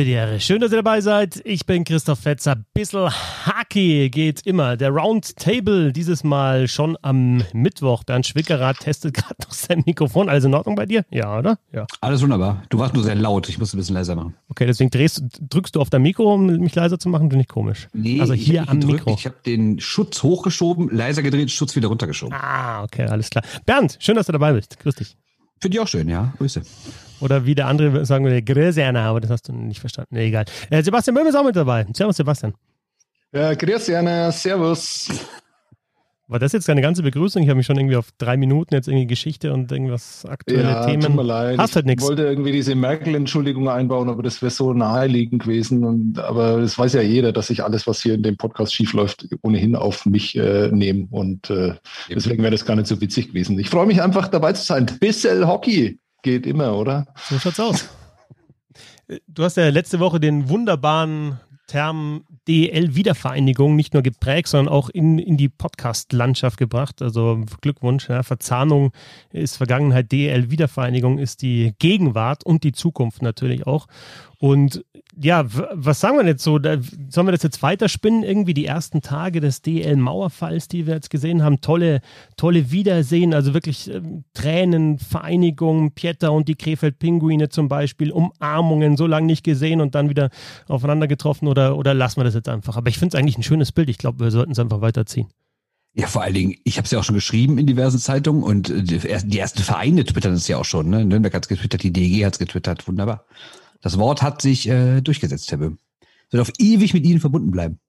[0.00, 0.40] Habe die Ehre.
[0.40, 1.42] Schön, dass ihr dabei seid.
[1.44, 2.56] Ich bin Christoph Fetzer.
[2.72, 3.10] Bissl
[3.44, 4.78] Hockey geht immer.
[4.78, 8.02] Der Roundtable dieses Mal schon am Mittwoch.
[8.04, 10.30] Bernd Schwickerath testet gerade noch sein Mikrofon.
[10.30, 11.04] Alles in Ordnung bei dir?
[11.10, 11.58] Ja, oder?
[11.70, 11.86] Ja.
[12.00, 12.62] Alles wunderbar.
[12.70, 13.50] Du warst nur sehr laut.
[13.50, 14.36] Ich muss ein bisschen leiser machen.
[14.48, 17.28] Okay, deswegen drehst, drückst du auf dein Mikro, um mich leiser zu machen?
[17.28, 17.88] Finde ich komisch.
[17.92, 19.14] Nee, also hier ich, am drück, Mikro.
[19.18, 22.34] Ich habe den Schutz hochgeschoben, leiser gedreht, Schutz wieder runtergeschoben.
[22.34, 23.44] Ah, okay, alles klar.
[23.66, 24.80] Bernd, schön, dass du dabei bist.
[24.80, 25.18] Grüß dich.
[25.60, 26.32] Finde ich auch schön, ja.
[26.38, 26.62] Grüße.
[27.20, 30.14] Oder wie der andere sagen würde, Anna, aber das hast du nicht verstanden.
[30.14, 30.44] Nee, egal.
[30.70, 31.86] Äh, Sebastian Böhm ist auch mit dabei.
[31.92, 32.54] Servus, Sebastian.
[33.32, 35.08] Ja, grüß Anna, servus.
[36.30, 37.42] War das jetzt eine ganze Begrüßung?
[37.42, 40.86] Ich habe mich schon irgendwie auf drei Minuten jetzt irgendwie Geschichte und irgendwas aktuelle ja,
[40.86, 41.02] Themen.
[41.02, 41.58] Tut mir leid.
[41.58, 42.04] Hast halt ich nichts.
[42.04, 45.84] wollte irgendwie diese Merkel-Entschuldigung einbauen, aber das wäre so naheliegend gewesen.
[45.84, 49.26] Und, aber es weiß ja jeder, dass ich alles, was hier in dem Podcast schiefläuft,
[49.42, 51.08] ohnehin auf mich äh, nehme.
[51.10, 51.74] Und äh,
[52.08, 53.58] deswegen wäre das gar nicht so witzig gewesen.
[53.58, 54.86] Ich freue mich einfach dabei zu sein.
[55.00, 57.06] Bissel Hockey geht immer, oder?
[57.28, 57.88] So schaut's aus.
[59.26, 65.18] Du hast ja letzte Woche den wunderbaren Term DL-Wiedervereinigung nicht nur geprägt, sondern auch in,
[65.20, 67.00] in die Podcast-Landschaft gebracht.
[67.00, 68.08] Also Glückwunsch.
[68.08, 68.24] Ja.
[68.24, 68.92] Verzahnung
[69.32, 73.86] ist Vergangenheit, DL-Wiedervereinigung ist die Gegenwart und die Zukunft natürlich auch.
[74.38, 74.84] Und
[75.22, 76.58] ja, was sagen wir jetzt so?
[76.58, 76.78] Da,
[77.10, 78.22] sollen wir das jetzt weiterspinnen?
[78.22, 81.60] Irgendwie die ersten Tage des DL-Mauerfalls, die wir jetzt gesehen haben.
[81.60, 82.00] Tolle,
[82.36, 84.00] tolle Wiedersehen, also wirklich äh,
[84.32, 90.08] Tränen, Vereinigung, Pieter und die Krefeld-Pinguine zum Beispiel, Umarmungen, so lange nicht gesehen und dann
[90.08, 90.30] wieder
[90.68, 92.78] aufeinander getroffen oder, oder lassen wir das jetzt einfach?
[92.78, 93.90] Aber ich finde es eigentlich ein schönes Bild.
[93.90, 95.28] Ich glaube, wir sollten es einfach weiterziehen.
[95.92, 98.72] Ja, vor allen Dingen, ich habe es ja auch schon geschrieben in diversen Zeitungen und
[98.72, 100.88] die ersten Vereine twittern es ja auch schon.
[100.88, 101.04] Ne?
[101.04, 103.26] Nürnberg hat es getwittert, die DEG hat es getwittert, wunderbar.
[103.80, 105.78] Das Wort hat sich äh, durchgesetzt, Herr Böhm.
[106.30, 107.80] Wird auf ewig mit Ihnen verbunden bleiben.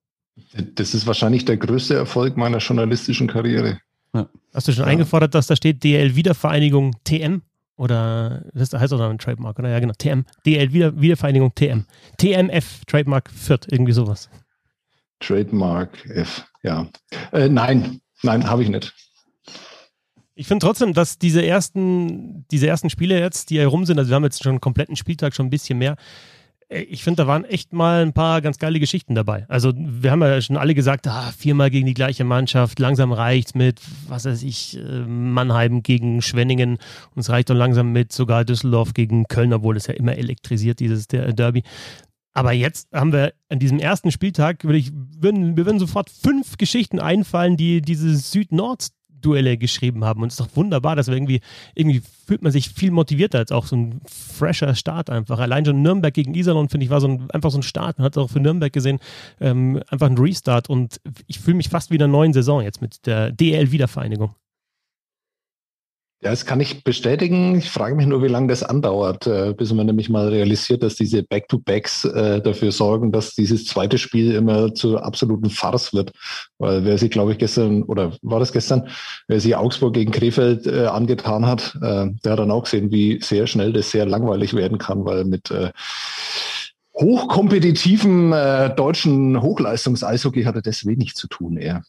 [0.76, 3.80] Das ist wahrscheinlich der größte Erfolg meiner journalistischen Karriere.
[4.14, 4.28] Ja.
[4.54, 4.90] Hast du schon ja.
[4.90, 7.42] eingefordert, dass da steht DL Wiedervereinigung TM?
[7.78, 9.70] Oder das heißt auch ein Trademark, oder?
[9.70, 9.94] Ja, genau.
[9.98, 10.26] TM.
[10.46, 11.86] DL Wieder Wiedervereinigung TM.
[12.18, 14.30] TMF, Trademark Fürth, irgendwie sowas.
[15.20, 16.88] Trademark F, ja.
[17.32, 18.94] Äh, nein, nein, habe ich nicht.
[20.42, 24.16] Ich finde trotzdem, dass diese ersten, diese ersten Spiele jetzt, die herum sind, also wir
[24.16, 25.98] haben jetzt schon einen kompletten Spieltag, schon ein bisschen mehr.
[26.68, 29.46] Ich finde, da waren echt mal ein paar ganz geile Geschichten dabei.
[29.50, 33.54] Also, wir haben ja schon alle gesagt, ah, viermal gegen die gleiche Mannschaft, langsam reicht's
[33.54, 36.80] mit, was weiß ich, Mannheim gegen Schwenningen
[37.14, 40.80] und es reicht doch langsam mit sogar Düsseldorf gegen Köln, obwohl es ja immer elektrisiert,
[40.80, 41.62] dieses Derby.
[42.34, 46.58] Aber jetzt haben wir an diesem ersten Spieltag, würde ich, würden, wir würden sofort fünf
[46.58, 48.88] Geschichten einfallen, die diese Süd-Nord
[49.22, 50.22] Duelle geschrieben haben.
[50.22, 51.42] Und es ist doch wunderbar, dass wir irgendwie,
[51.76, 55.40] irgendwie fühlt man sich viel motivierter als auch so ein fresher Start einfach.
[55.40, 57.98] Allein schon Nürnberg gegen Iserlohn, finde ich, war so ein, einfach so ein Start.
[57.98, 59.00] Man hat es auch für Nürnberg gesehen,
[59.40, 60.70] ähm, einfach ein Restart.
[60.70, 64.36] Und ich fühle mich fast wie in einer neuen Saison jetzt mit der DL-Wiedervereinigung.
[66.24, 67.58] Ja, das kann ich bestätigen.
[67.58, 70.94] Ich frage mich nur, wie lange das andauert, äh, bis man nämlich mal realisiert, dass
[70.94, 76.12] diese Back-to-Backs äh, dafür sorgen, dass dieses zweite Spiel immer zur absoluten Farce wird.
[76.60, 78.88] Weil wer sich, glaube ich, gestern, oder war das gestern,
[79.28, 83.48] wer sich Augsburg gegen Krefeld äh, angetan hat, der hat dann auch gesehen, wie sehr
[83.48, 85.52] schnell das sehr langweilig werden kann, weil mit
[86.94, 88.32] hochkompetitiven
[88.76, 91.84] deutschen Hochleistungs-Eishockey hatte das wenig zu tun eher.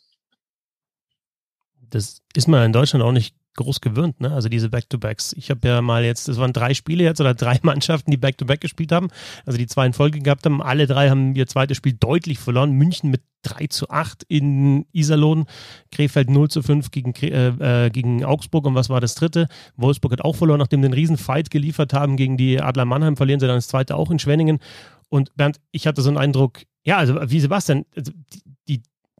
[1.90, 4.32] Das ist man in Deutschland auch nicht groß gewöhnt, ne?
[4.32, 5.34] Also diese Back-to-Backs.
[5.34, 8.58] Ich habe ja mal jetzt, es waren drei Spiele jetzt oder drei Mannschaften, die Back-to-Back
[8.58, 9.08] -back gespielt haben,
[9.46, 10.62] also die zwei in Folge gehabt haben.
[10.62, 12.72] Alle drei haben ihr zweites Spiel deutlich verloren.
[12.72, 15.46] München mit 3 zu 8 in Iserlohn,
[15.90, 19.48] Krefeld 0 zu 5 gegen, äh, gegen Augsburg und was war das dritte?
[19.76, 23.40] Wolfsburg hat auch verloren, nachdem sie den Riesenfight geliefert haben gegen die Adler Mannheim, verlieren
[23.40, 24.60] sie dann das zweite auch in Schwenningen.
[25.08, 28.40] Und Bernd, ich hatte so einen Eindruck, ja, also wie Sebastian, also die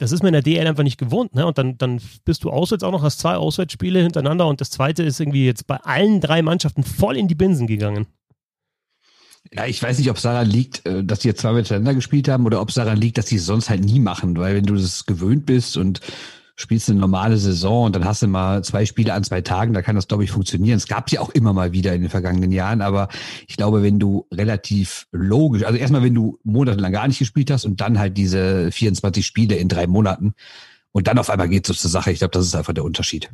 [0.03, 1.47] das ist man in der DL einfach nicht gewohnt, ne?
[1.47, 5.05] Und dann, dann bist du auswärts auch noch, hast zwei Auswärtsspiele hintereinander und das zweite
[5.05, 8.07] ist irgendwie jetzt bei allen drei Mannschaften voll in die Binsen gegangen.
[9.53, 12.27] Ja, ich weiß nicht, ob es daran liegt, äh, dass die jetzt zwei miteinander gespielt
[12.29, 14.67] haben oder ob es daran liegt, dass die es sonst halt nie machen, weil wenn
[14.67, 16.01] du das gewöhnt bist und
[16.57, 19.83] spielst eine normale Saison und dann hast du mal zwei Spiele an zwei Tagen, da
[19.83, 20.77] kann das, glaube ich, funktionieren.
[20.77, 23.09] Es gab ja auch immer mal wieder in den vergangenen Jahren, aber
[23.47, 27.65] ich glaube, wenn du relativ logisch, also erstmal, wenn du monatelang gar nicht gespielt hast
[27.65, 30.35] und dann halt diese 24 Spiele in drei Monaten
[30.93, 33.31] und dann auf einmal geht es zur Sache, ich glaube, das ist einfach der Unterschied.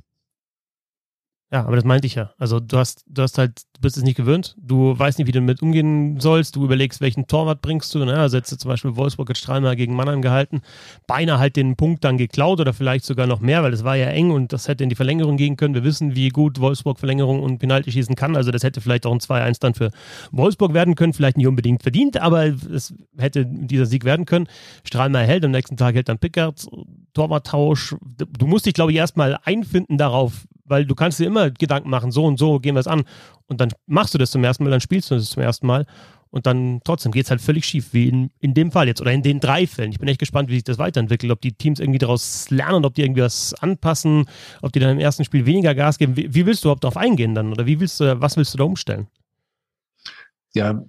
[1.51, 2.33] Ja, aber das meinte ich ja.
[2.37, 5.33] Also du hast, du hast halt, du bist es nicht gewöhnt, du weißt nicht, wie
[5.33, 8.05] du damit umgehen sollst, du überlegst, welchen Torwart bringst du.
[8.05, 8.19] Ne?
[8.19, 10.61] Also jetzt zum Beispiel Wolfsburg hat Strahlmeier gegen Mannheim gehalten,
[11.07, 14.09] beinahe halt den Punkt dann geklaut oder vielleicht sogar noch mehr, weil es war ja
[14.09, 15.73] eng und das hätte in die Verlängerung gehen können.
[15.73, 18.37] Wir wissen, wie gut Wolfsburg Verlängerung und Penalty schießen kann.
[18.37, 19.91] Also das hätte vielleicht auch ein 2-1 dann für
[20.33, 24.49] Wolfsburg werden können, vielleicht nicht unbedingt verdient, aber es hätte dieser Sieg werden können.
[24.85, 26.69] Strahlmeier hält, am nächsten Tag hält dann Pickard,
[27.15, 27.97] Torwarttausch.
[28.39, 32.11] Du musst dich, glaube ich, erstmal einfinden darauf, weil du kannst dir immer Gedanken machen,
[32.11, 33.05] so und so gehen wir es an.
[33.47, 35.87] Und dann machst du das zum ersten Mal, dann spielst du das zum ersten Mal.
[36.31, 39.13] Und dann trotzdem geht es halt völlig schief, wie in, in dem Fall jetzt oder
[39.13, 39.93] in den drei Fällen.
[39.93, 42.95] Ich bin echt gespannt, wie sich das weiterentwickelt, ob die Teams irgendwie daraus lernen, ob
[42.95, 44.27] die irgendwie was anpassen,
[44.61, 46.17] ob die dann im ersten Spiel weniger Gas geben.
[46.17, 47.53] Wie, wie willst du überhaupt darauf eingehen dann?
[47.53, 49.07] Oder wie willst du, was willst du da umstellen?
[50.55, 50.83] Ja,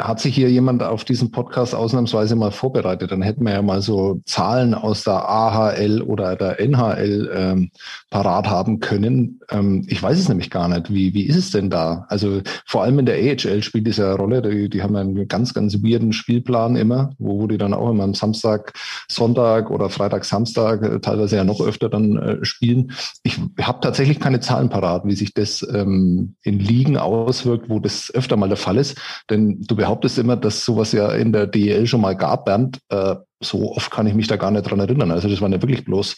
[0.00, 3.12] hat sich hier jemand auf diesen Podcast ausnahmsweise mal vorbereitet?
[3.12, 7.70] Dann hätten wir ja mal so Zahlen aus der AHL oder der NHL ähm,
[8.10, 9.40] parat haben können.
[9.50, 10.92] Ähm, ich weiß es nämlich gar nicht.
[10.92, 12.06] Wie, wie ist es denn da?
[12.08, 14.42] Also vor allem in der AHL spielt es ja eine Rolle.
[14.42, 18.04] Die, die haben einen ganz, ganz weirden Spielplan immer, wo, wo die dann auch immer
[18.04, 18.72] am Samstag,
[19.08, 22.92] Sonntag oder Freitag, Samstag, äh, teilweise ja noch öfter dann äh, spielen.
[23.22, 28.12] Ich habe tatsächlich keine Zahlen parat, wie sich das ähm, in Ligen auswirkt, wo das
[28.12, 28.98] öfter mal der Fall ist.
[29.30, 32.78] Denn du behauptest immer, dass sowas ja in der DEL schon mal gab, Bernd.
[32.88, 35.10] Äh, so oft kann ich mich da gar nicht dran erinnern.
[35.10, 36.16] Also das waren ja wirklich bloß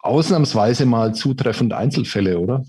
[0.00, 2.62] ausnahmsweise mal zutreffend Einzelfälle, oder?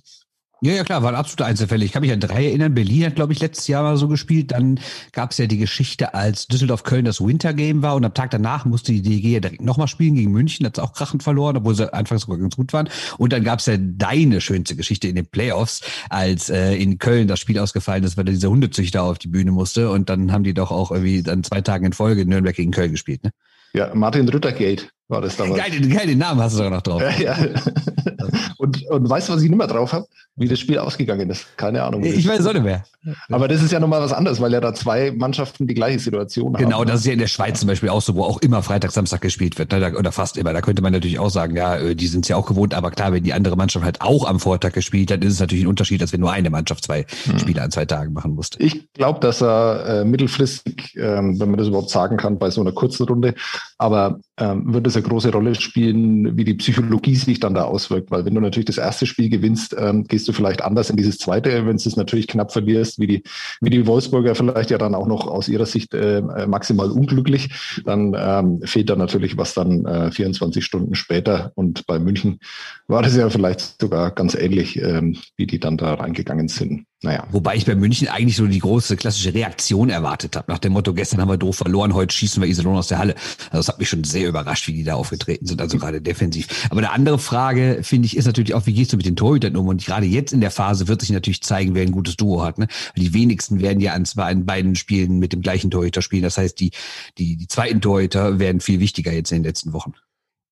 [0.66, 1.86] Ja, ja, klar, waren absolute Einzelfälle.
[1.86, 2.74] Ich kann mich an drei erinnern.
[2.74, 4.52] Berlin hat, glaube ich, letztes Jahr mal so gespielt.
[4.52, 4.80] Dann
[5.12, 8.92] gab es ja die Geschichte, als Düsseldorf-Köln das Wintergame war und am Tag danach musste
[8.92, 10.66] die DG ja direkt nochmal spielen gegen München.
[10.66, 12.90] Hat es auch krachend verloren, obwohl sie anfangs sogar ganz gut waren.
[13.20, 17.28] Und dann gab es ja deine schönste Geschichte in den Playoffs, als äh, in Köln
[17.28, 19.92] das Spiel ausgefallen ist, weil dieser Hundezüchter auf die Bühne musste.
[19.92, 22.90] Und dann haben die doch auch irgendwie dann zwei Tage in Folge Nürnberg gegen Köln
[22.90, 23.30] gespielt, ne?
[23.74, 25.62] Ja, Martin Rüttergate war das damals.
[25.62, 27.02] Geil, geil, den Namen hast du sogar noch drauf.
[27.02, 27.38] Ja, ja.
[28.58, 30.06] Und, und weißt du, was ich nicht mehr drauf habe?
[30.36, 31.46] Wie das Spiel ausgegangen ist.
[31.58, 32.04] Keine Ahnung.
[32.04, 32.84] Ich weiß es auch nicht mehr.
[33.30, 36.54] Aber das ist ja nochmal was anderes, weil ja da zwei Mannschaften die gleiche Situation
[36.54, 36.70] genau, haben.
[36.70, 38.92] Genau, das ist ja in der Schweiz zum Beispiel auch so, wo auch immer Freitag,
[38.92, 39.72] Samstag gespielt wird.
[39.72, 39.96] Ne?
[39.98, 40.54] Oder fast immer.
[40.54, 42.74] Da könnte man natürlich auch sagen, ja, äh, die sind es ja auch gewohnt.
[42.74, 45.66] Aber klar, wenn die andere Mannschaft halt auch am Vortag gespielt hat, ist es natürlich
[45.66, 47.40] ein Unterschied, als wenn nur eine Mannschaft zwei hm.
[47.40, 48.62] Spiele an zwei Tagen machen musste.
[48.62, 52.62] Ich glaube, dass er äh, mittelfristig, ähm, wenn man das überhaupt sagen kann, bei so
[52.62, 53.36] einer kurzen Runde,
[53.78, 58.12] aber ähm, wird es eine große Rolle spielen, wie die Psychologie sich dann da auswirkt.
[58.12, 61.18] Weil wenn du natürlich das erste Spiel gewinnst, ähm, gehst du vielleicht anders in dieses
[61.18, 63.24] zweite, wenn du es natürlich knapp verlierst, wie die,
[63.62, 67.50] wie die Wolfsburger vielleicht ja dann auch noch aus ihrer Sicht äh, maximal unglücklich,
[67.86, 71.52] dann ähm, fehlt da natürlich was dann äh, 24 Stunden später.
[71.56, 72.40] Und bei München
[72.88, 76.86] war das ja vielleicht sogar ganz ähnlich, ähm, wie die dann da reingegangen sind.
[77.06, 77.28] Naja.
[77.32, 80.52] Wobei ich bei München eigentlich so die große klassische Reaktion erwartet habe.
[80.52, 83.16] Nach dem Motto, gestern haben wir doof verloren, heute schießen wir Iserlohn aus der Halle.
[83.52, 86.68] Also das hat mich schon sehr überrascht, wie die da aufgetreten sind, also gerade defensiv.
[86.70, 89.56] Aber eine andere Frage, finde ich, ist natürlich auch, wie gehst du mit den Torhütern
[89.56, 89.68] um?
[89.68, 92.58] Und gerade jetzt in der Phase wird sich natürlich zeigen, wer ein gutes Duo hat.
[92.58, 92.68] Ne?
[92.98, 96.24] Die wenigsten werden ja an zwei, an beiden Spielen mit dem gleichen Torhüter spielen.
[96.24, 96.72] Das heißt, die,
[97.18, 99.94] die, die zweiten Torhüter werden viel wichtiger jetzt in den letzten Wochen.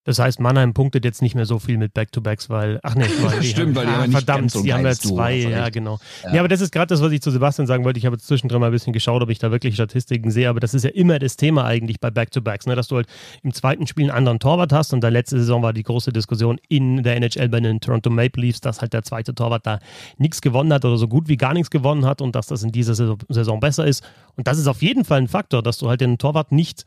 [0.06, 3.40] Das heißt, Mannheim punktet jetzt nicht mehr so viel mit Back-to-Backs, weil, ach nee, weil
[3.42, 6.00] die Stimmt, haben, weil die ah, haben verdammt, so die haben ja zwei, ja, genau.
[6.24, 6.34] Ja.
[6.34, 6.40] ja.
[6.42, 8.00] aber das ist gerade das, was ich zu Sebastian sagen wollte.
[8.00, 10.60] Ich habe jetzt zwischendrin mal ein bisschen geschaut, ob ich da wirklich Statistiken sehe, aber
[10.60, 12.76] das ist ja immer das Thema eigentlich bei Back-to-Backs, ne?
[12.76, 13.08] dass du halt
[13.44, 16.60] im zweiten Spiel einen anderen Torwart hast und da letzte Saison war die große Diskussion
[16.68, 19.80] in der NHL bei den Toronto Maple Leafs, dass halt der zweite Torwart da
[20.18, 22.72] nichts gewonnen hat oder so gut wie gar nichts gewonnen hat und dass das in
[22.72, 24.04] dieser Saison besser ist.
[24.36, 26.84] Und das ist auf jeden Fall ein Faktor, dass du halt den Torwart nicht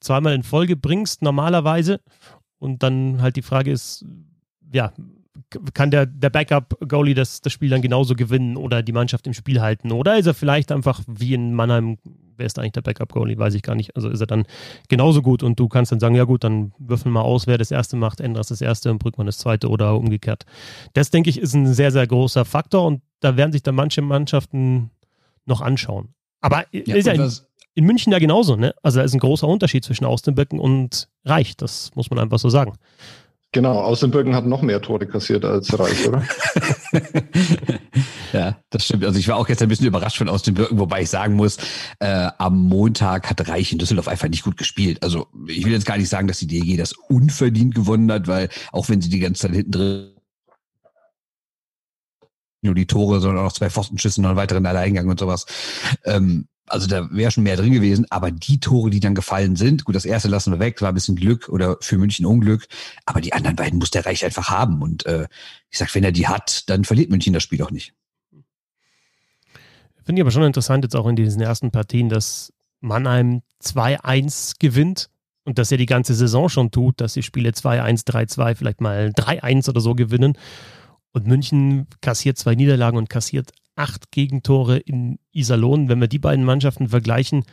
[0.00, 2.00] zweimal in Folge bringst, normalerweise.
[2.60, 4.04] Und dann halt die Frage ist,
[4.72, 4.92] ja,
[5.74, 9.60] kann der, der Backup-Goalie das, das Spiel dann genauso gewinnen oder die Mannschaft im Spiel
[9.60, 9.90] halten?
[9.90, 11.98] Oder ist er vielleicht einfach wie in Mannheim,
[12.36, 13.38] wer ist eigentlich der Backup-Goalie?
[13.38, 13.96] Weiß ich gar nicht.
[13.96, 14.44] Also ist er dann
[14.88, 17.70] genauso gut und du kannst dann sagen, ja gut, dann würfeln wir aus, wer das
[17.70, 20.44] erste macht, änderst das erste und Brückmann das zweite oder umgekehrt.
[20.92, 24.02] Das, denke ich, ist ein sehr, sehr großer Faktor und da werden sich dann manche
[24.02, 24.90] Mannschaften
[25.46, 26.14] noch anschauen.
[26.40, 27.28] Aber ja, ist ja
[27.74, 28.74] in, München ja genauso, ne?
[28.82, 32.48] Also da ist ein großer Unterschied zwischen Austenböcken und Reich, das muss man einfach so
[32.48, 32.74] sagen.
[33.52, 36.22] Genau, Austenböcken hat noch mehr Tore kassiert als Reich, oder?
[38.32, 39.04] ja, das stimmt.
[39.04, 41.56] Also ich war auch jetzt ein bisschen überrascht von Austenböcken, wobei ich sagen muss,
[41.98, 45.02] äh, am Montag hat Reich in Düsseldorf einfach nicht gut gespielt.
[45.02, 48.50] Also ich will jetzt gar nicht sagen, dass die DEG das unverdient gewonnen hat, weil
[48.70, 50.10] auch wenn sie die ganze Zeit hinten drin
[52.62, 55.46] nur die Tore, sondern auch noch zwei Pfostenschüsse und einen weiteren Alleingang und sowas.
[56.04, 59.84] Ähm, also da wäre schon mehr drin gewesen, aber die Tore, die dann gefallen sind,
[59.84, 62.66] gut, das erste lassen wir weg, war ein bisschen Glück oder für München Unglück,
[63.06, 64.80] aber die anderen beiden muss der Reich einfach haben.
[64.82, 65.26] Und äh,
[65.70, 67.92] ich sag, wenn er die hat, dann verliert München das Spiel auch nicht.
[70.04, 75.10] Finde ich aber schon interessant jetzt auch in diesen ersten Partien, dass Mannheim 2-1 gewinnt
[75.44, 79.12] und dass er die ganze Saison schon tut, dass die Spiele 2-1, 3-2, vielleicht mal
[79.16, 80.36] 3-1 oder so gewinnen.
[81.12, 83.50] Und München kassiert zwei Niederlagen und kassiert
[83.80, 85.88] acht Gegentore in Iserlohn.
[85.88, 87.44] Wenn wir die beiden Mannschaften vergleichen,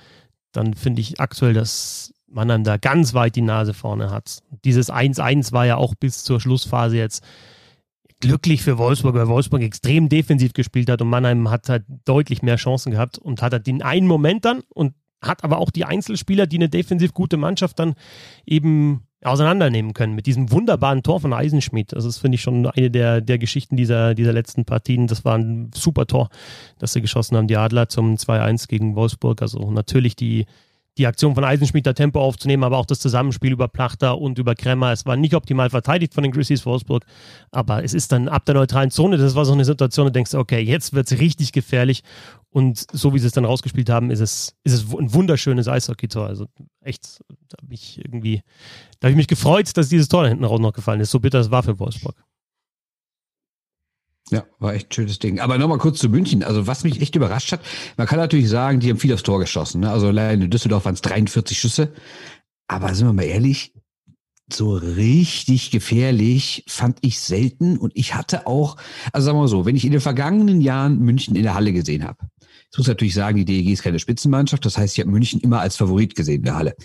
[0.52, 4.44] dann finde ich aktuell, dass Mannheim da ganz weit die Nase vorne hat.
[4.66, 7.24] Dieses 1-1 war ja auch bis zur Schlussphase jetzt
[8.20, 12.58] glücklich für Wolfsburg, weil Wolfsburg extrem defensiv gespielt hat und Mannheim hat halt deutlich mehr
[12.58, 16.48] Chancen gehabt und hat halt den einen Moment dann und hat aber auch die Einzelspieler,
[16.48, 17.96] die eine defensiv gute Mannschaft dann
[18.46, 21.94] eben auseinandernehmen können mit diesem wunderbaren Tor von Eisenschmidt.
[21.94, 25.08] Das ist, finde ich, schon eine der, der Geschichten dieser, dieser letzten Partien.
[25.08, 26.30] Das war ein super Tor,
[26.78, 29.42] das sie geschossen haben, die Adler zum 2-1 gegen Wolfsburg.
[29.42, 30.46] Also natürlich die,
[30.98, 34.56] die Aktion von Eisenschmidt, da Tempo aufzunehmen, aber auch das Zusammenspiel über Plachter und über
[34.56, 34.92] Kremmer.
[34.92, 37.06] Es war nicht optimal verteidigt von den Grizzlies Wolfsburg,
[37.52, 40.34] aber es ist dann ab der neutralen Zone, das war so eine Situation, du denkst,
[40.34, 42.04] okay, jetzt wird es richtig gefährlich
[42.50, 46.28] und so wie sie es dann rausgespielt haben, ist es, ist es ein wunderschönes Eishockey-Tor.
[46.28, 46.48] Also
[46.82, 48.42] echt, da habe ich irgendwie,
[49.00, 51.12] da habe ich mich gefreut, dass dieses Tor da hinten raus noch gefallen ist.
[51.12, 52.16] So bitter es war für Wolfsburg.
[54.30, 55.40] Ja, war echt ein schönes Ding.
[55.40, 56.44] Aber nochmal kurz zu München.
[56.44, 57.62] Also was mich echt überrascht hat,
[57.96, 59.82] man kann natürlich sagen, die haben viel aufs Tor geschossen.
[59.82, 59.90] Ne?
[59.92, 61.94] Also allein in Düsseldorf waren es 43 Schüsse.
[62.68, 63.74] Aber sind wir mal ehrlich,
[64.52, 67.78] so richtig gefährlich fand ich selten.
[67.78, 68.76] Und ich hatte auch,
[69.14, 71.72] also sagen wir mal so, wenn ich in den vergangenen Jahren München in der Halle
[71.72, 72.28] gesehen habe,
[72.70, 74.66] ich muss natürlich sagen, die DEG ist keine Spitzenmannschaft.
[74.66, 76.76] Das heißt, ich habe München immer als Favorit gesehen in der Halle.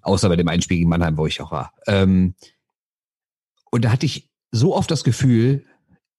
[0.00, 1.72] Außer bei dem Einspiel gegen Mannheim, wo ich auch war.
[1.86, 2.34] Ähm,
[3.70, 5.64] und da hatte ich so oft das Gefühl,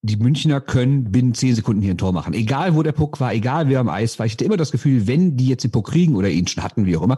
[0.02, 2.34] die Münchner können binnen zehn Sekunden hier ein Tor machen.
[2.34, 4.26] Egal, wo der Puck war, egal, wer am Eis war.
[4.26, 6.86] Ich hatte immer das Gefühl, wenn die jetzt den Puck kriegen oder ihn schon hatten,
[6.86, 7.18] wie auch immer,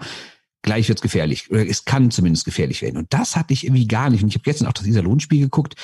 [0.62, 1.50] gleich wird's gefährlich.
[1.52, 2.98] Oder es kann zumindest gefährlich werden.
[2.98, 4.24] Und das hatte ich irgendwie gar nicht.
[4.24, 5.76] Und ich habe gestern auch das Iserlohnspiel geguckt.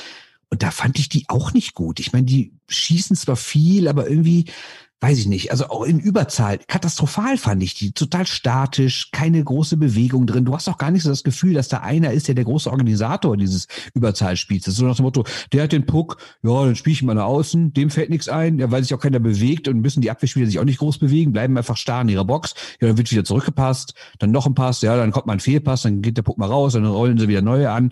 [0.49, 1.99] Und da fand ich die auch nicht gut.
[1.99, 4.45] Ich meine, die schießen zwar viel, aber irgendwie
[5.05, 9.77] weiß ich nicht, also auch in Überzahl, katastrophal fand ich die, total statisch, keine große
[9.77, 10.45] Bewegung drin.
[10.45, 12.71] Du hast auch gar nicht so das Gefühl, dass da einer ist, der der große
[12.71, 14.77] Organisator dieses Überzahlspiels ist.
[14.77, 17.71] So nach dem Motto, der hat den Puck, ja, dann spiele ich mal nach außen,
[17.74, 20.57] dem fällt nichts ein, ja, weil sich auch keiner bewegt und müssen die Abwehrspieler sich
[20.57, 23.93] auch nicht groß bewegen, bleiben einfach starr in ihrer Box, ja, dann wird wieder zurückgepasst,
[24.17, 26.50] dann noch ein Pass, ja, dann kommt mal ein Fehlpass, dann geht der Puck mal
[26.50, 27.91] raus, dann rollen sie wieder neue an.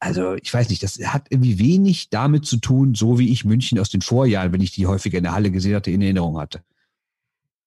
[0.00, 3.78] Also ich weiß nicht, das hat irgendwie wenig damit zu tun, so wie ich München
[3.78, 6.62] aus den Vorjahren, wenn ich die häufiger in der Halle gesehen hatte, in Erinnerung hatte.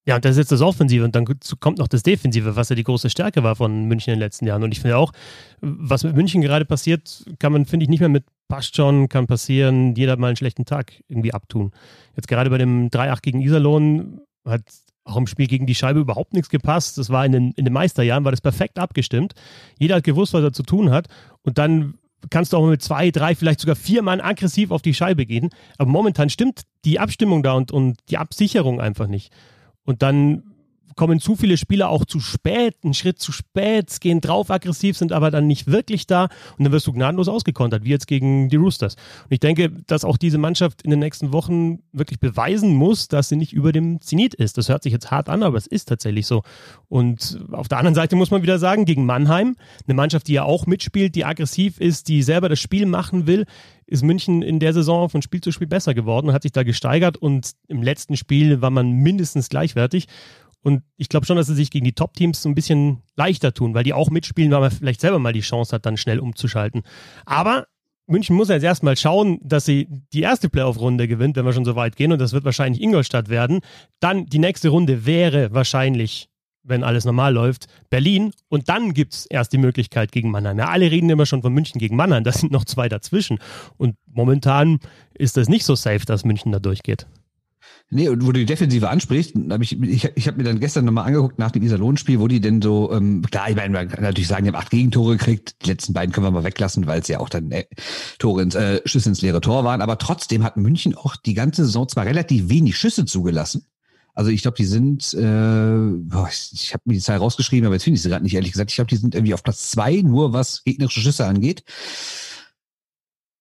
[0.05, 1.25] Ja, und das ist jetzt das Offensive und dann
[1.60, 4.48] kommt noch das Defensive, was ja die große Stärke war von München in den letzten
[4.48, 4.63] Jahren.
[4.63, 5.12] Und ich finde auch,
[5.60, 9.27] was mit München gerade passiert, kann man, finde ich, nicht mehr mit passt schon, kann
[9.27, 11.72] passieren, jeder mal einen schlechten Tag irgendwie abtun.
[12.15, 14.62] Jetzt gerade bei dem 3-8 gegen Iserlohn hat
[15.03, 16.98] auch im Spiel gegen die Scheibe überhaupt nichts gepasst.
[16.98, 19.34] Das war in den, in den Meisterjahren, war das perfekt abgestimmt.
[19.77, 21.07] Jeder hat gewusst, was er zu tun hat.
[21.43, 21.96] Und dann
[22.30, 25.50] kannst du auch mit zwei, drei, vielleicht sogar vier Mann aggressiv auf die Scheibe gehen.
[25.78, 29.32] Aber momentan stimmt die Abstimmung da und, und die Absicherung einfach nicht.
[29.84, 30.44] Und dann
[30.98, 35.13] kommen zu viele Spieler auch zu spät, einen Schritt zu spät, gehen drauf aggressiv, sind
[35.13, 36.24] aber dann nicht wirklich da
[36.58, 38.96] und dann wirst du gnadenlos ausgekontert, wie jetzt gegen die Roosters.
[38.96, 43.30] Und ich denke, dass auch diese Mannschaft in den nächsten Wochen wirklich beweisen muss, dass
[43.30, 44.58] sie nicht über dem Zenit ist.
[44.58, 46.44] Das hört sich jetzt hart an, aber es ist tatsächlich so.
[46.89, 49.56] Und auf der anderen Seite muss man wieder sagen, gegen Mannheim,
[49.88, 53.46] eine Mannschaft, die ja auch mitspielt, die aggressiv ist, die selber das Spiel machen will,
[53.86, 57.18] ist München in der Saison von Spiel zu Spiel besser geworden, hat sich da gesteigert
[57.18, 60.08] und im letzten Spiel war man mindestens gleichwertig.
[60.68, 63.74] Und ich glaube schon, dass sie sich gegen die Top-Teams so ein bisschen leichter tun,
[63.74, 66.82] weil die auch mitspielen, weil man vielleicht selber mal die Chance hat, dann schnell umzuschalten.
[67.26, 67.68] Aber
[68.06, 71.78] München muss jetzt erstmal schauen, dass sie die erste Playoff-Runde gewinnt, wenn wir schon so
[71.78, 72.12] weit gehen.
[72.12, 73.62] Und das wird wahrscheinlich Ingolstadt werden.
[74.02, 76.28] Dann die nächste Runde wäre wahrscheinlich,
[76.64, 78.34] wenn alles normal läuft, Berlin.
[78.50, 80.60] Und dann gibt es erst die Möglichkeit gegen Mannheim.
[80.60, 82.26] Ja, alle reden immer schon von München gegen Mannheim.
[82.26, 83.40] Das sind noch zwei dazwischen.
[83.78, 84.80] Und momentan
[85.14, 87.08] ist das nicht so safe, dass München da durchgeht.
[87.89, 90.84] Nee, und wo du die Defensive ansprichst, hab ich, ich, ich habe mir dann gestern
[90.84, 94.03] nochmal angeguckt nach dem Iserlohn-Spiel, wo die denn so, ähm, klar, ich meine, man kann
[94.03, 97.00] natürlich sagen, die haben acht Gegentore gekriegt, die letzten beiden können wir mal weglassen, weil
[97.00, 97.63] es ja auch dann äh,
[98.20, 101.65] Tore ins, äh, Schüsse ins leere Tor waren, aber trotzdem hat München auch die ganze
[101.65, 103.65] Saison zwar relativ wenig Schüsse zugelassen,
[104.17, 105.22] also ich glaube, die sind, äh,
[106.10, 108.34] boah, ich, ich habe mir die Zahl rausgeschrieben, aber jetzt finde ich sie gerade nicht,
[108.34, 108.72] ehrlich gesagt.
[108.72, 111.63] Ich glaube, die sind irgendwie auf Platz zwei, nur was gegnerische Schüsse angeht.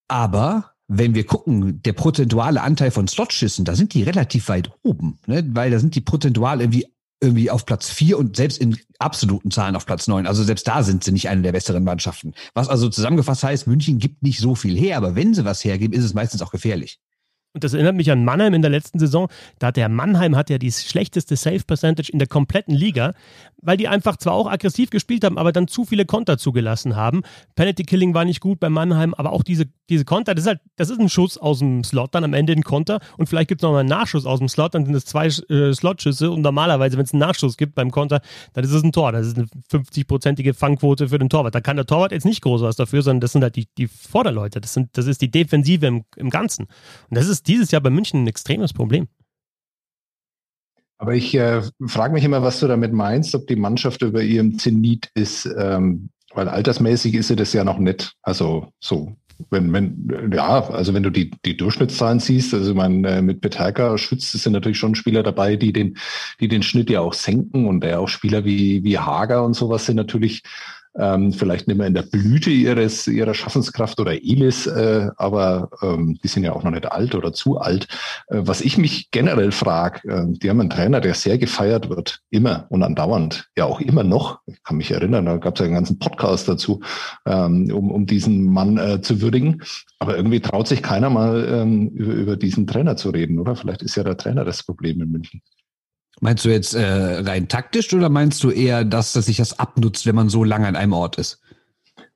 [0.07, 5.19] Aber wenn wir gucken, der prozentuale Anteil von Slotschüssen, da sind die relativ weit oben,
[5.27, 5.45] ne?
[5.53, 6.87] weil da sind die prozentual irgendwie
[7.21, 10.27] irgendwie auf Platz vier und selbst in absoluten Zahlen auf Platz neun.
[10.27, 12.35] Also selbst da sind sie nicht eine der besseren Mannschaften.
[12.53, 15.95] Was also zusammengefasst heißt, München gibt nicht so viel her, aber wenn sie was hergeben,
[15.95, 17.01] ist es meistens auch gefährlich.
[17.57, 19.29] Und das erinnert mich an Mannheim in der letzten Saison.
[19.59, 23.15] Da hat der Mannheim hat ja die schlechteste Save Percentage in der kompletten Liga,
[23.63, 27.23] weil die einfach zwar auch aggressiv gespielt haben, aber dann zu viele Konter zugelassen haben.
[27.55, 30.61] Penalty Killing war nicht gut bei Mannheim, aber auch diese, diese Konter, das ist halt,
[30.77, 33.63] das ist ein Schuss aus dem Slot, dann am Ende ein Konter und vielleicht gibt
[33.63, 36.43] es noch mal einen Nachschuss aus dem Slot, dann sind es zwei äh, Slotschüsse und
[36.43, 38.21] normalerweise, wenn es einen Nachschuss gibt beim Konter,
[38.53, 39.13] dann ist es ein Tor.
[39.13, 41.55] Das ist eine 50-prozentige Fangquote für den Torwart.
[41.55, 43.87] Da kann der Torwart jetzt nicht groß was dafür, sondern das sind halt die, die
[43.87, 44.61] Vorderleute.
[44.61, 46.67] Das, sind, das ist die Defensive im, im Ganzen.
[47.09, 49.09] Und das ist dieses Jahr bei München ein extremes Problem.
[50.99, 54.59] Aber ich äh, frage mich immer, was du damit meinst, ob die Mannschaft über ihrem
[54.59, 58.15] Zenit ist, ähm, weil altersmäßig ist sie das ja noch nicht.
[58.23, 59.15] Also so,
[59.51, 63.99] wenn, wenn, ja, also wenn du die, die Durchschnittszahlen siehst, also man äh, mit Peterka
[63.99, 65.99] schützt, es sind natürlich schon Spieler dabei, die den,
[66.41, 69.85] die den Schnitt ja auch senken und ja auch Spieler wie, wie Hager und sowas
[69.85, 70.43] sind natürlich
[70.99, 76.19] ähm, vielleicht nicht mehr in der Blüte ihres, ihrer Schaffenskraft oder Elis, äh, aber ähm,
[76.23, 77.89] die sind ja auch noch nicht alt oder zu alt.
[78.29, 82.21] Äh, was ich mich generell frage, äh, die haben einen Trainer, der sehr gefeiert wird,
[82.31, 84.41] immer und andauernd, ja auch immer noch.
[84.47, 86.81] Ich kann mich erinnern, da gab es ja einen ganzen Podcast dazu,
[87.27, 89.63] ähm, um, um diesen Mann äh, zu würdigen.
[89.99, 93.57] Aber irgendwie traut sich keiner mal ähm, über, über diesen Trainer zu reden, oder?
[93.57, 95.43] Vielleicht ist ja der Trainer das Problem in München.
[96.21, 100.07] Meinst du jetzt äh, rein taktisch oder meinst du eher, dass, dass sich das abnutzt,
[100.07, 101.41] wenn man so lange an einem Ort ist?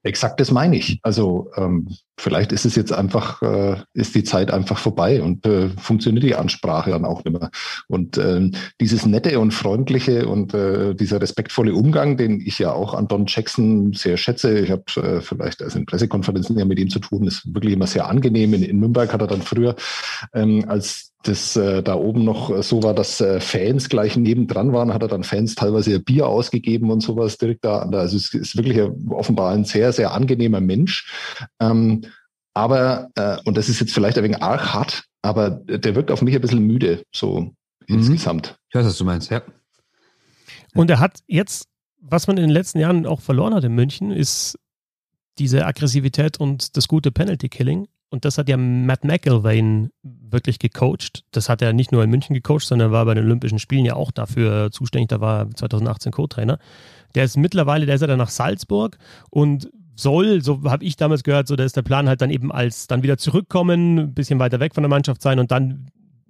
[0.02, 0.98] Exakt das meine ich.
[1.02, 1.86] Also ähm,
[2.18, 6.34] vielleicht ist es jetzt einfach, äh, ist die Zeit einfach vorbei und äh, funktioniert die
[6.34, 7.50] Ansprache dann auch nicht mehr.
[7.86, 12.94] Und ähm, dieses nette und freundliche und äh, dieser respektvolle Umgang, den ich ja auch
[12.94, 16.88] an Don Jackson sehr schätze, ich habe äh, vielleicht also in Pressekonferenzen ja mit ihm
[16.88, 18.54] zu tun, ist wirklich immer sehr angenehm.
[18.54, 19.76] In, in Nürnberg hat er dann früher
[20.32, 24.94] ähm, als das äh, da oben noch so war, dass äh, Fans gleich nebendran waren,
[24.94, 27.80] hat er dann Fans teilweise Bier ausgegeben und sowas direkt da.
[27.80, 31.46] Also es ist wirklich offenbar ein sehr, sehr angenehmer Mensch.
[31.60, 32.02] Ähm,
[32.54, 36.22] aber, äh, und das ist jetzt vielleicht ein wenig arg hart, aber der wirkt auf
[36.22, 37.52] mich ein bisschen müde, so mhm.
[37.86, 38.56] insgesamt.
[38.70, 39.42] Ich weiß, was du meinst, ja.
[40.74, 41.68] Und er hat jetzt,
[42.00, 44.58] was man in den letzten Jahren auch verloren hat in München, ist
[45.38, 47.88] diese Aggressivität und das gute Penalty-Killing.
[48.10, 51.24] Und das hat ja Matt McElwain wirklich gecoacht.
[51.30, 53.94] Das hat er nicht nur in München gecoacht, sondern war bei den Olympischen Spielen ja
[53.94, 55.08] auch dafür zuständig.
[55.08, 56.58] Da war 2018 Co-Trainer.
[57.14, 58.98] Der ist mittlerweile, der ist ja dann nach Salzburg
[59.30, 62.50] und soll, so habe ich damals gehört, so da ist der Plan halt dann eben
[62.50, 65.86] als dann wieder zurückkommen, ein bisschen weiter weg von der Mannschaft sein und dann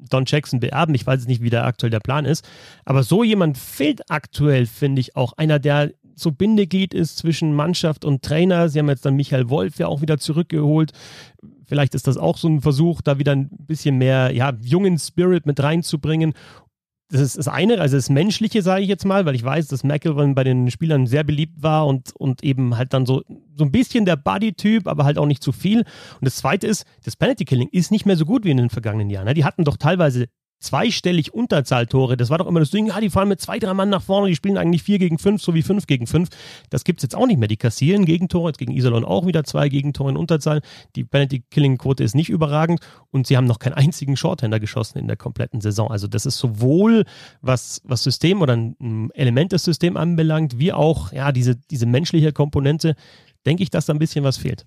[0.08, 0.94] Don Jackson beerben.
[0.94, 2.48] Ich weiß nicht, wie der aktuell der Plan ist.
[2.84, 8.04] Aber so jemand fehlt aktuell, finde ich, auch einer, der so Bindeglied ist zwischen Mannschaft
[8.04, 8.68] und Trainer.
[8.68, 10.92] Sie haben jetzt dann Michael Wolf ja auch wieder zurückgeholt.
[11.70, 15.46] Vielleicht ist das auch so ein Versuch, da wieder ein bisschen mehr ja, jungen Spirit
[15.46, 16.32] mit reinzubringen.
[17.12, 19.84] Das ist das eine, also das Menschliche, sage ich jetzt mal, weil ich weiß, dass
[19.84, 23.22] McElwain bei den Spielern sehr beliebt war und, und eben halt dann so,
[23.56, 25.78] so ein bisschen der Buddy-Typ, aber halt auch nicht zu viel.
[25.78, 29.08] Und das zweite ist, das Penalty-Killing ist nicht mehr so gut wie in den vergangenen
[29.08, 29.32] Jahren.
[29.32, 30.26] Die hatten doch teilweise
[30.60, 32.16] zweistellig Unterzahltore.
[32.16, 34.28] Das war doch immer das Ding, ja, die fahren mit zwei, drei Mann nach vorne,
[34.28, 36.28] die spielen eigentlich vier gegen fünf, so wie fünf gegen fünf.
[36.68, 37.48] Das gibt es jetzt auch nicht mehr.
[37.48, 40.60] Die kassieren Gegentore, jetzt gegen Iserlohn auch wieder zwei Gegentore in Unterzahl.
[40.96, 45.16] Die Penalty-Killing-Quote ist nicht überragend und sie haben noch keinen einzigen Shorthander geschossen in der
[45.16, 45.90] kompletten Saison.
[45.90, 47.04] Also das ist sowohl
[47.40, 52.32] was, was System oder ein Element des Systems anbelangt, wie auch ja, diese, diese menschliche
[52.32, 52.96] Komponente,
[53.46, 54.66] denke ich, dass da ein bisschen was fehlt.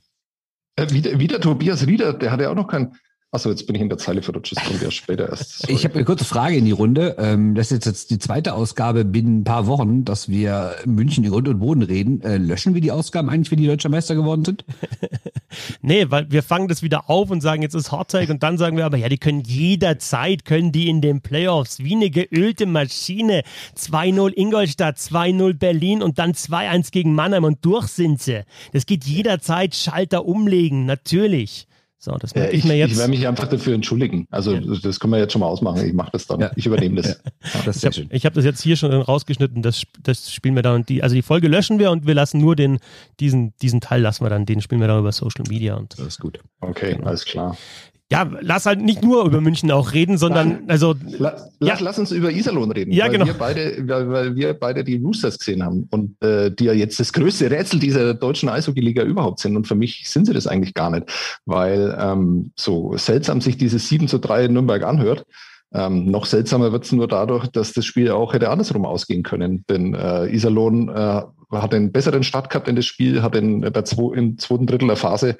[0.75, 2.93] Äh, wieder, wieder Tobias Rieder, der hat ja auch noch kein
[3.34, 5.58] Achso, jetzt bin ich in der Zeile verrutscht, das kommt ja später erst.
[5.58, 5.74] Sorry.
[5.74, 7.15] Ich habe eine kurze Frage in die Runde.
[7.17, 11.32] Ähm, das ist jetzt die zweite Ausgabe binnen ein paar Wochen, dass wir München in
[11.32, 12.22] Grund und Boden reden.
[12.22, 14.63] Äh, löschen wir die Ausgaben eigentlich, wenn die Deutscher Meister geworden sind?
[15.82, 18.78] nee, weil wir fangen das wieder auf und sagen, jetzt ist Hardtake und dann sagen
[18.78, 23.41] wir aber, ja, die können jederzeit, können die in den Playoffs wie eine geölte Maschine
[23.76, 28.43] 2-0 Ingolstadt, 2-0 Berlin und dann 2-1 gegen Mannheim und durch sind sie.
[28.74, 31.65] Das geht jederzeit Schalter umlegen, natürlich.
[32.03, 32.91] So, das merke ich, ich, mir jetzt.
[32.91, 34.27] Ich werde mich einfach dafür entschuldigen.
[34.29, 34.75] Also ja.
[34.83, 35.85] das können wir jetzt schon mal ausmachen.
[35.85, 36.41] Ich mache das dann.
[36.41, 36.51] Ja.
[36.57, 37.21] Ich übernehme das.
[37.53, 37.61] Ja.
[37.63, 39.61] das ich habe hab das jetzt hier schon rausgeschnitten.
[39.61, 42.41] Das, das spielen wir dann und die, also die Folge löschen wir und wir lassen
[42.41, 42.79] nur den,
[43.21, 45.97] diesen, diesen Teil lassen wir dann, den spielen wir dann über Social Media und.
[45.97, 46.39] Das ist gut.
[46.59, 47.07] Okay, genau.
[47.07, 47.55] alles klar
[48.13, 51.76] ja, lass halt nicht nur über München auch reden, sondern also lass, ja.
[51.80, 53.26] lass uns über Iserlohn reden, ja, weil genau.
[53.26, 56.99] wir beide, weil, weil wir beide die Roosters gesehen haben und äh, die ja jetzt
[56.99, 59.56] das größte Rätsel dieser deutschen Eishockey-Liga überhaupt sind.
[59.56, 61.12] Und für mich sind sie das eigentlich gar nicht,
[61.45, 65.26] weil ähm, so seltsam sich dieses 7 zu 3 in Nürnberg anhört.
[65.73, 69.65] Ähm, noch seltsamer wird es nur dadurch, dass das Spiel auch hätte andersrum ausgehen können.
[69.67, 71.23] Denn äh, Iserlohn äh,
[71.61, 74.87] hat einen besseren Start gehabt in das Spiel, hat in der zwo, im zweiten Drittel
[74.87, 75.37] der Phase,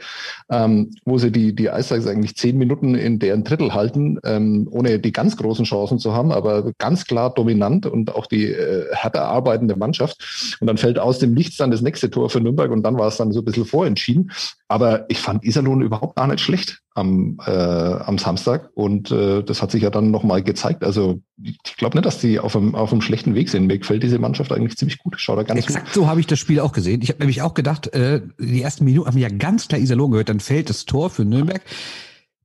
[0.50, 5.00] ähm, wo sie die, die Eisbergs eigentlich zehn Minuten in deren Drittel halten, ähm, ohne
[5.00, 9.26] die ganz großen Chancen zu haben, aber ganz klar dominant und auch die äh, härter
[9.26, 10.58] arbeitende Mannschaft.
[10.60, 13.08] Und dann fällt aus dem Nichts dann das nächste Tor für Nürnberg und dann war
[13.08, 14.32] es dann so ein bisschen vorentschieden.
[14.68, 19.62] Aber ich fand Iserlohn überhaupt gar nicht schlecht am, äh, am Samstag und äh, das
[19.62, 20.84] hat sich ja dann nochmal gezeigt.
[20.84, 23.66] Also ich glaube nicht, dass die auf einem, auf einem schlechten Weg sind.
[23.66, 25.20] Mir gefällt diese Mannschaft eigentlich ziemlich gut.
[25.20, 25.94] Schaut da ganz Exakt gut.
[25.94, 27.02] so habe ich das Spiel auch gesehen.
[27.02, 30.30] Ich habe nämlich auch gedacht, äh, die ersten Minuten haben ja ganz klar Iserlohn gehört,
[30.30, 31.62] dann fällt das Tor für Nürnberg.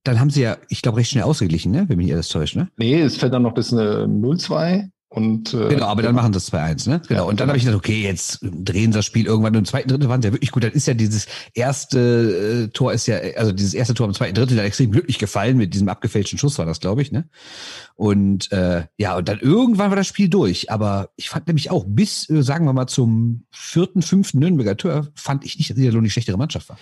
[0.04, 1.84] Dann haben sie ja, ich glaube, recht schnell ausgeglichen, ne?
[1.88, 2.56] wenn mich alles täuscht.
[2.56, 2.68] Ne?
[2.78, 6.52] Nee, es fällt dann noch das 0-2 und, äh, genau, aber dann machen sie es
[6.52, 7.00] 2-1, ne?
[7.08, 7.20] Genau.
[7.20, 9.54] Ja, und dann habe ich gedacht, okay, jetzt drehen sie das Spiel irgendwann.
[9.54, 10.64] Und im zweiten Drittel waren sie ja wirklich gut.
[10.64, 14.34] Dann ist ja dieses erste äh, Tor ist ja, also dieses erste Tor im zweiten
[14.34, 15.56] Drittel dann extrem glücklich gefallen.
[15.56, 17.26] Mit diesem abgefälschten Schuss war das, glaube ich, ne?
[17.94, 20.70] Und äh, ja, und dann irgendwann war das Spiel durch.
[20.70, 25.08] Aber ich fand nämlich auch, bis, äh, sagen wir mal, zum vierten, fünften Nürnberger Tor,
[25.14, 26.78] fand ich nicht, dass Iserlohn die schlechtere Mannschaft war.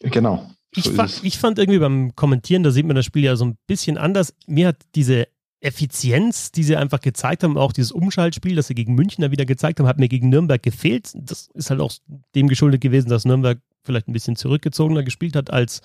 [0.00, 0.48] Genau.
[0.76, 3.44] So ich, fand, ich fand irgendwie beim Kommentieren, da sieht man das Spiel ja so
[3.44, 4.34] ein bisschen anders.
[4.46, 5.26] Mir hat diese
[5.64, 9.46] Effizienz, die sie einfach gezeigt haben, auch dieses Umschaltspiel, das sie gegen München da wieder
[9.46, 11.12] gezeigt haben, hat mir gegen Nürnberg gefehlt.
[11.14, 11.92] Das ist halt auch
[12.34, 15.80] dem geschuldet gewesen, dass Nürnberg vielleicht ein bisschen zurückgezogener gespielt hat als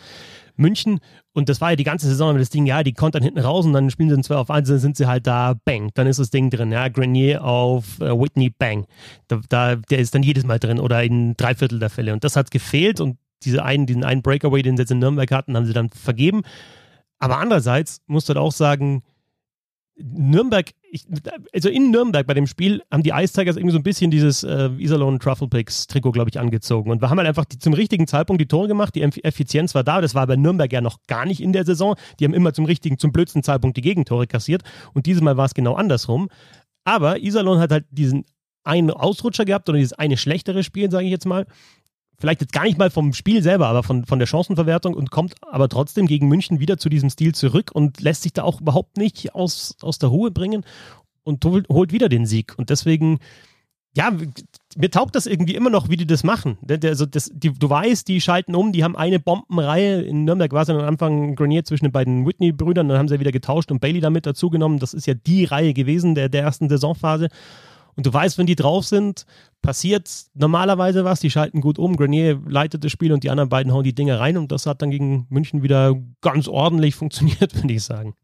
[0.57, 0.99] München.
[1.33, 3.73] Und das war ja die ganze Saison das Ding, ja, die kontern hinten raus und
[3.73, 6.29] dann spielen sie zwei auf eins, dann sind sie halt da, bang, dann ist das
[6.29, 8.85] Ding drin, ja, Grenier auf äh, Whitney, bang.
[9.27, 12.13] Da, da, der ist dann jedes Mal drin oder in drei Viertel der Fälle.
[12.13, 15.31] Und das hat gefehlt und diese einen, diesen einen Breakaway, den sie jetzt in Nürnberg
[15.31, 16.41] hatten, haben sie dann vergeben.
[17.19, 19.03] Aber andererseits musst du halt auch sagen,
[20.01, 21.05] Nürnberg, ich,
[21.53, 24.43] also in Nürnberg bei dem Spiel haben die Ice Tigers irgendwie so ein bisschen dieses
[24.43, 26.89] äh, Iserlohn Truffle Picks Trikot, glaube ich, angezogen.
[26.91, 29.83] Und wir haben halt einfach die, zum richtigen Zeitpunkt die Tore gemacht, die Effizienz war
[29.83, 31.95] da, das war bei Nürnberg ja noch gar nicht in der Saison.
[32.19, 34.63] Die haben immer zum richtigen, zum blödsten Zeitpunkt die Gegentore kassiert.
[34.93, 36.29] Und dieses Mal war es genau andersrum.
[36.85, 38.25] Aber Iserlohn hat halt diesen
[38.63, 41.45] einen Ausrutscher gehabt oder dieses eine schlechtere Spiel, sage ich jetzt mal
[42.19, 45.35] vielleicht jetzt gar nicht mal vom Spiel selber, aber von, von der Chancenverwertung und kommt
[45.41, 48.97] aber trotzdem gegen München wieder zu diesem Stil zurück und lässt sich da auch überhaupt
[48.97, 50.63] nicht aus, aus der Ruhe bringen
[51.23, 52.53] und holt, wieder den Sieg.
[52.57, 53.19] Und deswegen,
[53.95, 54.11] ja,
[54.75, 56.57] mir taugt das irgendwie immer noch, wie die das machen.
[56.83, 60.01] Also das, die, du weißt, die schalten um, die haben eine Bombenreihe.
[60.01, 63.31] In Nürnberg war es am Anfang Grenier zwischen den beiden Whitney-Brüdern, dann haben sie wieder
[63.31, 64.79] getauscht und Bailey damit dazugenommen.
[64.79, 67.29] Das ist ja die Reihe gewesen der, der ersten Saisonphase.
[67.95, 69.25] Und du weißt, wenn die drauf sind,
[69.61, 71.19] passiert normalerweise was.
[71.19, 71.97] Die schalten gut um.
[71.97, 74.37] Grenier leitet das Spiel und die anderen beiden hauen die Dinge rein.
[74.37, 78.15] Und das hat dann gegen München wieder ganz ordentlich funktioniert, würde ich sagen.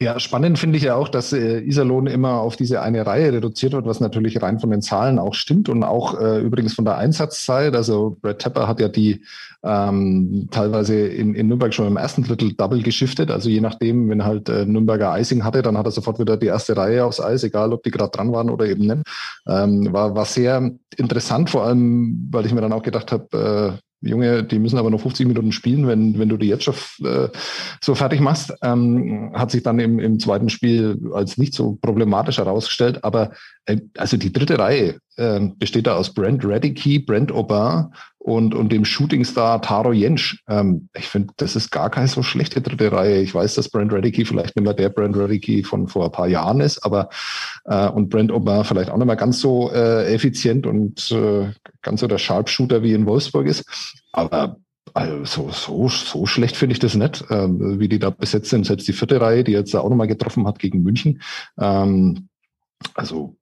[0.00, 3.72] Ja, spannend finde ich ja auch, dass äh, Iserlohn immer auf diese eine Reihe reduziert
[3.72, 6.98] wird, was natürlich rein von den Zahlen auch stimmt und auch äh, übrigens von der
[6.98, 7.74] Einsatzzeit.
[7.74, 9.24] Also Brad Tepper hat ja die
[9.64, 13.32] ähm, teilweise in, in Nürnberg schon im ersten Drittel double geschiftet.
[13.32, 16.46] Also je nachdem, wenn halt äh, Nürnberger Icing hatte, dann hat er sofort wieder die
[16.46, 19.02] erste Reihe aufs Eis, egal ob die gerade dran waren oder eben nicht.
[19.48, 23.87] Ähm, war, war sehr interessant, vor allem, weil ich mir dann auch gedacht habe, äh,
[24.00, 27.28] Junge, die müssen aber noch 50 Minuten spielen, wenn, wenn du die jetzt schon äh,
[27.80, 28.54] so fertig machst.
[28.62, 33.02] Ähm, hat sich dann im, im zweiten Spiel als nicht so problematisch herausgestellt.
[33.02, 33.32] Aber
[33.66, 37.86] äh, also die dritte Reihe äh, besteht da aus Brent Redicky, Brent Aubin
[38.28, 40.42] und, und dem Shootingstar Taro Jensch.
[40.48, 43.22] Ähm, ich finde, das ist gar keine so schlechte dritte Reihe.
[43.22, 46.28] Ich weiß, dass Brent Redicky vielleicht nicht mehr der Brent Redicky von vor ein paar
[46.28, 47.08] Jahren ist, aber
[47.64, 52.00] äh, und Brent Aubin vielleicht auch nicht mehr ganz so äh, effizient und äh, ganz
[52.00, 53.64] so der Sharpshooter wie in Wolfsburg ist.
[54.12, 54.58] Aber
[54.92, 58.66] also so, so, so schlecht finde ich das nicht, ähm, wie die da besetzt sind.
[58.66, 61.22] Selbst die vierte Reihe, die jetzt auch nochmal getroffen hat gegen München.
[61.58, 62.28] Ähm,
[62.94, 63.37] also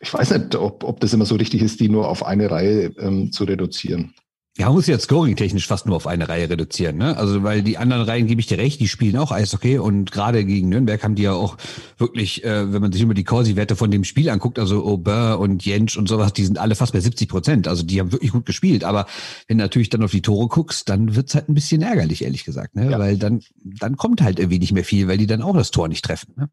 [0.00, 2.92] ich weiß nicht, ob, ob das immer so richtig ist, die nur auf eine Reihe
[2.98, 4.14] ähm, zu reduzieren.
[4.56, 7.16] Ja, man muss jetzt scoring-technisch fast nur auf eine Reihe reduzieren, ne?
[7.16, 10.44] Also, weil die anderen Reihen, gebe ich dir recht, die spielen auch Eishockey und gerade
[10.44, 11.56] gegen Nürnberg haben die ja auch
[11.98, 15.64] wirklich, äh, wenn man sich immer die Corsi-Werte von dem Spiel anguckt, also Aubin und
[15.64, 17.66] Jentsch und sowas, die sind alle fast bei 70 Prozent.
[17.66, 18.84] Also, die haben wirklich gut gespielt.
[18.84, 19.06] Aber
[19.48, 22.44] wenn du natürlich dann auf die Tore guckst, dann wird's halt ein bisschen ärgerlich, ehrlich
[22.44, 22.92] gesagt, ne?
[22.92, 23.00] Ja.
[23.00, 25.88] Weil dann, dann kommt halt irgendwie nicht mehr viel, weil die dann auch das Tor
[25.88, 26.48] nicht treffen, ne?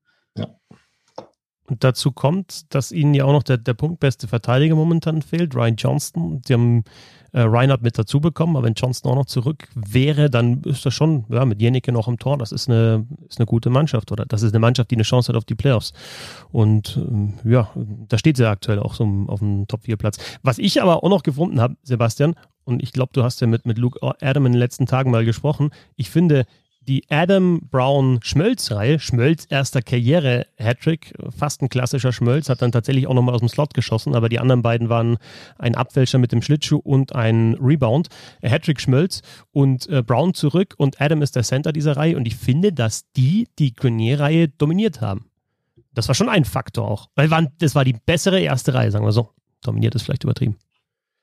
[1.71, 5.77] Und dazu kommt, dass ihnen ja auch noch der, der punktbeste Verteidiger momentan fehlt, Ryan
[5.77, 6.41] Johnston.
[6.45, 6.83] Sie haben
[7.31, 10.93] äh, Reinhardt mit dazu bekommen, aber wenn Johnston auch noch zurück wäre, dann ist das
[10.93, 14.25] schon, ja, mit Jenike noch im Tor, das ist eine, ist eine gute Mannschaft oder
[14.25, 15.93] das ist eine Mannschaft, die eine Chance hat auf die Playoffs.
[16.51, 17.71] Und ähm, ja,
[18.09, 20.17] da steht sie aktuell auch so auf dem Top-4-Platz.
[20.43, 23.65] Was ich aber auch noch gefunden habe, Sebastian, und ich glaube, du hast ja mit,
[23.65, 26.45] mit Luke Adam in den letzten Tagen mal gesprochen, ich finde,
[26.87, 33.13] die Adam Brown Schmölz-Reihe, Schmölz erster Karriere-Hattrick, fast ein klassischer Schmölz, hat dann tatsächlich auch
[33.13, 35.17] nochmal aus dem Slot geschossen, aber die anderen beiden waren
[35.57, 38.07] ein Abfälscher mit dem Schlittschuh und ein Rebound.
[38.41, 42.35] Hattrick Schmölz und äh, Brown zurück und Adam ist der Center dieser Reihe und ich
[42.35, 45.25] finde, dass die die Grenier-Reihe dominiert haben.
[45.93, 49.05] Das war schon ein Faktor auch, weil waren, das war die bessere erste Reihe, sagen
[49.05, 49.29] wir so.
[49.61, 50.57] Dominiert ist vielleicht übertrieben.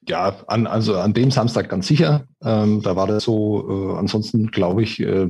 [0.09, 2.25] Ja, an, also an dem Samstag ganz sicher.
[2.43, 3.93] Ähm, da war das so.
[3.93, 5.29] Äh, ansonsten glaube ich, äh,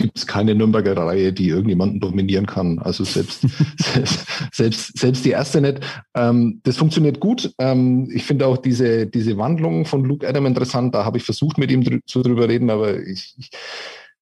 [0.00, 2.78] gibt es keine Nürnberger Reihe, die irgendjemanden dominieren kann.
[2.78, 3.42] Also selbst,
[3.78, 5.80] selbst, selbst, selbst die erste nicht.
[6.14, 7.52] Ähm, das funktioniert gut.
[7.58, 10.94] Ähm, ich finde auch diese, diese Wandlung von Luke Adam interessant.
[10.94, 13.50] Da habe ich versucht, mit ihm drü zu drüber reden, aber ich, ich,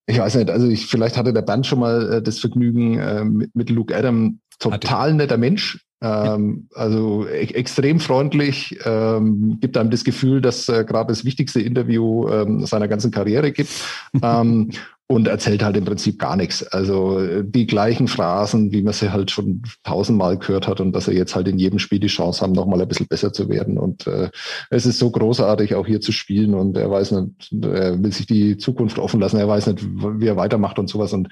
[0.06, 3.24] ich weiß nicht, also ich, vielleicht hatte der Band schon mal äh, das Vergnügen äh,
[3.24, 4.40] mit, mit Luke Adam.
[4.58, 10.84] Total netter Mensch, ähm, also e extrem freundlich, ähm, gibt einem das Gefühl, dass äh,
[10.84, 13.70] gerade das wichtigste Interview ähm, seiner ganzen Karriere gibt.
[15.10, 16.62] und erzählt halt im Prinzip gar nichts.
[16.62, 21.08] Also äh, die gleichen Phrasen, wie man sie halt schon tausendmal gehört hat und dass
[21.08, 23.78] er jetzt halt in jedem Spiel die Chance haben, nochmal ein bisschen besser zu werden.
[23.78, 24.28] Und äh,
[24.68, 28.26] es ist so großartig, auch hier zu spielen und er weiß nicht, er will sich
[28.26, 31.14] die Zukunft offen lassen, er weiß nicht, wie er weitermacht und sowas.
[31.14, 31.28] Und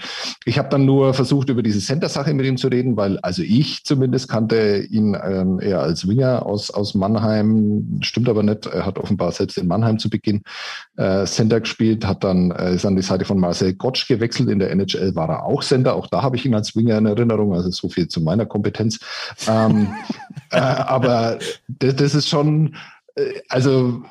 [0.47, 3.85] ich habe dann nur versucht, über diese Center-Sache mit ihm zu reden, weil also ich
[3.85, 8.65] zumindest kannte ihn ähm, eher als Winger aus, aus Mannheim, stimmt aber nicht.
[8.65, 10.41] Er hat offenbar selbst in Mannheim zu Beginn
[10.97, 14.49] äh, Center gespielt, hat dann äh, ist an die Seite von Marcel Marcel Gottsch gewechselt.
[14.49, 15.95] In der NHL war er auch Sender.
[15.95, 17.55] Auch da habe ich ihn als Winger in Erinnerung.
[17.55, 19.01] Also so viel zu meiner Kompetenz.
[19.49, 19.89] ähm,
[20.51, 22.77] äh, aber das, das ist schon,
[23.17, 24.03] äh, also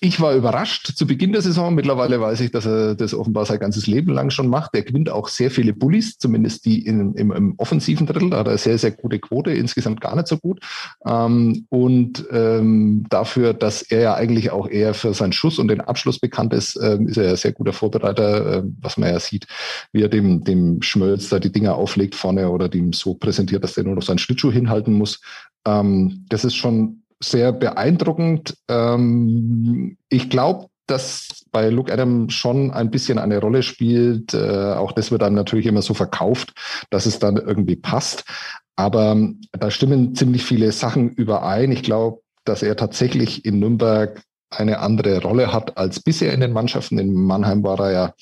[0.00, 1.74] ich war überrascht zu Beginn der Saison.
[1.74, 4.74] Mittlerweile weiß ich, dass er das offenbar sein ganzes Leben lang schon macht.
[4.74, 8.30] Er gewinnt auch sehr viele Bullies, zumindest die in, im, im, offensiven Drittel.
[8.30, 10.60] Da hat er sehr, sehr gute Quote, insgesamt gar nicht so gut.
[11.04, 15.80] Ähm, und ähm, dafür, dass er ja eigentlich auch eher für seinen Schuss und den
[15.80, 19.46] Abschluss bekannt ist, ähm, ist er ein sehr guter Vorbereiter, äh, was man ja sieht,
[19.92, 23.74] wie er dem, dem Schmölz da die Dinger auflegt vorne oder dem so präsentiert, dass
[23.74, 25.20] der nur noch seinen Schlittschuh hinhalten muss.
[25.66, 28.56] Ähm, das ist schon sehr beeindruckend.
[28.68, 34.34] Ähm, ich glaube, dass bei Luke Adam schon ein bisschen eine Rolle spielt.
[34.34, 36.54] Äh, auch das wird dann natürlich immer so verkauft,
[36.90, 38.24] dass es dann irgendwie passt.
[38.76, 41.72] Aber ähm, da stimmen ziemlich viele Sachen überein.
[41.72, 46.52] Ich glaube, dass er tatsächlich in Nürnberg eine andere Rolle hat als bisher in den
[46.52, 46.98] Mannschaften.
[46.98, 48.14] In Mannheim war er ja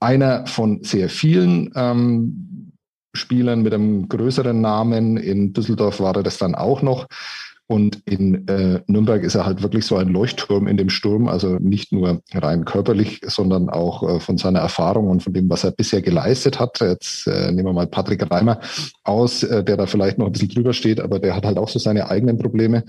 [0.00, 2.72] einer von sehr vielen ähm,
[3.14, 5.16] Spielern mit einem größeren Namen.
[5.16, 7.06] In Düsseldorf war er das dann auch noch.
[7.70, 11.54] Und in äh, Nürnberg ist er halt wirklich so ein Leuchtturm in dem Sturm, also
[11.60, 15.70] nicht nur rein körperlich, sondern auch äh, von seiner Erfahrung und von dem, was er
[15.70, 16.80] bisher geleistet hat.
[16.80, 18.58] Jetzt äh, nehmen wir mal Patrick Reimer
[19.04, 21.68] aus, äh, der da vielleicht noch ein bisschen drüber steht, aber der hat halt auch
[21.68, 22.82] so seine eigenen Probleme.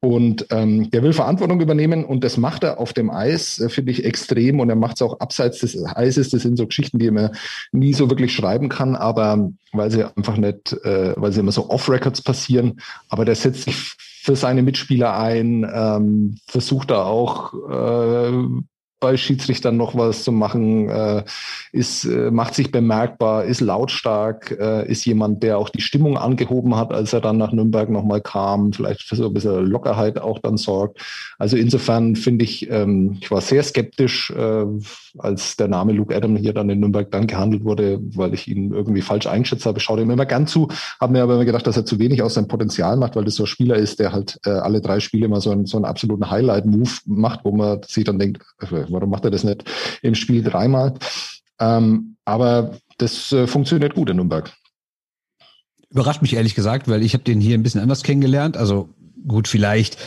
[0.00, 3.90] Und ähm, der will Verantwortung übernehmen und das macht er auf dem Eis, äh, finde
[3.90, 4.60] ich, extrem.
[4.60, 6.30] Und er macht es auch abseits des Eises.
[6.30, 7.30] Das sind so Geschichten, die man
[7.72, 11.70] nie so wirklich schreiben kann, aber weil sie einfach nicht, äh, weil sie immer so
[11.70, 12.80] off-Records passieren.
[13.08, 18.32] Aber der setzt sich für seine Mitspieler ein, ähm, versucht er auch äh,
[19.00, 21.24] bei Schiedsrichtern noch was zu machen, äh,
[21.72, 26.76] ist, äh, macht sich bemerkbar, ist lautstark, äh, ist jemand, der auch die Stimmung angehoben
[26.76, 30.38] hat, als er dann nach Nürnberg nochmal kam, vielleicht für so ein bisschen Lockerheit auch
[30.40, 31.00] dann sorgt.
[31.38, 34.64] Also insofern finde ich, ähm, ich war sehr skeptisch, äh,
[35.18, 38.72] als der Name Luke Adam hier dann in Nürnberg dann gehandelt wurde, weil ich ihn
[38.72, 39.78] irgendwie falsch eingeschätzt habe.
[39.78, 40.68] Ich schaue ihm immer gern zu,
[41.00, 43.34] habe mir aber immer gedacht, dass er zu wenig aus seinem Potenzial macht, weil das
[43.34, 45.84] so ein Spieler ist, der halt äh, alle drei Spiele mal so einen, so einen
[45.84, 49.64] absoluten Highlight-Move macht, wo man sich dann denkt, äh, warum macht er das nicht
[50.02, 50.94] im Spiel dreimal?
[51.60, 54.52] Ähm, aber das äh, funktioniert gut in Nürnberg.
[55.90, 58.56] Überrascht mich ehrlich gesagt, weil ich habe den hier ein bisschen anders kennengelernt.
[58.56, 58.90] Also
[59.26, 59.98] gut, vielleicht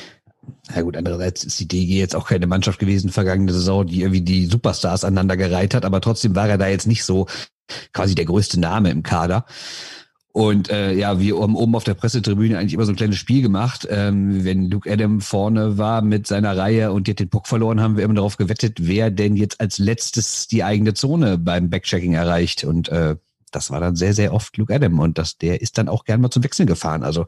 [0.73, 4.21] na gut, andererseits ist die DG jetzt auch keine Mannschaft gewesen, vergangene Saison, die irgendwie
[4.21, 7.27] die Superstars aneinandergereiht hat, aber trotzdem war er da jetzt nicht so
[7.93, 9.45] quasi der größte Name im Kader.
[10.33, 13.41] Und äh, ja, wir haben oben auf der Pressetribüne eigentlich immer so ein kleines Spiel
[13.41, 13.87] gemacht.
[13.89, 17.81] Ähm, wenn Luke Adam vorne war mit seiner Reihe und die hat den Puck verloren,
[17.81, 22.13] haben wir immer darauf gewettet, wer denn jetzt als letztes die eigene Zone beim Backchecking
[22.13, 22.63] erreicht.
[22.63, 23.17] Und äh,
[23.51, 24.99] das war dann sehr, sehr oft Luke Adam.
[24.99, 27.03] Und das, der ist dann auch gern mal zum Wechseln gefahren.
[27.03, 27.25] Also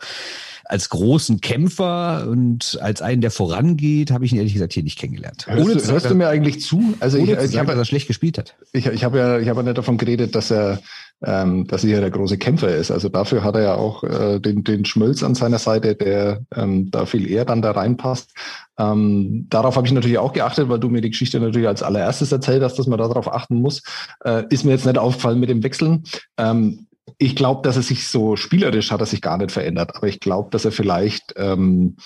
[0.66, 4.98] als großen Kämpfer und als einen, der vorangeht, habe ich ihn ehrlich gesagt hier nicht
[4.98, 5.46] kennengelernt.
[5.48, 6.94] Hörst, ohne du, hörst du mir eigentlich zu?
[7.00, 8.56] Also ich, ich habe, dass er schlecht gespielt hat.
[8.72, 10.80] Ich, ich habe ja, ich habe ja nicht davon geredet, dass er
[11.26, 12.92] ähm, dass er ja der große Kämpfer ist.
[12.92, 16.92] Also dafür hat er ja auch äh, den, den Schmölz an seiner Seite, der ähm,
[16.92, 18.32] da viel eher dann da reinpasst.
[18.78, 22.32] Ähm, darauf habe ich natürlich auch geachtet, weil du mir die Geschichte natürlich als allererstes
[22.32, 23.84] erzählt hast, dass man darauf achten muss.
[24.26, 26.04] Äh, ist mir jetzt nicht aufgefallen mit dem Wechseln.
[26.38, 26.88] Ähm,
[27.18, 30.20] ich glaube, dass er sich so spielerisch hat er sich gar nicht verändert, aber ich
[30.20, 31.98] glaube, dass er vielleicht ähm,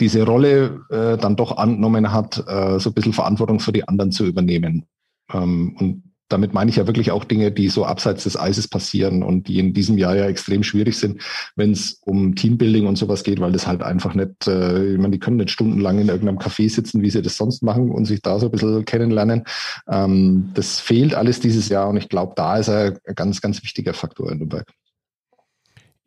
[0.00, 4.12] diese Rolle äh, dann doch angenommen hat, äh, so ein bisschen Verantwortung für die anderen
[4.12, 4.86] zu übernehmen.
[5.32, 9.22] Ähm, und damit meine ich ja wirklich auch Dinge, die so abseits des Eises passieren
[9.22, 11.22] und die in diesem Jahr ja extrem schwierig sind,
[11.54, 15.12] wenn es um Teambuilding und sowas geht, weil das halt einfach nicht, äh, ich meine,
[15.12, 18.22] die können nicht stundenlang in irgendeinem Café sitzen, wie sie das sonst machen und sich
[18.22, 19.44] da so ein bisschen kennenlernen.
[19.88, 23.62] Ähm, das fehlt alles dieses Jahr und ich glaube, da ist er ein ganz, ganz
[23.62, 24.66] wichtiger Faktor in Nürnberg.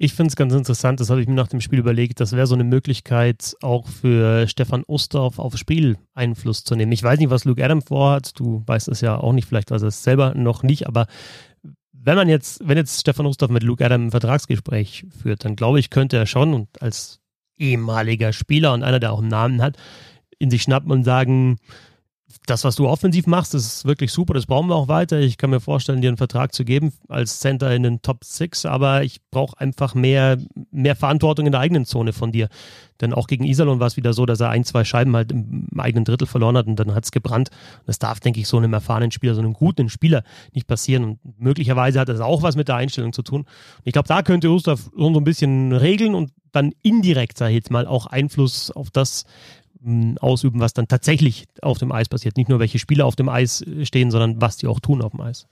[0.02, 2.48] Ich finde es ganz interessant, das habe ich mir nach dem Spiel überlegt, das wäre
[2.48, 6.94] so eine Möglichkeit, auch für Stefan Ustorf aufs Spiel Einfluss zu nehmen.
[6.94, 9.82] Ich weiß nicht, was Luke Adam vorhat, du weißt es ja auch nicht, vielleicht weiß
[9.82, 11.08] er es selber noch nicht, aber
[11.92, 15.82] wenn man jetzt, wenn jetzt Stefan Ustorf mit Luke Adam ein Vertragsgespräch führt, dann glaube
[15.82, 17.20] ich, könnte er schon und als
[17.58, 19.76] ehemaliger Spieler und einer, der auch einen Namen hat,
[20.38, 21.58] in sich schnappen und sagen,
[22.50, 24.34] das, was du offensiv machst, ist wirklich super.
[24.34, 25.20] Das brauchen wir auch weiter.
[25.20, 28.66] Ich kann mir vorstellen, dir einen Vertrag zu geben als Center in den Top 6,
[28.66, 30.38] aber ich brauche einfach mehr,
[30.72, 32.50] mehr Verantwortung in der eigenen Zone von dir.
[33.02, 35.68] Denn auch gegen Iserlohn war es wieder so, dass er ein, zwei Scheiben halt im
[35.78, 37.50] eigenen Drittel verloren hat und dann hat es gebrannt.
[37.86, 41.04] Das darf, denke ich, so einem erfahrenen Spieler, so einem guten Spieler nicht passieren.
[41.04, 43.42] Und möglicherweise hat das auch was mit der Einstellung zu tun.
[43.42, 43.48] Und
[43.86, 47.72] ich glaube, da könnte Gustav so ein bisschen regeln und dann indirekt, sag ich jetzt
[47.72, 49.26] mal, auch Einfluss auf das
[50.20, 52.38] ausüben, was dann tatsächlich auf dem Eis passiert.
[52.38, 55.22] Nicht nur welche Spieler auf dem Eis stehen, sondern was die auch tun auf dem
[55.22, 55.48] Eis.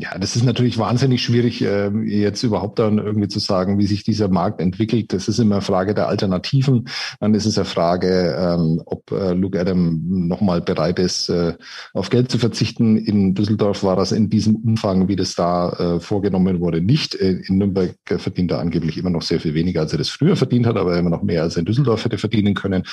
[0.00, 4.02] Ja, das ist natürlich wahnsinnig schwierig, äh, jetzt überhaupt dann irgendwie zu sagen, wie sich
[4.02, 5.12] dieser Markt entwickelt.
[5.12, 6.88] Das ist immer eine Frage der Alternativen.
[7.20, 11.52] Dann ist es eine Frage, ähm, ob äh, Luke Adam nochmal bereit ist, äh,
[11.92, 12.96] auf Geld zu verzichten.
[12.96, 17.14] In Düsseldorf war das in diesem Umfang, wie das da äh, vorgenommen wurde, nicht.
[17.14, 20.64] In Nürnberg verdient er angeblich immer noch sehr viel weniger, als er das früher verdient
[20.64, 22.84] hat, aber immer noch mehr, als er in Düsseldorf hätte verdienen können.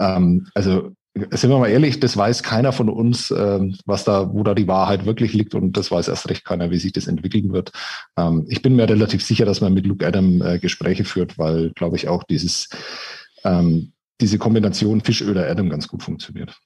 [0.00, 0.90] Ähm, also
[1.30, 4.68] sind wir mal ehrlich, das weiß keiner von uns, äh, was da, wo da die
[4.68, 7.72] Wahrheit wirklich liegt und das weiß erst recht keiner, wie sich das entwickeln wird.
[8.16, 11.70] Ähm, ich bin mir relativ sicher, dass man mit Luke Adam äh, Gespräche führt, weil,
[11.70, 12.68] glaube ich, auch dieses
[13.44, 16.56] ähm, diese Kombination Fischöder Adam ganz gut funktioniert.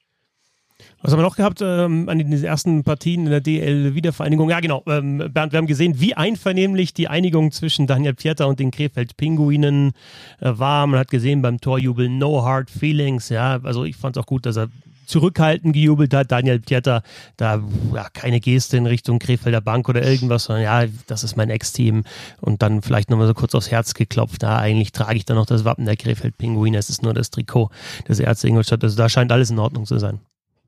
[1.03, 4.51] Was haben wir noch gehabt ähm, an den ersten Partien in der DL-Wiedervereinigung?
[4.51, 4.83] Ja, genau.
[4.87, 9.93] Ähm, Bernd, wir haben gesehen, wie einvernehmlich die Einigung zwischen Daniel Pieter und den Krefeld-Pinguinen
[10.41, 10.87] äh, war.
[10.87, 13.31] Man hat gesehen beim Torjubel No Hard Feelings.
[13.31, 14.69] Ja, also ich fand es auch gut, dass er
[15.07, 16.31] zurückhaltend gejubelt hat.
[16.31, 17.03] Daniel Pieter,
[17.39, 17.63] da
[17.95, 22.05] ja, keine Geste in Richtung Krefelder Bank oder irgendwas, sondern ja, das ist mein Ex-Team.
[22.43, 24.43] Und dann vielleicht nochmal so kurz aufs Herz geklopft.
[24.43, 26.77] Da eigentlich trage ich dann noch das Wappen der Krefeld-Pinguine.
[26.77, 27.71] Es ist nur das Trikot
[28.07, 28.85] des Ärzte Ingolstadt.
[28.85, 30.21] Also da scheint alles in Ordnung zu sein.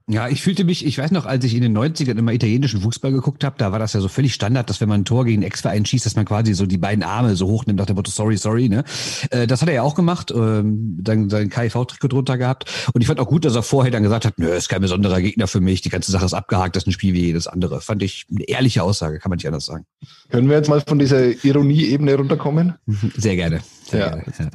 [0.08, 3.12] Ja, ich fühlte mich, ich weiß noch, als ich in den 90ern immer italienischen Fußball
[3.12, 5.38] geguckt habe, da war das ja so völlig Standard, dass wenn man ein Tor gegen
[5.38, 8.10] einen Ex-Verein schießt, dass man quasi so die beiden Arme so hochnimmt nach dem Motto
[8.10, 8.84] sorry, sorry, ne?
[9.30, 12.90] Äh, das hat er ja auch gemacht, ähm, dann sein KIV-Trikot drunter gehabt.
[12.92, 15.20] Und ich fand auch gut, dass er vorher dann gesagt hat, nö, ist kein besonderer
[15.20, 17.80] Gegner für mich, die ganze Sache ist abgehakt, das ist ein Spiel wie jedes andere.
[17.80, 19.86] Fand ich eine ehrliche Aussage, kann man nicht anders sagen.
[20.30, 22.74] Können wir jetzt mal von dieser Ironie-Ebene runterkommen?
[23.16, 23.60] Sehr gerne.
[23.84, 24.08] Sehr ja.
[24.10, 24.24] gerne.
[24.38, 24.48] Ja.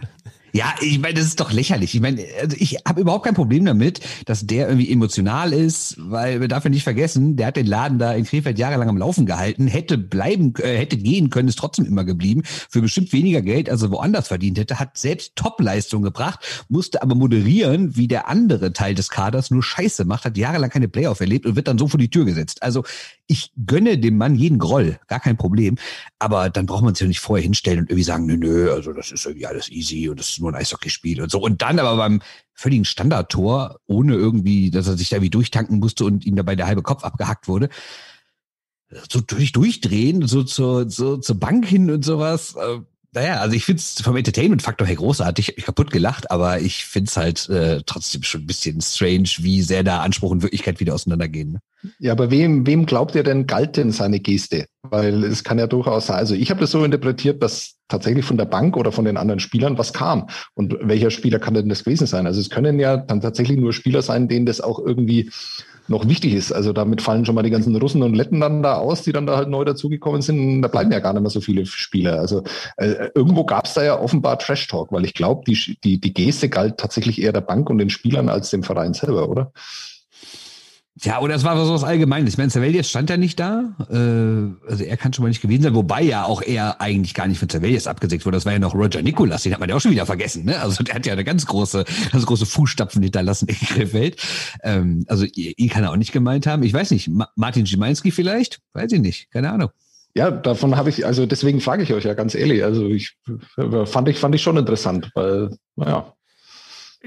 [0.57, 1.93] Ja, ich meine, das ist doch lächerlich.
[1.93, 6.41] Ich meine, also ich habe überhaupt kein Problem damit, dass der irgendwie emotional ist, weil
[6.41, 9.67] wir dürfen nicht vergessen, der hat den Laden da in Krefeld jahrelang am Laufen gehalten,
[9.67, 13.83] hätte bleiben, äh, hätte gehen können, ist trotzdem immer geblieben, für bestimmt weniger Geld, als
[13.83, 16.39] er woanders verdient hätte, hat selbst Topleistung gebracht,
[16.69, 20.87] musste aber moderieren, wie der andere Teil des Kaders nur Scheiße macht, hat jahrelang keine
[20.87, 22.63] Playoff erlebt und wird dann so vor die Tür gesetzt.
[22.63, 22.83] Also
[23.27, 25.77] ich gönne dem Mann jeden Groll, gar kein Problem.
[26.17, 28.93] Aber dann braucht man sich ja nicht vorher hinstellen und irgendwie sagen, nö, nö, also
[28.93, 31.39] das ist irgendwie alles easy und das ist nur ein Eishockeyspiel und so.
[31.39, 32.21] Und dann aber beim
[32.53, 36.67] völligen Standardtor, ohne irgendwie, dass er sich da wie durchtanken musste und ihm dabei der
[36.67, 37.69] halbe Kopf abgehackt wurde,
[39.09, 42.55] so durch durchdrehen, so zur, so zur Bank hin und sowas.
[43.13, 46.85] Naja, also ich finde es vom Entertainment-Faktor her großartig, ich hab kaputt gelacht, aber ich
[46.85, 50.79] finde es halt äh, trotzdem schon ein bisschen strange, wie sehr da Anspruch und Wirklichkeit
[50.79, 51.53] wieder auseinandergehen.
[51.53, 51.59] Ne?
[51.99, 54.65] Ja, aber wem, wem glaubt ihr denn, galt denn seine Geste?
[54.83, 58.37] Weil es kann ja durchaus sein, also ich habe das so interpretiert, dass tatsächlich von
[58.37, 60.27] der Bank oder von den anderen Spielern was kam.
[60.53, 62.27] Und welcher Spieler kann denn das gewesen sein?
[62.27, 65.31] Also es können ja dann tatsächlich nur Spieler sein, denen das auch irgendwie
[65.89, 66.51] noch wichtig ist.
[66.51, 69.25] Also damit fallen schon mal die ganzen Russen und Letten dann da aus, die dann
[69.25, 70.61] da halt neu dazugekommen sind.
[70.61, 72.19] Da bleiben ja gar nicht mehr so viele Spieler.
[72.19, 72.43] Also
[72.77, 76.13] äh, irgendwo gab es da ja offenbar Trash Talk, weil ich glaube, die, die, die
[76.13, 79.51] Geste galt tatsächlich eher der Bank und den Spielern als dem Verein selber, oder?
[81.01, 82.33] Ja, oder es war so was Allgemeines.
[82.33, 83.75] Ich meine, Cervellius stand ja nicht da.
[83.89, 87.27] Äh, also er kann schon mal nicht gewesen sein, wobei ja auch er eigentlich gar
[87.27, 88.37] nicht von Cervellius abgesägt wurde.
[88.37, 90.45] Das war ja noch Roger Nicolas, den hat man ja auch schon wieder vergessen.
[90.45, 90.59] Ne?
[90.59, 94.21] Also der hat ja eine ganz große, ganz große Fußstapfen hinterlassen in Krefeld.
[94.63, 96.63] Ähm, also ihn kann er auch nicht gemeint haben.
[96.63, 98.59] Ich weiß nicht, Ma Martin Schimanski vielleicht?
[98.73, 99.69] Weiß ich nicht, keine Ahnung.
[100.15, 102.63] Ja, davon habe ich, also deswegen frage ich euch ja ganz ehrlich.
[102.63, 103.17] Also ich
[103.85, 106.13] fand ich, fand ich schon interessant, weil, naja,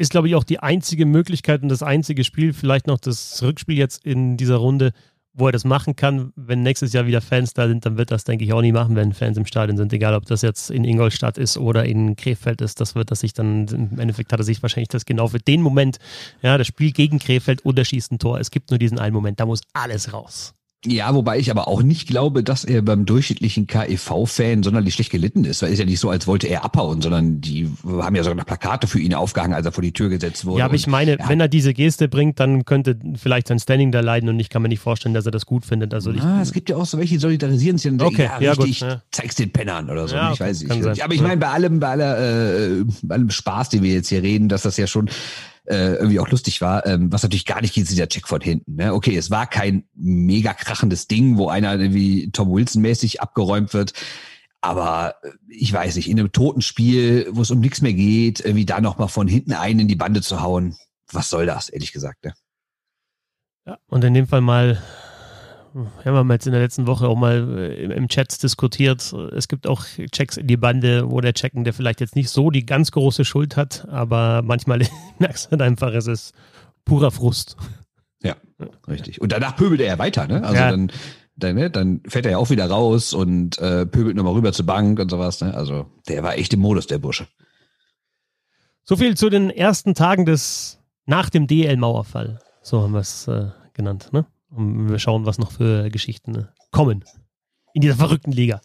[0.00, 3.76] ist, glaube ich, auch die einzige Möglichkeit und das einzige Spiel, vielleicht noch das Rückspiel
[3.76, 4.92] jetzt in dieser Runde,
[5.34, 6.32] wo er das machen kann.
[6.36, 8.96] Wenn nächstes Jahr wieder Fans da sind, dann wird das, denke ich, auch nie machen,
[8.96, 9.92] wenn Fans im Stadion sind.
[9.92, 12.80] Egal, ob das jetzt in Ingolstadt ist oder in Krefeld ist.
[12.80, 15.60] Das wird das sich dann, im Endeffekt hat er sich wahrscheinlich das genau für den
[15.60, 15.98] Moment,
[16.40, 18.40] ja, das Spiel gegen Krefeld oder schießt ein Tor.
[18.40, 20.54] Es gibt nur diesen einen Moment, da muss alles raus.
[20.86, 25.44] Ja, wobei ich aber auch nicht glaube, dass er beim durchschnittlichen KEV-Fan sonderlich schlecht gelitten
[25.44, 25.60] ist.
[25.60, 28.36] Weil es ist ja nicht so, als wollte er abhauen, sondern die haben ja sogar
[28.36, 30.60] noch Plakate für ihn aufgehangen, als er vor die Tür gesetzt wurde.
[30.60, 31.28] Ja, aber ich meine, ja.
[31.28, 34.62] wenn er diese Geste bringt, dann könnte vielleicht sein Standing da leiden und ich kann
[34.62, 35.92] mir nicht vorstellen, dass er das gut findet.
[35.92, 38.40] Also ich, ah, es gibt ja auch so welche, die solidarisieren sich und okay, ja,
[38.40, 39.02] ja, richtig, gut, ja.
[39.10, 40.16] zeig's den Pennern oder so.
[40.16, 41.02] Ja, ich weiß nicht.
[41.02, 44.22] Aber ich meine, bei allem, bei aller, äh, bei allem Spaß, den wir jetzt hier
[44.22, 45.10] reden, dass das ja schon
[45.66, 48.40] äh, irgendwie auch lustig war, ähm, was natürlich gar nicht geht, ist dieser Check von
[48.40, 48.76] hinten.
[48.76, 48.94] Ne?
[48.94, 53.92] Okay, es war kein mega krachendes Ding, wo einer irgendwie Tom Wilson-mäßig abgeräumt wird.
[54.60, 58.40] Aber äh, ich weiß nicht, in einem toten Spiel, wo es um nichts mehr geht,
[58.40, 60.76] irgendwie da nochmal von hinten einen in die Bande zu hauen,
[61.12, 62.24] was soll das, ehrlich gesagt.
[62.24, 62.34] Ne?
[63.66, 64.82] Ja, und in dem Fall mal
[65.74, 69.12] wir haben jetzt in der letzten Woche auch mal äh, im Chat diskutiert.
[69.12, 72.50] Es gibt auch Checks in die Bande, wo der Checken, der vielleicht jetzt nicht so
[72.50, 74.80] die ganz große Schuld hat, aber manchmal
[75.18, 76.34] merkst du halt einfach, es ist
[76.84, 77.56] purer Frust.
[78.22, 78.36] Ja,
[78.88, 79.20] richtig.
[79.20, 80.42] Und danach pöbelt er ja weiter, ne?
[80.42, 80.70] Also ja.
[80.70, 80.92] dann,
[81.36, 81.70] dann, ne?
[81.70, 85.10] dann fährt er ja auch wieder raus und äh, pöbelt nochmal rüber zur Bank und
[85.10, 85.40] sowas.
[85.40, 85.54] Ne?
[85.54, 87.26] Also der war echt im Modus, der Bursche.
[88.84, 92.40] So viel zu den ersten Tagen des nach dem DL-Mauerfall.
[92.62, 94.26] So haben wir es äh, genannt, ne?
[94.50, 97.04] Und wir schauen, was noch für Geschichten kommen.
[97.72, 98.60] in dieser verrückten Liga.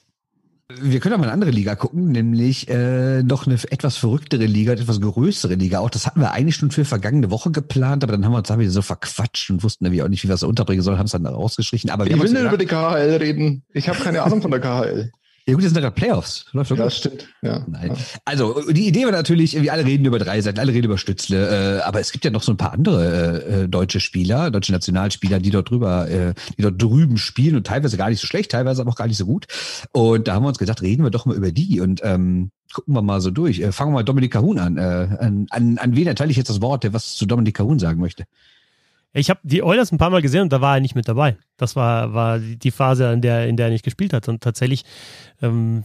[0.68, 4.72] Wir können auch mal eine andere Liga gucken, nämlich äh, noch eine etwas verrücktere Liga,
[4.72, 5.78] eine etwas größere Liga.
[5.78, 8.48] Auch das hatten wir eigentlich schon für vergangene Woche geplant, aber dann haben wir uns
[8.48, 11.12] da so verquatscht und wussten irgendwie auch nicht, wie wir es unterbringen sollen, haben es
[11.12, 11.92] dann rausgestrichen.
[11.92, 13.64] Aber wir ich will nicht über die KHL reden.
[13.74, 15.12] Ich habe keine Ahnung von der KHL.
[15.48, 16.46] Ja gut, das sind ja gerade Playoffs.
[16.54, 16.94] Läuft doch ja, gut.
[16.94, 17.28] stimmt.
[17.44, 17.64] Ja.
[17.68, 17.90] Nein.
[17.90, 17.98] Ja.
[18.26, 21.78] Also die Idee war natürlich, wir alle reden über drei Seiten, alle reden über Stützle,
[21.78, 24.72] äh, aber es gibt ja noch so ein paar andere äh, äh, deutsche Spieler, deutsche
[24.72, 28.52] Nationalspieler, die dort drüber, äh, die dort drüben spielen und teilweise gar nicht so schlecht,
[28.52, 29.46] teilweise aber auch gar nicht so gut.
[29.92, 32.96] Und da haben wir uns gedacht, reden wir doch mal über die und ähm, gucken
[32.96, 33.60] wir mal so durch.
[33.60, 34.78] Äh, fangen wir mal Dominik Kahun an.
[34.78, 34.82] Äh,
[35.20, 35.78] an, an.
[35.78, 38.26] An wen erteile ich jetzt das Wort, der was zu Dominik Kahun sagen möchte?
[39.18, 41.38] Ich habe die Oilers ein paar Mal gesehen und da war er nicht mit dabei.
[41.56, 44.28] Das war, war die Phase, in der, in der er nicht gespielt hat.
[44.28, 44.84] Und tatsächlich
[45.42, 45.84] ähm,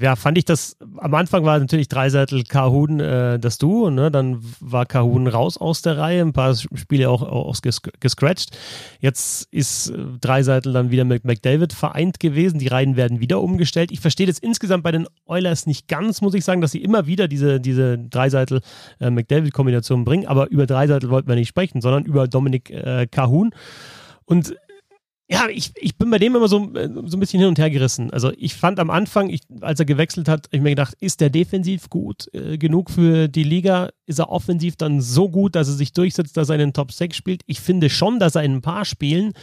[0.00, 4.10] ja, fand ich das, am Anfang war natürlich Dreiseitel Kahun äh, das Duo, ne?
[4.10, 7.56] dann war Kahun raus aus der Reihe, ein paar Spiele auch, auch
[8.00, 8.56] gescratcht.
[9.00, 13.90] Jetzt ist äh, Dreiseitel dann wieder mit McDavid vereint gewesen, die Reihen werden wieder umgestellt.
[13.90, 17.06] Ich verstehe das insgesamt bei den Oilers nicht ganz, muss ich sagen, dass sie immer
[17.06, 22.28] wieder diese, diese Dreiseitel-McDavid-Kombination äh, bringen, aber über Dreiseitel wollten wir nicht sprechen, sondern über
[22.28, 23.50] Dominik äh, Kahun.
[24.24, 24.54] Und
[25.30, 27.68] ja, ich, ich bin bei dem immer so, äh, so ein bisschen hin und her
[27.68, 28.10] gerissen.
[28.10, 31.28] Also ich fand am Anfang, ich, als er gewechselt hat, ich mir gedacht, ist der
[31.28, 33.90] defensiv gut äh, genug für die Liga?
[34.06, 36.92] Ist er offensiv dann so gut, dass er sich durchsetzt, dass er in den Top
[36.92, 37.42] 6 spielt?
[37.46, 39.34] Ich finde schon, dass er in ein paar Spielen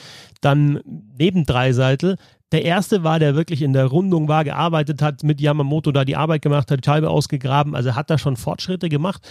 [0.42, 0.82] dann
[1.18, 2.18] neben Dreiseitel
[2.52, 6.16] der erste war, der wirklich in der Rundung war, gearbeitet hat, mit Yamamoto da die
[6.16, 7.76] Arbeit gemacht hat, die Scheibe ausgegraben.
[7.76, 9.28] Also hat da schon Fortschritte gemacht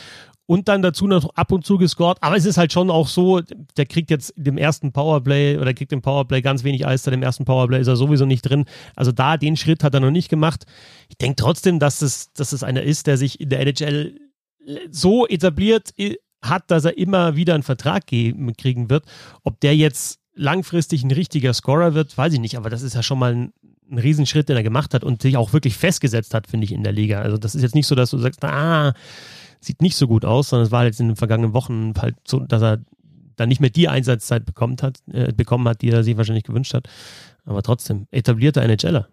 [0.47, 2.19] und dann dazu noch ab und zu gescored.
[2.21, 3.41] Aber es ist halt schon auch so,
[3.77, 7.23] der kriegt jetzt dem ersten Powerplay oder kriegt im Powerplay ganz wenig Eis, da dem
[7.23, 8.65] ersten Powerplay ist er sowieso nicht drin.
[8.95, 10.67] Also da den Schritt hat er noch nicht gemacht.
[11.09, 14.19] Ich denke trotzdem, dass es, dass es einer ist, der sich in der NHL
[14.91, 15.95] so etabliert
[16.43, 19.05] hat, dass er immer wieder einen Vertrag kriegen wird.
[19.43, 23.03] Ob der jetzt langfristig ein richtiger Scorer wird, weiß ich nicht, aber das ist ja
[23.03, 23.53] schon mal ein,
[23.91, 26.83] ein Riesenschritt, den er gemacht hat und sich auch wirklich festgesetzt hat, finde ich, in
[26.83, 27.21] der Liga.
[27.21, 28.95] Also das ist jetzt nicht so, dass du sagst, ah,
[29.67, 32.41] sieht nicht so gut aus, sondern es war jetzt in den vergangenen Wochen halt so,
[32.41, 32.79] dass er
[33.37, 36.75] dann nicht mehr die Einsatzzeit bekommen hat, äh, bekommen hat, die er sich wahrscheinlich gewünscht
[36.75, 36.89] hat.
[37.45, 39.09] Aber trotzdem, etablierter NHLer.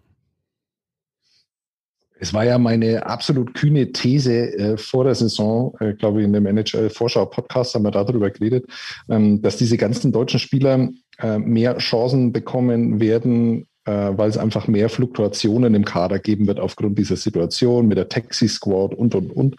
[2.22, 6.32] Es war ja meine absolut kühne These äh, vor der Saison, äh, glaube ich, in
[6.32, 8.66] dem NHL-Vorschau-Podcast haben wir darüber geredet,
[9.08, 10.88] ähm, dass diese ganzen deutschen Spieler
[11.18, 16.98] äh, mehr Chancen bekommen werden, weil es einfach mehr Fluktuationen im Kader geben wird aufgrund
[16.98, 19.56] dieser Situation mit der Taxi-Squad und, und, und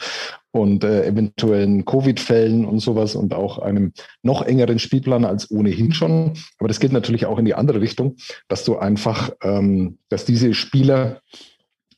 [0.53, 6.34] und äh, eventuellen Covid-Fällen und sowas und auch einem noch engeren Spielplan als ohnehin schon.
[6.59, 8.17] Aber das geht natürlich auch in die andere Richtung,
[8.47, 11.21] dass du einfach, ähm, dass diese Spieler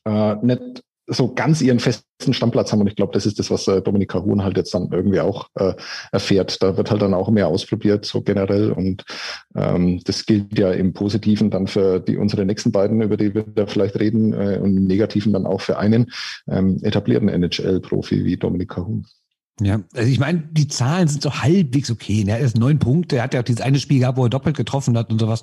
[0.06, 2.82] äh, nicht so ganz ihren festen Stammplatz haben.
[2.82, 5.50] Und ich glaube, das ist das, was äh, Dominika Huhn halt jetzt dann irgendwie auch
[5.56, 5.74] äh,
[6.12, 6.62] erfährt.
[6.62, 8.72] Da wird halt dann auch mehr ausprobiert, so generell.
[8.72, 9.06] Und
[9.56, 13.44] ähm, das gilt ja im Positiven dann für die unsere nächsten beiden, über die wir
[13.44, 16.12] da vielleicht reden, äh, und im Negativen dann auch für einen
[16.48, 19.06] ähm, etablierten NHL-Profi wie Dominika Huhn.
[19.62, 22.26] Ja, also ich meine, die Zahlen sind so halbwegs okay.
[22.26, 22.32] Ne?
[22.32, 24.58] Er ist neun Punkte, er hat ja auch dieses eine Spiel gehabt, wo er doppelt
[24.58, 25.42] getroffen hat und sowas.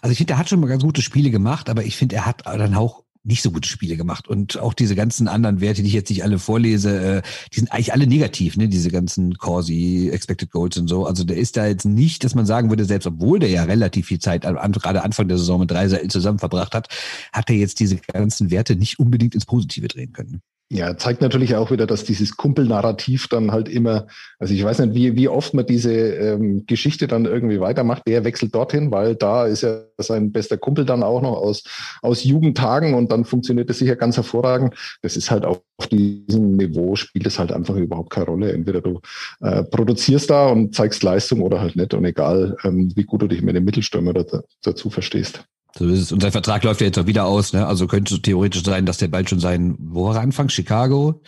[0.00, 2.26] Also ich finde, er hat schon mal ganz gute Spiele gemacht, aber ich finde, er
[2.26, 4.28] hat dann auch nicht so gute Spiele gemacht.
[4.28, 7.72] Und auch diese ganzen anderen Werte, die ich jetzt nicht alle vorlese, äh, die sind
[7.72, 8.68] eigentlich alle negativ, ne?
[8.68, 11.06] Diese ganzen Corsi, Expected Goals und so.
[11.06, 14.06] Also der ist da jetzt nicht, dass man sagen würde, selbst obwohl der ja relativ
[14.06, 16.88] viel Zeit an, gerade Anfang der Saison mit drei zusammen verbracht hat,
[17.32, 20.42] hat er jetzt diese ganzen Werte nicht unbedingt ins Positive drehen können.
[20.74, 24.06] Ja, zeigt natürlich auch wieder, dass dieses Kumpelnarrativ dann halt immer,
[24.38, 28.04] also ich weiß nicht, wie, wie oft man diese ähm, Geschichte dann irgendwie weitermacht.
[28.06, 31.64] Der wechselt dorthin, weil da ist ja sein bester Kumpel dann auch noch aus,
[32.00, 34.74] aus Jugendtagen und dann funktioniert das sicher ganz hervorragend.
[35.02, 35.60] Das ist halt auf
[35.90, 38.54] diesem Niveau spielt es halt einfach überhaupt keine Rolle.
[38.54, 39.02] Entweder du
[39.42, 43.26] äh, produzierst da und zeigst Leistung oder halt nicht und egal, ähm, wie gut du
[43.26, 44.14] dich mit dem Mittelstürmer
[44.62, 45.44] dazu verstehst.
[45.76, 46.12] So ist es.
[46.12, 47.66] Und sein Vertrag läuft ja jetzt auch wieder aus, ne?
[47.66, 50.50] Also könnte theoretisch sein, dass der bald schon sein, wo war er anfangen?
[50.50, 51.22] Chicago,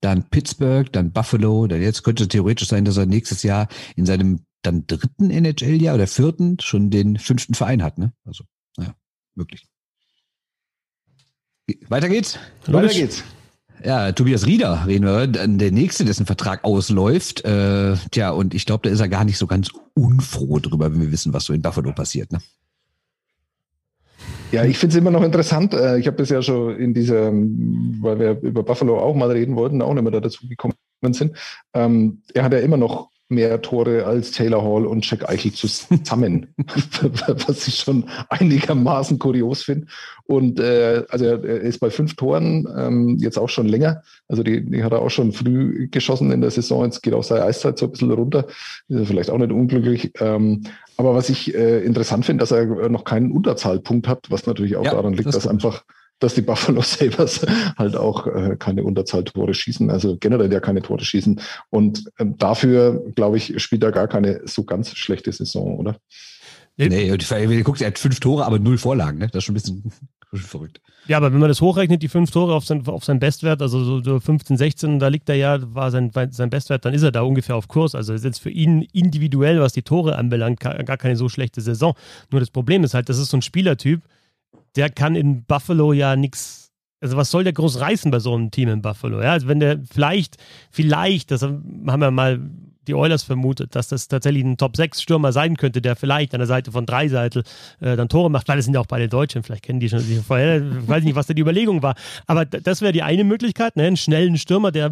[0.00, 4.06] dann Pittsburgh, dann Buffalo, dann jetzt könnte es theoretisch sein, dass er nächstes Jahr in
[4.06, 8.12] seinem dann dritten NHL-Jahr oder vierten schon den fünften Verein hat, ne?
[8.24, 8.44] Also,
[8.76, 8.94] naja,
[9.34, 9.68] möglich.
[11.88, 12.38] Weiter geht's?
[12.66, 13.22] Weiter geht's.
[13.82, 17.44] Ja, Tobias Rieder reden wir, der nächste, dessen Vertrag ausläuft.
[17.44, 21.00] Äh, tja, und ich glaube, da ist er gar nicht so ganz unfroh drüber, wenn
[21.00, 22.32] wir wissen, was so in Buffalo passiert.
[22.32, 22.40] Ne?
[24.54, 25.74] Ja, ich finde es immer noch interessant.
[25.74, 29.82] Äh, ich habe ja schon in dieser, weil wir über Buffalo auch mal reden wollten,
[29.82, 30.74] auch nicht mehr da dazu gekommen
[31.10, 31.36] sind.
[31.74, 36.54] Ähm, er hat ja immer noch mehr Tore als Taylor Hall und Jack Eichel zusammen,
[37.46, 39.86] was ich schon einigermaßen kurios finde.
[40.24, 44.02] Und äh, also er ist bei fünf Toren, ähm, jetzt auch schon länger.
[44.28, 46.84] Also die, die hat er auch schon früh geschossen in der Saison.
[46.84, 48.46] Jetzt geht auch seine Eiszeit so ein bisschen runter.
[48.88, 50.12] Ist vielleicht auch nicht unglücklich.
[50.20, 50.64] Ähm,
[50.96, 54.84] aber was ich äh, interessant finde, dass er noch keinen Unterzahlpunkt hat, was natürlich auch
[54.84, 55.84] ja, daran liegt, das dass einfach
[56.18, 57.44] dass die Buffalo Sabres
[57.76, 61.40] halt auch äh, keine Unterzahltore schießen, also generell ja keine Tore schießen.
[61.70, 65.96] Und ähm, dafür, glaube ich, spielt er gar keine so ganz schlechte Saison, oder?
[66.76, 69.28] Nee, nee wenn guckst, er hat fünf Tore, aber null Vorlagen, ne?
[69.28, 69.92] Das ist schon ein bisschen,
[70.42, 70.80] verrückt.
[71.06, 73.84] Ja, aber wenn man das hochrechnet, die fünf Tore auf sein, auf sein Bestwert, also
[73.84, 77.12] so, so 15, 16, da liegt er ja, war sein, sein Bestwert, dann ist er
[77.12, 77.94] da ungefähr auf Kurs.
[77.94, 81.94] Also ist jetzt für ihn individuell, was die Tore anbelangt, gar keine so schlechte Saison.
[82.30, 84.02] Nur das Problem ist halt, das ist so ein Spielertyp,
[84.76, 86.72] der kann in Buffalo ja nichts.
[87.00, 89.20] Also was soll der groß reißen bei so einem Team in Buffalo?
[89.20, 90.36] Ja, also wenn der vielleicht,
[90.70, 92.40] vielleicht, das haben wir mal
[92.86, 96.72] die Oilers vermutet, dass das tatsächlich ein Top-6-Stürmer sein könnte, der vielleicht an der Seite
[96.72, 97.42] von Dreiseitel
[97.80, 100.00] äh, dann Tore macht, weil es sind ja auch beide Deutschen, vielleicht kennen die schon
[100.00, 101.94] die vorher, weiß nicht, was da die Überlegung war.
[102.26, 103.84] Aber das wäre die eine Möglichkeit, ne?
[103.84, 104.90] einen schnellen Stürmer, der,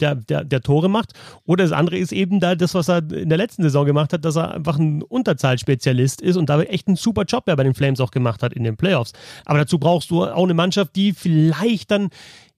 [0.00, 1.12] der, der, der Tore macht.
[1.44, 4.24] Oder das andere ist eben da das, was er in der letzten Saison gemacht hat,
[4.24, 7.74] dass er einfach ein Unterzahlspezialist ist und da echt einen super Job ja bei den
[7.74, 9.12] Flames auch gemacht hat in den Playoffs.
[9.44, 12.10] Aber dazu brauchst du auch eine Mannschaft, die vielleicht dann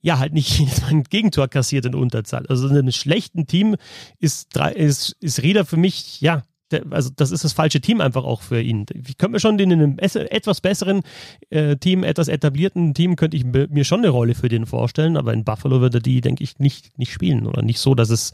[0.05, 2.45] ja, halt nicht jedes Mal ein Gegentor kassiert in Unterzahl.
[2.47, 3.75] Also in einem schlechten Team
[4.19, 8.23] ist, ist, ist Rieder für mich, ja, der, also das ist das falsche Team einfach
[8.23, 8.85] auch für ihn.
[9.07, 11.01] Ich könnte mir schon in einem etwas besseren
[11.49, 15.33] äh, Team, etwas etablierten Team, könnte ich mir schon eine Rolle für den vorstellen, aber
[15.33, 18.33] in Buffalo würde die, denke ich, nicht, nicht spielen oder nicht so, dass es,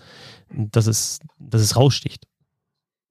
[0.49, 2.25] dass es, dass es raussticht.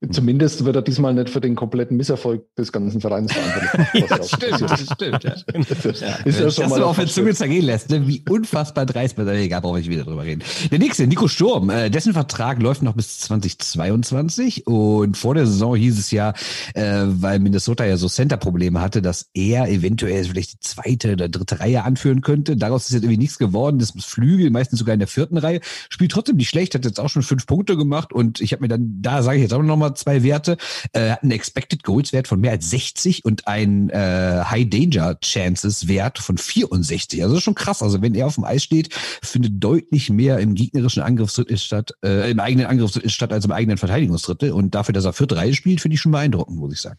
[0.09, 4.09] Zumindest wird er diesmal nicht für den kompletten Misserfolg des ganzen Vereins verantwortlich.
[4.11, 5.25] ja, stimmt, das stimmt.
[5.25, 5.35] Ja.
[5.83, 6.15] Das, ja.
[6.25, 8.07] ist ja schon das mal du auf der Zunge zergehen lässt, ne?
[8.07, 10.43] wie unfassbar dreist man egal, brauche ich wieder drüber reden.
[10.71, 15.77] Der nächste, Nico Sturm, äh, dessen Vertrag läuft noch bis 2022 und vor der Saison
[15.77, 16.33] hieß es ja,
[16.75, 21.61] äh, weil Minnesota ja so Center-Probleme hatte, dass er eventuell vielleicht die zweite oder dritte
[21.61, 22.57] Reihe anführen könnte.
[22.57, 23.79] Daraus ist jetzt irgendwie nichts geworden.
[23.79, 25.61] Das ist Flügel, meistens sogar in der vierten Reihe.
[25.91, 28.69] Spielt trotzdem nicht schlecht, hat jetzt auch schon fünf Punkte gemacht und ich habe mir
[28.69, 30.57] dann, da sage ich jetzt auch noch zwei Werte,
[30.93, 35.19] äh, hat einen Expected Goals Wert von mehr als 60 und einen äh, High Danger
[35.21, 37.23] Chances Wert von 64.
[37.23, 37.83] Also das ist schon krass.
[37.83, 42.31] Also wenn er auf dem Eis steht, findet deutlich mehr im gegnerischen Angriffsdrittel statt, äh,
[42.31, 44.53] im eigenen Angriffsdrittel statt als im eigenen Verteidigungsdrittel.
[44.53, 46.99] Und dafür, dass er vierte Reihe spielt, finde ich schon beeindruckend, muss ich sagen.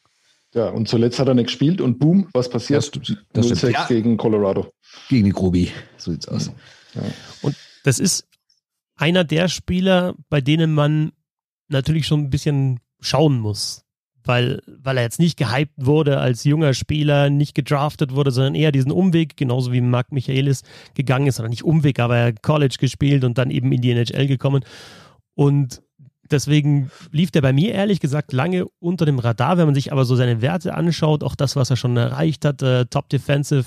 [0.53, 2.91] Ja, und zuletzt hat er nicht gespielt und boom, was passiert?
[3.33, 3.85] Das, das 0 ja.
[3.87, 4.73] gegen Colorado.
[5.07, 5.71] Gegen die Grobi.
[5.97, 6.51] So sieht's aus.
[6.93, 7.03] Ja.
[7.41, 8.25] Und das ist
[8.97, 11.13] einer der Spieler, bei denen man
[11.71, 13.83] natürlich schon ein bisschen schauen muss.
[14.23, 18.71] Weil, weil er jetzt nicht gehypt wurde als junger Spieler, nicht gedraftet wurde, sondern eher
[18.71, 20.61] diesen Umweg, genauso wie Marc Michaelis
[20.93, 24.27] gegangen ist, oder nicht Umweg, aber er College gespielt und dann eben in die NHL
[24.27, 24.63] gekommen.
[25.33, 25.81] Und
[26.31, 29.57] Deswegen lief der bei mir ehrlich gesagt lange unter dem Radar.
[29.57, 32.61] Wenn man sich aber so seine Werte anschaut, auch das, was er schon erreicht hat,
[32.61, 33.65] äh, Top Defensive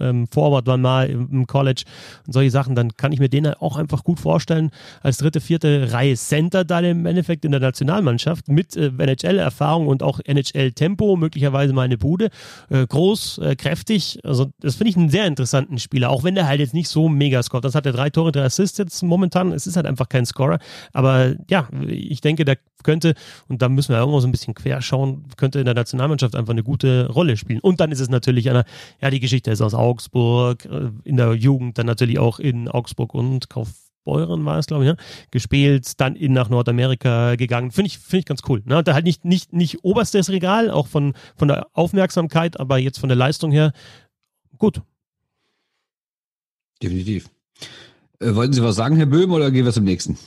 [0.00, 1.84] äh, ähm, Forward war mal im, im, College
[2.26, 4.70] und solche Sachen, dann kann ich mir den auch einfach gut vorstellen
[5.02, 10.02] als dritte, vierte Reihe Center da im Endeffekt in der Nationalmannschaft mit äh, NHL-Erfahrung und
[10.02, 12.30] auch NHL-Tempo, möglicherweise mal eine Bude.
[12.70, 14.18] Äh, groß, äh, kräftig.
[14.24, 17.08] Also das finde ich einen sehr interessanten Spieler, auch wenn der halt jetzt nicht so
[17.08, 17.64] mega scoret.
[17.64, 19.52] Das hat er drei Tore, drei Assists jetzt momentan.
[19.52, 20.58] Es ist halt einfach kein Scorer.
[20.92, 23.14] Aber ja, ja, ich denke, der könnte,
[23.46, 26.52] und da müssen wir irgendwo so ein bisschen quer schauen, könnte in der Nationalmannschaft einfach
[26.52, 27.60] eine gute Rolle spielen.
[27.60, 28.64] Und dann ist es natürlich eine,
[29.00, 33.14] ja, die Geschichte ist aus Augsburg, äh, in der Jugend dann natürlich auch in Augsburg
[33.14, 34.96] und Kaufbeuren war es, glaube ich, ja,
[35.30, 37.70] gespielt, dann in nach Nordamerika gegangen.
[37.70, 38.60] Finde ich, finde ich ganz cool.
[38.64, 38.82] Ne?
[38.82, 43.08] Da halt nicht, nicht, nicht oberstes Regal, auch von, von der Aufmerksamkeit, aber jetzt von
[43.08, 43.72] der Leistung her
[44.58, 44.82] gut.
[46.82, 47.30] Definitiv.
[48.18, 50.18] Äh, wollten Sie was sagen, Herr Böhm, oder gehen wir zum nächsten?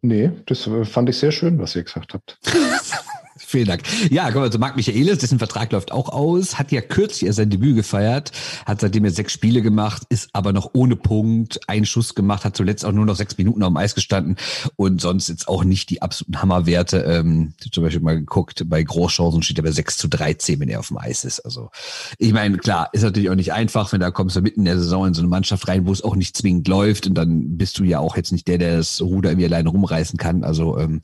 [0.00, 2.38] Nee, das fand ich sehr schön, was ihr gesagt habt.
[3.48, 3.80] Vielen Dank.
[4.10, 7.38] Ja, kommen wir zu Marc Michaelis, dessen Vertrag läuft auch aus, hat ja kürzlich erst
[7.38, 8.30] sein Debüt gefeiert,
[8.66, 12.58] hat seitdem jetzt sechs Spiele gemacht, ist aber noch ohne Punkt, einen Schuss gemacht, hat
[12.58, 14.36] zuletzt auch nur noch sechs Minuten auf dem Eis gestanden
[14.76, 16.98] und sonst jetzt auch nicht die absoluten Hammerwerte.
[16.98, 20.80] Ähm, zum Beispiel mal geguckt, bei Großchancen steht er bei 6 zu 13, wenn er
[20.80, 21.40] auf dem Eis ist.
[21.40, 21.70] Also
[22.18, 24.78] ich meine, klar, ist natürlich auch nicht einfach, wenn da kommst du mitten in der
[24.78, 27.78] Saison in so eine Mannschaft rein, wo es auch nicht zwingend läuft und dann bist
[27.78, 30.44] du ja auch jetzt nicht der, der das Ruder irgendwie alleine rumreißen kann.
[30.44, 31.00] Also ähm,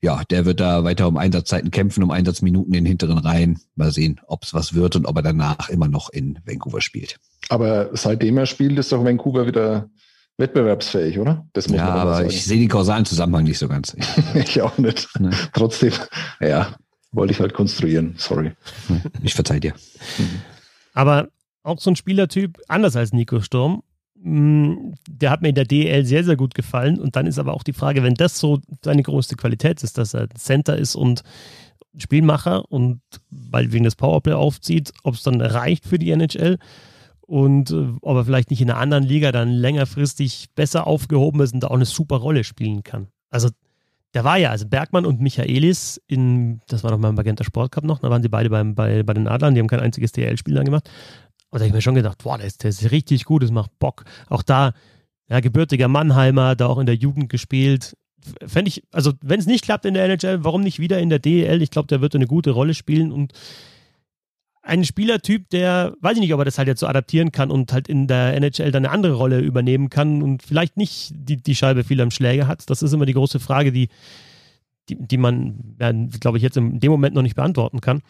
[0.00, 3.58] ja, der wird da weiter um Einsatzzeiten kämpfen kämpfen um Einsatzminuten in den hinteren Reihen.
[3.74, 7.16] Mal sehen, ob es was wird und ob er danach immer noch in Vancouver spielt.
[7.48, 9.90] Aber seitdem er spielt, ist doch Vancouver wieder
[10.38, 11.44] wettbewerbsfähig, oder?
[11.52, 12.28] Das muss ja, man aber sagen.
[12.28, 13.96] ich sehe den kausalen Zusammenhang nicht so ganz.
[14.34, 15.08] ich auch nicht.
[15.18, 15.34] Nee.
[15.52, 15.92] Trotzdem,
[16.40, 16.76] ja,
[17.10, 18.14] wollte ich halt konstruieren.
[18.16, 18.52] Sorry.
[19.24, 19.74] Ich verzeih dir.
[20.94, 21.30] Aber
[21.64, 23.82] auch so ein Spielertyp, anders als Nico Sturm,
[24.22, 27.00] mm, der hat mir in der DL sehr, sehr gut gefallen.
[27.00, 30.14] Und dann ist aber auch die Frage, wenn das so seine größte Qualität ist, dass
[30.14, 31.24] er Center ist und
[31.96, 36.58] Spielmacher und weil wegen des Powerplay aufzieht, ob es dann reicht für die NHL
[37.20, 41.54] und äh, ob er vielleicht nicht in einer anderen Liga dann längerfristig besser aufgehoben ist
[41.54, 43.08] und da auch eine super Rolle spielen kann.
[43.30, 43.48] Also
[44.14, 47.72] der war ja, also Bergmann und Michaelis in, das war doch mal im Magenta Sport
[47.72, 50.12] Cup noch, da waren sie beide beim, bei, bei den Adlern, die haben kein einziges
[50.12, 50.90] DL-Spiel dann gemacht.
[51.50, 53.50] Und da habe ich mir schon gedacht, boah, der ist, der ist richtig gut, das
[53.50, 54.04] macht Bock.
[54.28, 54.72] Auch da,
[55.28, 57.96] ja, gebürtiger Mannheimer, da auch in der Jugend gespielt.
[58.46, 61.18] Fände ich, also wenn es nicht klappt in der NHL, warum nicht wieder in der
[61.18, 61.62] DEL?
[61.62, 63.32] Ich glaube, der wird eine gute Rolle spielen und
[64.62, 67.72] ein Spielertyp, der, weiß ich nicht, ob er das halt jetzt so adaptieren kann und
[67.72, 71.56] halt in der NHL dann eine andere Rolle übernehmen kann und vielleicht nicht die, die
[71.56, 72.70] Scheibe viel am Schläger hat.
[72.70, 73.88] Das ist immer die große Frage, die,
[74.88, 78.02] die, die man, ja, glaube ich, jetzt in dem Moment noch nicht beantworten kann.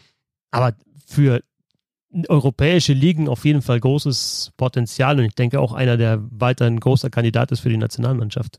[0.50, 0.74] Aber
[1.06, 1.42] für
[2.28, 6.78] europäische Ligen auf jeden Fall großes Potenzial und ich denke auch einer, der weiter ein
[6.78, 8.58] großer Kandidat ist für die Nationalmannschaft.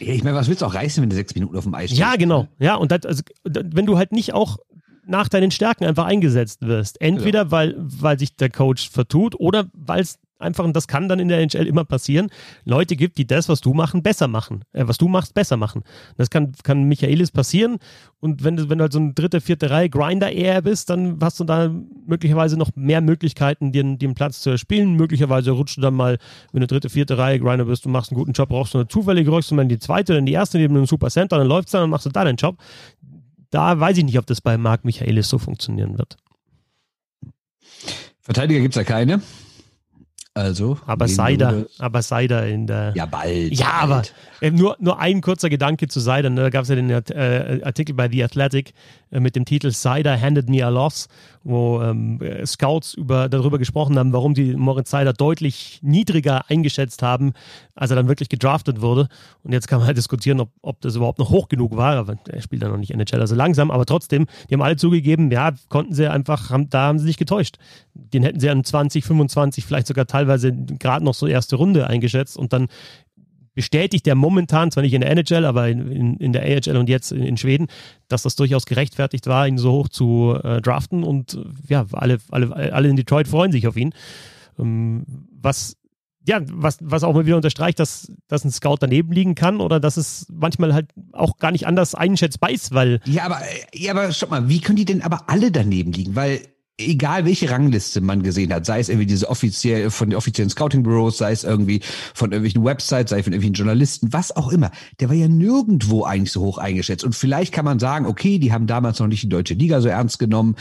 [0.00, 1.90] Ja, ich meine, was willst du auch reißen, wenn du sechs Minuten auf dem Eis
[1.90, 2.00] stehst?
[2.00, 2.48] Ja, genau.
[2.58, 4.58] Ja, und das, also, wenn du halt nicht auch
[5.06, 7.00] nach deinen Stärken einfach eingesetzt wirst.
[7.00, 7.50] Entweder ja.
[7.50, 11.28] weil, weil sich der Coach vertut oder weil es einfach, und das kann dann in
[11.28, 12.28] der NHL immer passieren,
[12.64, 14.62] Leute gibt, die das, was du machen, besser machen.
[14.72, 15.82] Äh, was du machst, besser machen.
[16.16, 17.78] Das kann, kann Michaelis passieren.
[18.20, 21.18] Und wenn du, wenn du halt so eine dritte, vierte Reihe Grinder eher bist, dann
[21.20, 21.70] hast du da
[22.06, 24.94] möglicherweise noch mehr Möglichkeiten, dir, einen Platz zu erspielen.
[24.94, 26.18] Möglicherweise rutscht du dann mal,
[26.52, 28.88] wenn du dritte, vierte Reihe Grinder bist, du machst einen guten Job, brauchst du eine
[28.88, 31.38] zufällige rückst du mal in die zweite oder in die erste neben einem Super Center,
[31.38, 32.56] dann läuft es dann, dann machst du da deinen Job
[33.50, 36.16] da weiß ich nicht, ob das bei Marc Michaelis so funktionieren wird.
[38.20, 39.22] Verteidiger gibt es ja keine.
[40.38, 40.78] Also.
[40.86, 42.92] Aber Seider, aber Seider in der.
[42.94, 43.52] Ja, bald.
[43.52, 43.90] Ja, bald.
[43.90, 44.02] aber
[44.40, 46.30] äh, nur, nur ein kurzer Gedanke zu Seider.
[46.30, 46.42] Ne?
[46.42, 48.72] Da gab es ja den äh, Artikel bei The Athletic
[49.10, 51.08] äh, mit dem Titel Seider Handed Me a Loss,
[51.44, 57.32] wo ähm, Scouts über, darüber gesprochen haben, warum die Moritz Seider deutlich niedriger eingeschätzt haben,
[57.74, 59.08] als er dann wirklich gedraftet wurde.
[59.42, 61.96] Und jetzt kann man halt diskutieren, ob, ob das überhaupt noch hoch genug war.
[61.96, 63.70] Aber er spielt dann noch nicht NHL, also langsam.
[63.70, 67.16] Aber trotzdem, die haben alle zugegeben, ja, konnten sie einfach, haben, da haben sie sich
[67.16, 67.56] getäuscht.
[67.94, 72.36] Den hätten sie an 20, 25, vielleicht sogar teilweise gerade noch so erste Runde eingeschätzt
[72.36, 72.68] und dann
[73.58, 76.88] bestätigt er momentan, zwar nicht in der NHL, aber in, in, in der AHL und
[76.88, 77.66] jetzt in, in, Schweden,
[78.06, 81.02] dass das durchaus gerechtfertigt war, ihn so hoch zu äh, draften.
[81.02, 83.92] Und äh, ja, alle, alle, alle in Detroit freuen sich auf ihn.
[84.60, 85.76] Ähm, was
[86.24, 89.80] ja, was, was auch mal wieder unterstreicht, dass, dass ein Scout daneben liegen kann oder
[89.80, 93.00] dass es manchmal halt auch gar nicht anders einschätzbar ist, weil.
[93.06, 93.40] Ja, aber,
[93.74, 96.14] ja, aber stopp mal, wie können die denn aber alle daneben liegen?
[96.14, 96.42] Weil
[96.78, 100.84] egal welche Rangliste man gesehen hat, sei es irgendwie diese offiziell von den offiziellen Scouting
[100.84, 101.80] Bureaus, sei es irgendwie
[102.14, 104.70] von irgendwelchen Websites, sei es von irgendwelchen Journalisten, was auch immer,
[105.00, 107.04] der war ja nirgendwo eigentlich so hoch eingeschätzt.
[107.04, 109.88] Und vielleicht kann man sagen, okay, die haben damals noch nicht die deutsche Liga so
[109.88, 110.54] ernst genommen.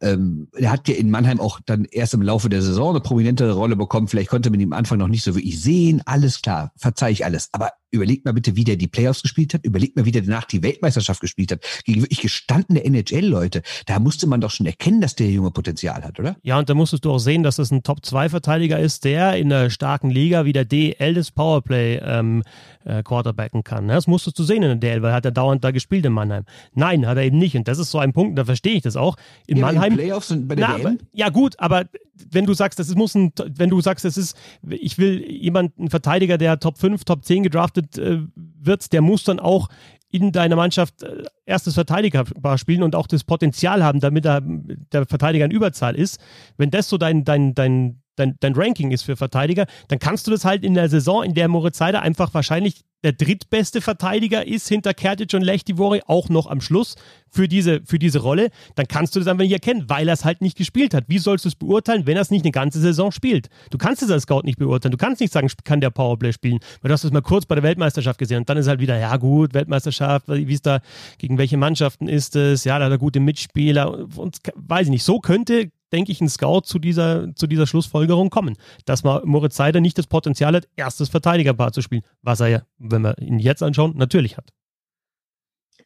[0.00, 3.52] Ähm, er hat ja in Mannheim auch dann erst im Laufe der Saison eine prominentere
[3.52, 4.08] Rolle bekommen.
[4.08, 6.02] Vielleicht konnte man ihn am Anfang noch nicht so wirklich sehen.
[6.06, 7.48] Alles klar, verzeih ich alles.
[7.52, 9.64] Aber überlegt mal bitte, wie der die Playoffs gespielt hat.
[9.64, 11.60] Überlegt mal, wie der danach die Weltmeisterschaft gespielt hat.
[11.84, 13.62] Gegen wirklich gestandene NHL-Leute.
[13.86, 16.36] Da musste man doch schon erkennen, dass der junge Potenzial hat, oder?
[16.42, 19.70] Ja, und da musstest du auch sehen, dass es ein Top-2-Verteidiger ist, der in einer
[19.70, 22.42] starken Liga wie der DL des Powerplay ähm,
[22.84, 23.88] äh, quarterbacken kann.
[23.88, 26.44] Das musstest du sehen in der DL, weil hat er dauernd da gespielt in Mannheim.
[26.74, 27.56] Nein, hat er eben nicht.
[27.56, 29.16] Und das ist so ein Punkt, da verstehe ich das auch.
[29.46, 29.92] In ja, Mannheim.
[29.92, 30.98] In Playoffs und bei der na, WM?
[31.12, 31.84] Ja, gut, aber
[32.30, 34.36] wenn du sagst, das ist, muss ein, wenn du sagst, das ist,
[34.68, 39.24] ich will jemanden, einen Verteidiger, der Top 5, Top 10 gedraftet äh, wird, der muss
[39.24, 39.68] dann auch
[40.14, 45.06] in deiner Mannschaft äh, erstes Verteidigerpaar spielen und auch das Potenzial haben, damit er, der
[45.06, 46.20] Verteidiger in Überzahl ist.
[46.56, 50.30] Wenn das so dein, dein, dein, dein, dein Ranking ist für Verteidiger, dann kannst du
[50.30, 54.66] das halt in der Saison, in der Moritz Seider einfach wahrscheinlich der drittbeste Verteidiger ist
[54.66, 56.96] hinter Kertic und Lechtivori auch noch am Schluss
[57.28, 60.24] für diese, für diese Rolle, dann kannst du das einfach nicht erkennen, weil er es
[60.24, 61.04] halt nicht gespielt hat.
[61.06, 63.50] Wie sollst du es beurteilen, wenn er es nicht eine ganze Saison spielt?
[63.70, 64.92] Du kannst es als Scout nicht beurteilen.
[64.92, 67.56] Du kannst nicht sagen, kann der Powerplay spielen, weil du hast es mal kurz bei
[67.56, 70.80] der Weltmeisterschaft gesehen und dann ist halt wieder, ja gut, Weltmeisterschaft, wie ist da,
[71.18, 75.04] gegen welche Mannschaften ist es, ja, da hat er gute Mitspieler und weiß ich nicht.
[75.04, 79.56] So könnte denke ich, ein Scout zu dieser, zu dieser Schlussfolgerung kommen, dass man Moritz
[79.56, 83.38] Seider nicht das Potenzial hat, erstes Verteidigerpaar zu spielen, was er ja, wenn wir ihn
[83.38, 84.52] jetzt anschauen, natürlich hat.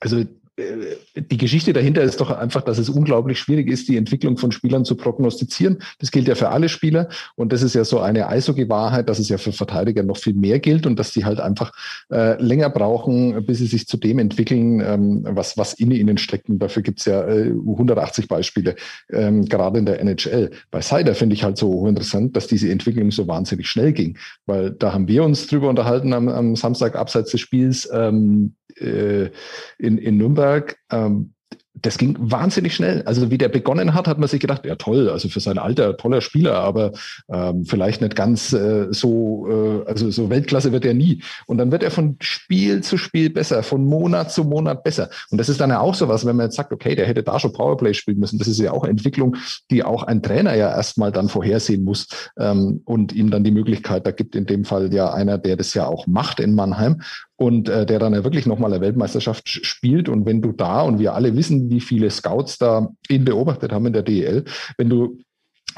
[0.01, 0.25] Also
[1.15, 4.85] die Geschichte dahinter ist doch einfach, dass es unglaublich schwierig ist, die Entwicklung von Spielern
[4.85, 5.79] zu prognostizieren.
[6.01, 7.09] Das gilt ja für alle Spieler.
[7.37, 10.59] Und das ist ja so eine Eishockey-Wahrheit, dass es ja für Verteidiger noch viel mehr
[10.59, 11.73] gilt und dass die halt einfach
[12.11, 16.49] äh, länger brauchen, bis sie sich zu dem entwickeln, ähm, was, was in ihnen steckt.
[16.49, 18.75] Und dafür gibt's ja äh, 180 Beispiele,
[19.11, 20.51] ähm, gerade in der NHL.
[20.71, 24.19] Bei Cider finde ich halt so interessant, dass diese Entwicklung so wahnsinnig schnell ging.
[24.47, 27.89] Weil da haben wir uns drüber unterhalten am, am Samstag abseits des Spiels.
[27.93, 29.31] Ähm, äh,
[29.79, 31.35] in, in Nürnberg, ähm,
[31.83, 33.03] das ging wahnsinnig schnell.
[33.05, 35.97] Also wie der begonnen hat, hat man sich gedacht, ja toll, also für sein Alter
[35.97, 36.93] toller Spieler, aber
[37.29, 41.23] ähm, vielleicht nicht ganz äh, so, äh, also so Weltklasse wird er nie.
[41.47, 45.11] Und dann wird er von Spiel zu Spiel besser, von Monat zu Monat besser.
[45.31, 47.23] Und das ist dann ja auch so was, wenn man jetzt sagt, okay, der hätte
[47.23, 48.39] da schon Powerplay spielen müssen.
[48.39, 49.37] Das ist ja auch Entwicklung,
[49.71, 52.09] die auch ein Trainer ja erstmal dann vorhersehen muss
[52.39, 55.75] ähm, und ihm dann die Möglichkeit da gibt, in dem Fall ja einer, der das
[55.75, 57.03] ja auch macht in Mannheim
[57.39, 60.09] und äh, der dann ja wirklich nochmal eine Weltmeisterschaft spielt.
[60.09, 63.87] Und wenn du da, und wir alle wissen, wie viele Scouts da ihn beobachtet haben
[63.87, 64.45] in der DEL,
[64.77, 65.19] wenn du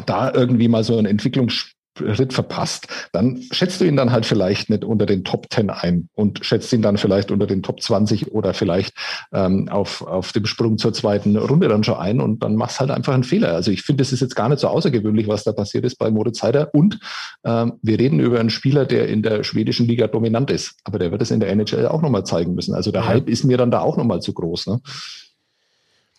[0.07, 4.70] da irgendwie mal so einen Entwicklungs Ritt verpasst, dann schätzt du ihn dann halt vielleicht
[4.70, 8.32] nicht unter den Top 10 ein und schätzt ihn dann vielleicht unter den Top 20
[8.32, 8.95] oder vielleicht
[9.32, 12.91] ähm, auf, auf dem Sprung zur zweiten Runde dann schon ein und dann machst halt
[12.91, 13.55] einfach einen Fehler.
[13.55, 16.11] Also ich finde, es ist jetzt gar nicht so außergewöhnlich, was da passiert ist bei
[16.11, 16.99] Moritz Heider und
[17.45, 21.11] ähm, wir reden über einen Spieler, der in der schwedischen Liga dominant ist, aber der
[21.11, 22.74] wird es in der NHL auch nochmal zeigen müssen.
[22.74, 23.09] Also der ja.
[23.09, 24.68] Hype ist mir dann da auch nochmal zu groß.
[24.68, 24.80] Ne?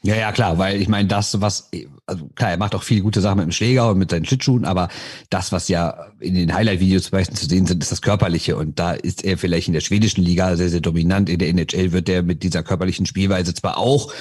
[0.04, 1.70] Ja, ja, klar, weil ich meine, das, was,
[2.08, 4.66] also klar, er macht auch viele gute Sachen mit dem Schläger und mit seinen Schlittschuhen,
[4.66, 4.89] aber
[5.30, 8.58] das, was ja in den Highlight-Videos zum Beispiel zu sehen sind, ist das Körperliche.
[8.58, 11.30] Und da ist er vielleicht in der schwedischen Liga sehr, sehr dominant.
[11.30, 14.12] In der NHL wird er mit dieser körperlichen Spielweise zwar auch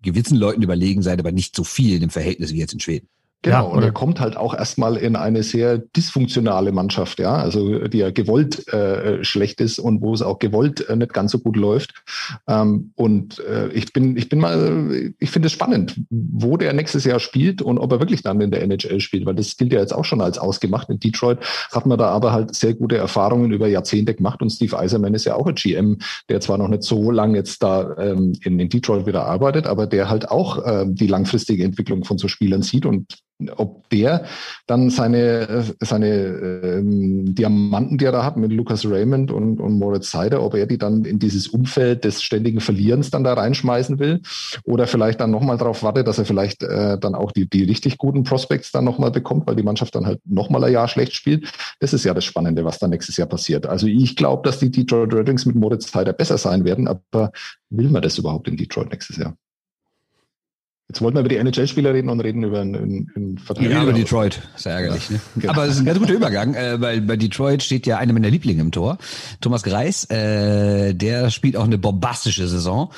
[0.00, 3.08] gewissen Leuten überlegen sein, aber nicht so viel im Verhältnis wie jetzt in Schweden.
[3.44, 7.88] Genau, ja, und er kommt halt auch erstmal in eine sehr dysfunktionale Mannschaft, ja, also
[7.88, 11.40] die ja gewollt äh, schlecht ist und wo es auch gewollt äh, nicht ganz so
[11.40, 12.04] gut läuft.
[12.46, 17.04] Ähm, und äh, ich bin, ich bin mal, ich finde es spannend, wo der nächstes
[17.04, 19.80] Jahr spielt und ob er wirklich dann in der NHL spielt, weil das gilt ja
[19.80, 20.88] jetzt auch schon als ausgemacht.
[20.88, 21.38] In Detroit
[21.72, 25.24] hat man da aber halt sehr gute Erfahrungen über Jahrzehnte gemacht und Steve Eiserman ist
[25.24, 28.68] ja auch ein GM, der zwar noch nicht so lange jetzt da ähm, in, in
[28.68, 32.86] Detroit wieder arbeitet, aber der halt auch ähm, die langfristige Entwicklung von so Spielern sieht
[32.86, 33.18] und
[33.50, 34.24] ob der
[34.66, 40.10] dann seine, seine ähm, Diamanten, die er da hat mit Lucas Raymond und, und Moritz
[40.10, 44.20] Seider, ob er die dann in dieses Umfeld des ständigen Verlierens dann da reinschmeißen will
[44.64, 47.98] oder vielleicht dann nochmal darauf wartet, dass er vielleicht äh, dann auch die, die richtig
[47.98, 51.52] guten Prospects dann nochmal bekommt, weil die Mannschaft dann halt nochmal ein Jahr schlecht spielt.
[51.80, 53.66] Das ist ja das Spannende, was dann nächstes Jahr passiert.
[53.66, 57.32] Also ich glaube, dass die Detroit Red Wings mit Moritz Seider besser sein werden, aber
[57.70, 59.36] will man das überhaupt in Detroit nächstes Jahr?
[60.92, 63.76] Jetzt wollten wir über die NHL-Spieler reden und reden über einen, einen Verteidiger.
[63.76, 64.42] Ja, über Detroit.
[64.54, 65.08] Ist ja ärgerlich.
[65.08, 65.14] Ja.
[65.14, 65.20] Ne?
[65.36, 65.52] Genau.
[65.54, 68.28] Aber es ist ein ganz guter Übergang, äh, weil bei Detroit steht ja einer meiner
[68.28, 68.98] Lieblinge im Tor.
[69.40, 72.90] Thomas Greis, äh, der spielt auch eine bombastische Saison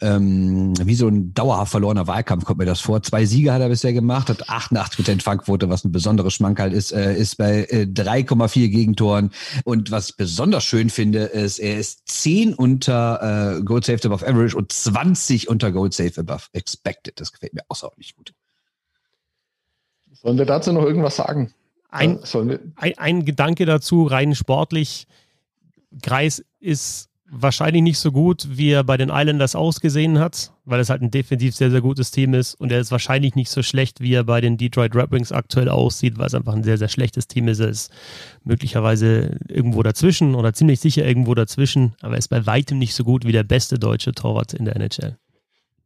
[0.00, 3.02] ähm, wie so ein dauerhaft verlorener Wahlkampf kommt mir das vor.
[3.02, 6.92] Zwei Siege hat er bisher gemacht, hat 88 Prozent Fangquote, was ein besonderes Schmankerl ist,
[6.92, 9.30] äh, ist bei äh, 3,4 Gegentoren.
[9.64, 14.26] Und was ich besonders schön finde, ist, er ist 10 unter äh, Gold Saved Above
[14.26, 17.20] Average und 20 unter Gold Saved Above Expected.
[17.20, 18.32] Das gefällt mir außerordentlich gut.
[20.12, 21.52] Sollen wir dazu noch irgendwas sagen?
[21.88, 22.18] Ein,
[22.76, 25.06] ein, ein Gedanke dazu, rein sportlich.
[26.02, 30.90] Greis ist wahrscheinlich nicht so gut, wie er bei den Islanders ausgesehen hat, weil es
[30.90, 32.54] halt ein defensiv sehr, sehr gutes Team ist.
[32.54, 35.68] Und er ist wahrscheinlich nicht so schlecht, wie er bei den Detroit Red Wings aktuell
[35.68, 37.60] aussieht, weil es einfach ein sehr, sehr schlechtes Team ist.
[37.60, 37.90] Er ist
[38.44, 43.04] möglicherweise irgendwo dazwischen oder ziemlich sicher irgendwo dazwischen, aber er ist bei weitem nicht so
[43.04, 45.16] gut wie der beste deutsche Torwart in der NHL.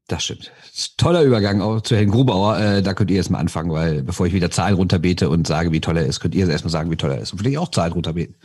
[0.09, 0.51] Das stimmt.
[0.75, 2.59] Das toller Übergang auch zu Herrn Grubauer.
[2.59, 5.81] Äh, da könnt ihr erstmal anfangen, weil bevor ich wieder Zahlen runterbete und sage, wie
[5.81, 7.33] toll er ist, könnt ihr erstmal sagen, wie toll er ist.
[7.33, 8.35] Und vielleicht auch Zahlen runterbeten.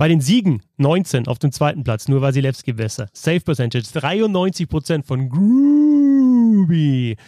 [0.00, 3.10] Bei den Siegen 19 auf dem zweiten Platz, nur Wasilewski besser.
[3.12, 7.18] Save Percentage 93% von Groovy.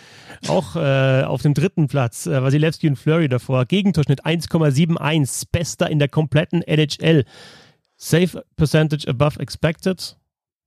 [0.49, 3.67] Auch äh, auf dem dritten Platz äh, Wasilewski und Flurry davor.
[3.67, 7.27] Gegentorschnitt 1,71, bester in der kompletten NHL.
[7.99, 10.17] Save Percentage above expected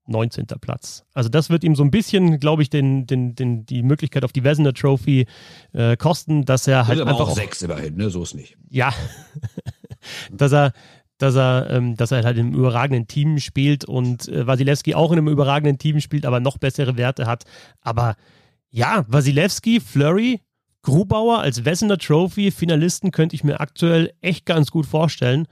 [0.06, 0.46] 19.
[0.62, 1.06] Platz.
[1.16, 4.32] Also das wird ihm so ein bisschen, glaube ich, den, den, den, die Möglichkeit auf
[4.32, 5.26] die Wessener Trophy
[5.74, 8.12] äh, kosten, dass er halt aber einfach auch sechs immerhin, ne?
[8.12, 8.60] So ist nicht.
[8.70, 8.94] Ja,
[10.32, 10.72] dass er
[11.18, 15.18] dass er, ähm, dass er halt im überragenden Team spielt und äh, Wasilewski auch in
[15.18, 17.44] einem überragenden Team spielt, aber noch bessere Werte hat.
[17.82, 18.16] Aber
[18.70, 20.42] ja, Wasilewski, Flurry,
[20.82, 25.48] Grubauer als Wessener Trophy Finalisten könnte ich mir aktuell echt ganz gut vorstellen.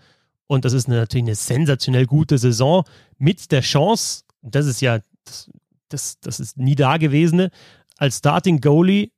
[0.48, 2.84] Und das ist eine, natürlich eine sensationell gute Saison
[3.18, 5.50] mit der Chance, das ist ja, das,
[5.88, 7.50] das, das ist nie da gewesene,
[7.98, 9.13] als Starting Goalie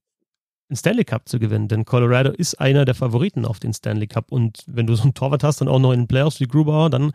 [0.69, 4.31] einen Stanley Cup zu gewinnen, denn Colorado ist einer der Favoriten auf den Stanley Cup
[4.31, 6.89] und wenn du so einen Torwart hast, dann auch noch in den Playoffs wie Grubauer,
[6.89, 7.11] dann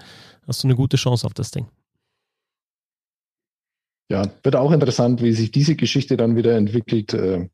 [0.46, 1.66] hast du eine gute Chance auf das Ding.
[4.11, 7.14] Ja, wird auch interessant, wie sich diese Geschichte dann wieder entwickelt.
[7.14, 7.48] Äh,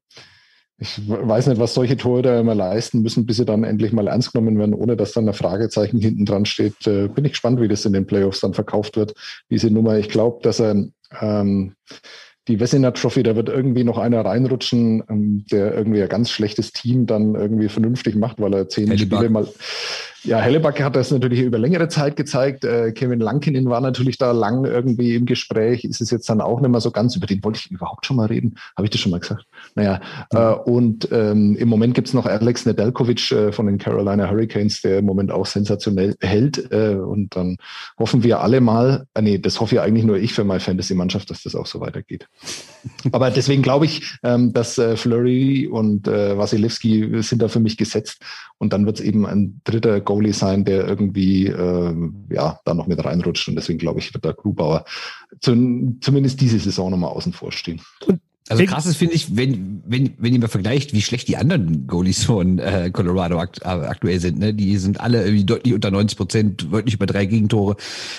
[0.79, 4.33] ich weiß nicht, was solche Torhüter immer leisten müssen, bis sie dann endlich mal ernst
[4.33, 6.87] genommen werden, ohne dass dann ein Fragezeichen hinten dran steht.
[6.87, 9.15] Äh, bin ich gespannt, wie das in den Playoffs dann verkauft wird,
[9.51, 9.99] diese Nummer.
[9.99, 10.87] Ich glaube, dass er
[11.21, 11.75] ähm,
[12.49, 16.73] die Wessener Trophy, da wird irgendwie noch einer reinrutschen, ähm, der irgendwie ein ganz schlechtes
[16.73, 19.49] Team dann irgendwie vernünftig macht, weil er zehn Spiele mal
[20.23, 22.65] Ja, Helleback hat das natürlich über längere Zeit gezeigt.
[22.65, 25.85] Äh, Kevin Lankinen war natürlich da lang irgendwie im Gespräch.
[25.85, 28.17] Ist es jetzt dann auch nicht mehr so ganz, über den wollte ich überhaupt schon
[28.17, 28.57] mal reden.
[28.77, 29.45] Habe ich das schon mal gesagt?
[29.77, 30.01] Naja,
[30.33, 30.53] ja.
[30.53, 34.99] äh, und ähm, im Moment gibt's noch Alex Nedeljkovic äh, von den Carolina Hurricanes, der
[34.99, 36.73] im Moment auch sensationell hält.
[36.73, 37.59] Äh, und dann
[37.99, 41.29] hoffen wir alle mal, äh, nee, das hoffe ja eigentlich nur ich für meine Fantasy-Mannschaft,
[41.29, 42.27] dass das auch so weitergeht.
[43.13, 47.77] Aber deswegen glaube ich, ähm, dass äh, Flurry und äh, Wasilewski sind da für mich
[47.77, 48.23] gesetzt.
[48.57, 51.95] Und dann wird es eben ein dritter Goalie sein, der irgendwie äh,
[52.31, 53.47] ja da noch mit reinrutscht.
[53.49, 54.87] Und deswegen glaube ich, wird da Grubauer
[55.41, 57.83] zu, zumindest diese Saison nochmal außen vor stehen.
[58.07, 61.37] Und also krass ist, finde ich, wenn, wenn, wenn ihr mal vergleicht, wie schlecht die
[61.37, 64.39] anderen Goalies von äh, Colorado akt äh, aktuell sind.
[64.39, 64.55] Ne?
[64.55, 67.77] Die sind alle irgendwie deutlich unter 90 Prozent, deutlich über drei Gegentore.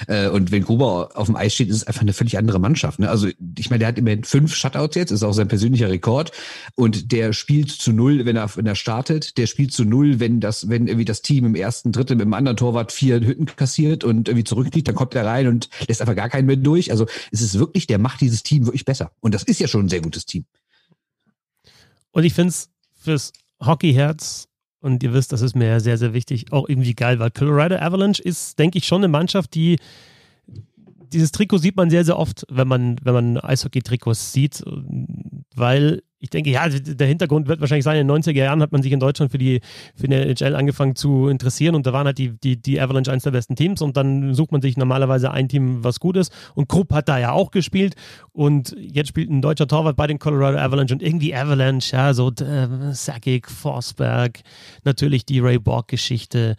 [0.08, 3.00] Äh, und wenn Gruber auf dem Eis steht, ist es einfach eine völlig andere Mannschaft.
[3.00, 3.10] Ne?
[3.10, 6.32] Also ich meine, der hat immerhin fünf Shutouts jetzt, ist auch sein persönlicher Rekord.
[6.76, 9.38] Und der spielt zu null, wenn er, wenn er startet.
[9.38, 12.34] Der spielt zu null, wenn das, wenn irgendwie das Team im ersten Drittel mit dem
[12.34, 16.16] anderen Torwart vier Hütten kassiert und irgendwie zurückliegt, dann kommt er rein und lässt einfach
[16.16, 16.92] gar keinen mehr durch.
[16.92, 19.12] Also es ist wirklich, der macht dieses Team wirklich besser.
[19.22, 20.46] Und das ist ja schon ein sehr gutes gutes Team.
[22.12, 23.32] Und ich finde es fürs
[23.64, 24.48] Hockeyherz,
[24.80, 28.22] und ihr wisst, das ist mir sehr, sehr wichtig, auch irgendwie geil, weil Colorado Avalanche
[28.22, 29.78] ist, denke ich, schon eine Mannschaft, die
[31.14, 34.64] dieses Trikot sieht man sehr, sehr oft, wenn man, wenn man Eishockey-Trikots sieht,
[35.56, 38.82] weil ich denke, ja, der Hintergrund wird wahrscheinlich sein, in den 90er Jahren hat man
[38.82, 39.62] sich in Deutschland für die,
[39.96, 43.24] für die NHL angefangen zu interessieren und da waren halt die, die, die Avalanche eines
[43.24, 46.68] der besten Teams und dann sucht man sich normalerweise ein Team, was gut ist und
[46.68, 47.96] Krupp hat da ja auch gespielt
[48.32, 52.32] und jetzt spielt ein deutscher Torwart bei den Colorado Avalanche und irgendwie Avalanche, ja, so
[52.32, 54.40] äh, Sakic, Forsberg,
[54.84, 56.56] natürlich die Ray Borg-Geschichte,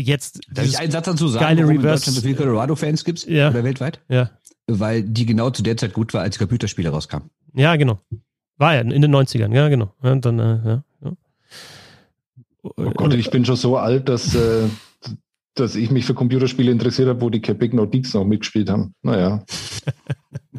[0.00, 3.04] jetzt Darf ich einen Satz dazu sagen, geile warum Reverse, in Deutschland so viele Colorado-Fans
[3.04, 3.50] gibt ja.
[3.50, 4.00] oder weltweit?
[4.08, 4.30] Ja.
[4.66, 7.30] Weil die genau zu der Zeit gut war, als die Computerspiele rauskamen.
[7.54, 8.00] Ja, genau.
[8.56, 9.94] War ja in den 90ern, ja, genau.
[10.02, 11.12] Ja, dann, äh, ja, ja.
[12.62, 14.68] Oh Gott, ich bin schon so alt, dass, äh,
[15.54, 18.94] dass ich mich für Computerspiele interessiert habe, wo die Big No Deeks noch mitgespielt haben.
[19.02, 19.44] Naja.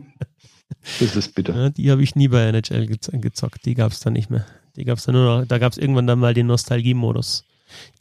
[1.00, 1.56] das ist bitter.
[1.56, 3.66] Ja, die habe ich nie bei NHL gezockt.
[3.66, 4.46] Die gab es dann nicht mehr.
[4.76, 7.46] Die gab es dann nur noch, da gab es irgendwann dann mal den Nostalgie-Modus.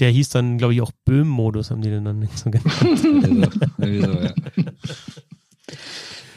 [0.01, 3.59] Der hieß dann, glaube ich, auch Böhm-Modus, haben die den dann nicht so genannt.
[3.79, 4.33] also, ja.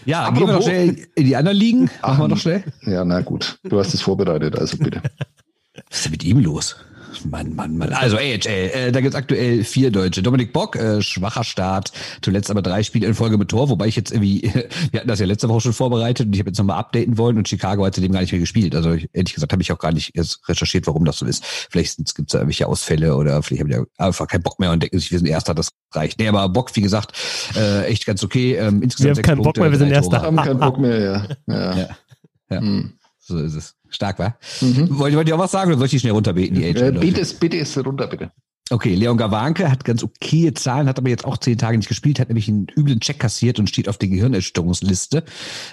[0.06, 1.90] Ja, Apropos, gehen wir noch schnell in die anderen Ligen.
[2.02, 2.64] Machen wir noch schnell.
[2.82, 3.58] Ja, na gut.
[3.64, 5.02] Du hast es vorbereitet, also bitte.
[5.90, 6.76] Was ist denn mit ihm los?
[7.26, 7.94] Mann, Mann, Mann.
[7.94, 10.24] Also AHL, äh, da gibt's aktuell vier Deutsche.
[10.24, 11.92] Dominik Bock, äh, schwacher Start,
[12.22, 14.42] zuletzt aber drei Spiele in Folge mit Tor, wobei ich jetzt irgendwie,
[14.92, 17.38] wir hatten das ja letzte Woche schon vorbereitet und ich habe jetzt nochmal updaten wollen
[17.38, 18.76] und Chicago hat seitdem gar nicht mehr gespielt.
[18.76, 21.46] Also ehrlich gesagt habe ich auch gar nicht jetzt recherchiert, warum das so ist.
[21.46, 25.00] Vielleicht gibt's da irgendwelche Ausfälle oder vielleicht haben die einfach keinen Bock mehr und denken
[25.00, 26.20] sich, wir sind Erster, das reicht.
[26.20, 27.14] Nee, aber Bock, wie gesagt,
[27.56, 28.56] äh, echt ganz okay.
[28.56, 30.22] Ähm, insgesamt wir haben keinen Bock mehr, wir sind Erster.
[30.22, 31.28] Wir haben keinen Bock mehr, ja.
[31.48, 31.78] Ja.
[31.78, 31.88] ja.
[32.50, 32.60] ja.
[32.60, 32.94] Hm.
[33.26, 33.76] So ist es.
[33.90, 34.38] Stark, war.
[34.60, 35.00] Mhm.
[35.00, 37.22] Wollt, wollt ihr auch was sagen oder soll ich die schnell runterbeten, die äh, bitte,
[37.22, 38.32] es, bitte ist runter, bitte.
[38.70, 42.20] Okay, Leon Gawanke hat ganz okay Zahlen, hat aber jetzt auch zehn Tage nicht gespielt,
[42.20, 45.24] hat nämlich einen üblen Check kassiert und steht auf der Gehirnerschütterungsliste.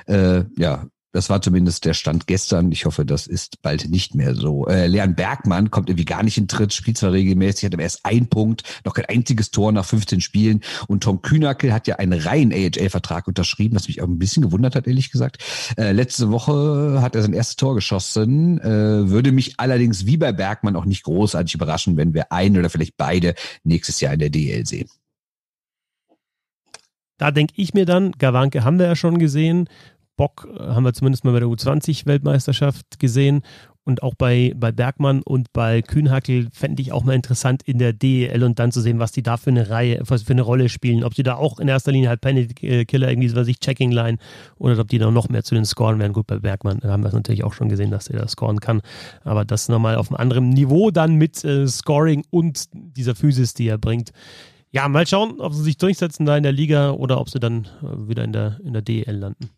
[0.06, 2.70] Äh, ja, das war zumindest der Stand gestern.
[2.70, 4.66] Ich hoffe, das ist bald nicht mehr so.
[4.66, 8.04] Äh, Leon Bergmann kommt irgendwie gar nicht in Tritt, spielt zwar regelmäßig, hat aber erst
[8.04, 10.60] ein Punkt, noch kein einziges Tor nach 15 Spielen.
[10.86, 14.76] Und Tom Kühnackel hat ja einen reinen AHL-Vertrag unterschrieben, was mich auch ein bisschen gewundert
[14.76, 15.38] hat, ehrlich gesagt.
[15.76, 18.60] Äh, letzte Woche hat er sein erstes Tor geschossen.
[18.60, 22.70] Äh, würde mich allerdings wie bei Bergmann auch nicht großartig überraschen, wenn wir einen oder
[22.70, 23.34] vielleicht beide
[23.64, 24.88] nächstes Jahr in der DL sehen.
[27.18, 29.68] Da denke ich mir dann, Gawanke haben wir ja schon gesehen,
[30.20, 33.40] Bock äh, haben wir zumindest mal bei der U20-Weltmeisterschaft gesehen.
[33.84, 37.94] Und auch bei, bei Bergmann und bei Kühnhackel fände ich auch mal interessant in der
[37.94, 40.68] DEL und dann zu sehen, was die da für eine Reihe, was für eine Rolle
[40.68, 41.04] spielen.
[41.04, 44.18] Ob sie da auch in erster Linie halt Penny Killer, irgendwie, was ich, Checking Line
[44.58, 46.12] oder ob die dann noch mehr zu den Scoren werden.
[46.12, 48.82] Gut, bei Bergmann haben wir es natürlich auch schon gesehen, dass er da scoren kann.
[49.24, 53.68] Aber das nochmal auf einem anderen Niveau dann mit äh, Scoring und dieser Physis, die
[53.68, 54.10] er bringt.
[54.70, 57.64] Ja, mal schauen, ob sie sich durchsetzen da in der Liga oder ob sie dann
[57.82, 59.48] äh, wieder in der, in der DEL landen.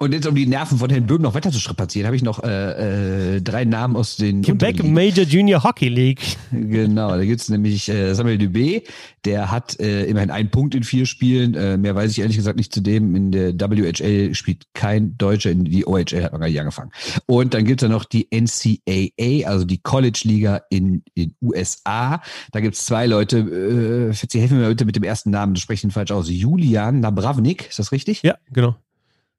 [0.00, 2.44] Und jetzt, um die Nerven von Herrn Böhm noch weiter zu strapazieren, habe ich noch
[2.44, 6.20] äh, äh, drei Namen aus den Quebec Major Junior Hockey League.
[6.50, 8.82] Genau, da gibt's nämlich äh, Samuel Dubé,
[9.24, 11.54] der hat äh, immerhin einen Punkt in vier Spielen.
[11.54, 13.14] Äh, mehr weiß ich ehrlich gesagt nicht zu dem.
[13.14, 16.90] In der WHL spielt kein Deutscher, in die OHL hat man gar nicht angefangen.
[17.26, 22.22] Und dann gibt's da noch die NCAA, also die College-Liga in den USA.
[22.52, 25.84] Da gibt's zwei Leute, äh, Sie helfen mir bitte mit dem ersten Namen, du sprichst
[25.84, 26.30] ihn falsch aus.
[26.30, 28.22] Julian Nabravnik, ist das richtig?
[28.22, 28.76] Ja, genau.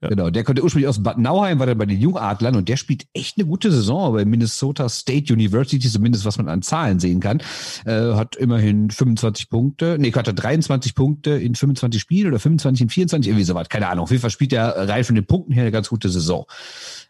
[0.02, 0.08] Ja.
[0.08, 3.04] Genau, der konnte ursprünglich aus Bad Nauheim, war dann bei den Jungadlern und der spielt
[3.14, 7.42] echt eine gute Saison bei Minnesota State University, zumindest was man an Zahlen sehen kann.
[7.86, 12.90] Äh, hat immerhin 25 Punkte, nee, hat 23 Punkte in 25 Spielen oder 25 in
[12.90, 14.04] 24, irgendwie so was, keine Ahnung.
[14.04, 16.46] Auf jeden Fall spielt er rein von den Punkten her eine ganz gute Saison.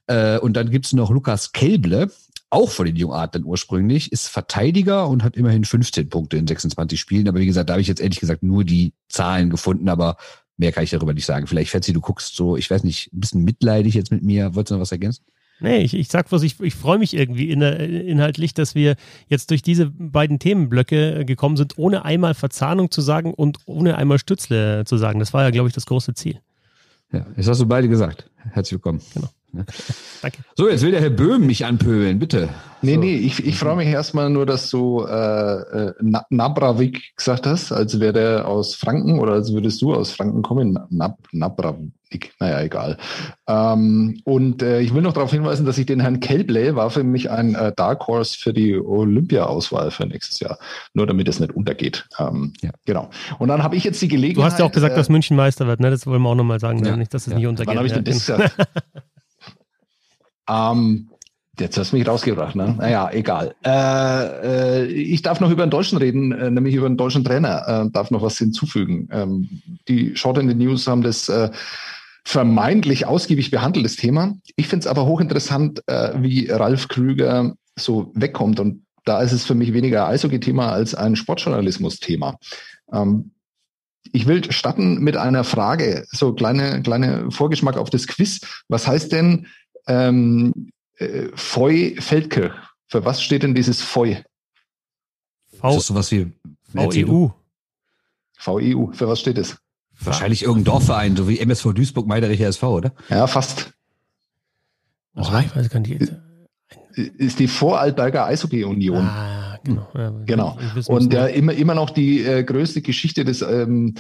[0.08, 2.10] Äh, und dann gibt's noch Lukas Kelble,
[2.50, 7.28] auch von den Jungadlern ursprünglich, ist Verteidiger und hat immerhin 15 Punkte in 26 Spielen.
[7.28, 10.18] Aber wie gesagt, da habe ich jetzt ehrlich gesagt nur die Zahlen gefunden, aber
[10.60, 11.48] mehr kann ich darüber nicht sagen.
[11.48, 14.54] Vielleicht, Fetzi, du guckst so, ich weiß nicht, ein bisschen mitleidig jetzt mit mir.
[14.56, 15.24] Wolltest du noch was ergänzen?
[15.62, 18.96] Nee, ich, ich sag bloß, ich, ich freue mich irgendwie in, inhaltlich, dass wir
[19.28, 24.20] jetzt durch diese beiden Themenblöcke gekommen sind, ohne einmal Verzahnung zu sagen und ohne einmal
[24.20, 25.20] Stützle zu sagen.
[25.20, 26.40] Das war ja, glaube ich, das große Ziel.
[27.12, 28.30] Ja, jetzt hast du beide gesagt.
[28.52, 29.02] Herzlich willkommen.
[29.14, 29.30] Genau.
[30.22, 30.38] Danke.
[30.56, 32.50] So, jetzt will der Herr Böhm mich anpöbeln, bitte.
[32.82, 33.00] Nee, so.
[33.00, 35.94] nee, ich, ich freue mich erstmal nur, dass du äh, äh,
[36.30, 40.80] Nabravik gesagt hast, als wäre der aus Franken oder als würdest du aus Franken kommen.
[40.90, 42.98] Nab, Nabravik, naja, egal.
[43.48, 47.04] Ähm, und äh, ich will noch darauf hinweisen, dass ich den Herrn Kelble war für
[47.04, 50.58] mich ein äh, Dark Horse für die Olympia-Auswahl für nächstes Jahr.
[50.94, 52.08] Nur damit es nicht untergeht.
[52.18, 52.72] Ähm, ja.
[52.86, 53.10] Genau.
[53.40, 54.38] Und dann habe ich jetzt die Gelegenheit.
[54.38, 55.90] Du hast ja auch gesagt, äh, dass München Meister wird, ne?
[55.90, 56.96] Das wollen wir auch nochmal sagen, ja.
[56.96, 57.38] nicht, dass es ja.
[57.38, 57.68] nicht untergeht.
[57.68, 58.56] Wann habe ich denn das gesagt?
[60.50, 61.10] Ähm,
[61.60, 62.76] jetzt hast du mich rausgebracht, ne?
[62.78, 63.56] Naja, egal.
[63.64, 67.68] Äh, äh, ich darf noch über einen Deutschen reden, äh, nämlich über einen deutschen Trainer.
[67.68, 69.08] Äh, darf noch was hinzufügen.
[69.12, 69.50] Ähm,
[69.88, 71.52] die Short in the News haben das äh,
[72.26, 74.36] vermeintlich ausgiebig behandelt, das Thema.
[74.56, 78.60] Ich finde es aber hochinteressant, äh, wie Ralf Krüger so wegkommt.
[78.60, 82.38] Und da ist es für mich weniger Eishockey-Thema als ein Sportjournalismus-Thema.
[82.92, 83.32] Ähm,
[84.12, 88.42] ich will starten mit einer Frage, so kleine, kleine Vorgeschmack auf das Quiz.
[88.68, 89.48] Was heißt denn
[89.90, 92.54] ähm, äh, Feu Feldkirch.
[92.88, 94.16] Für was steht denn dieses Feu?
[95.60, 96.32] V ist das sowas wie
[96.74, 97.30] VEU.
[98.38, 98.92] VEU.
[98.94, 99.58] Für was steht es?
[100.00, 102.94] Wahrscheinlich irgendein Dorfverein, so wie MSV Duisburg, Meiderich SV, oder?
[103.10, 103.74] Ja, fast.
[105.16, 106.14] Oh, ich weiß gar nicht.
[106.94, 109.06] Ist die Vorarlberger Eishockey-Union.
[109.06, 109.88] Ah, genau.
[109.94, 110.58] Ja, genau.
[110.88, 113.96] Und ja, immer, immer noch die äh, größte Geschichte des ähm,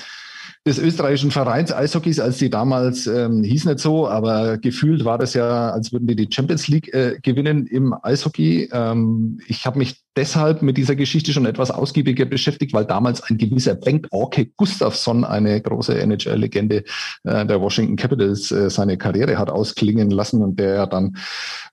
[0.67, 5.33] des österreichischen Vereins Eishockeys, als die damals, ähm, hieß nicht so, aber gefühlt war das
[5.33, 8.69] ja, als würden die die Champions League äh, gewinnen im Eishockey.
[8.71, 13.37] Ähm, ich habe mich deshalb mit dieser Geschichte schon etwas ausgiebiger beschäftigt, weil damals ein
[13.37, 16.83] gewisser Bengt Orke Gustafsson, eine große NHL-Legende
[17.23, 21.15] äh, der Washington Capitals, äh, seine Karriere hat ausklingen lassen und der ja dann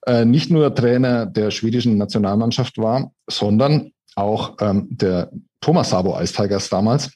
[0.05, 5.29] äh, nicht nur Trainer der schwedischen Nationalmannschaft war, sondern auch ähm, der
[5.59, 7.11] Thomas Sabo Ice damals.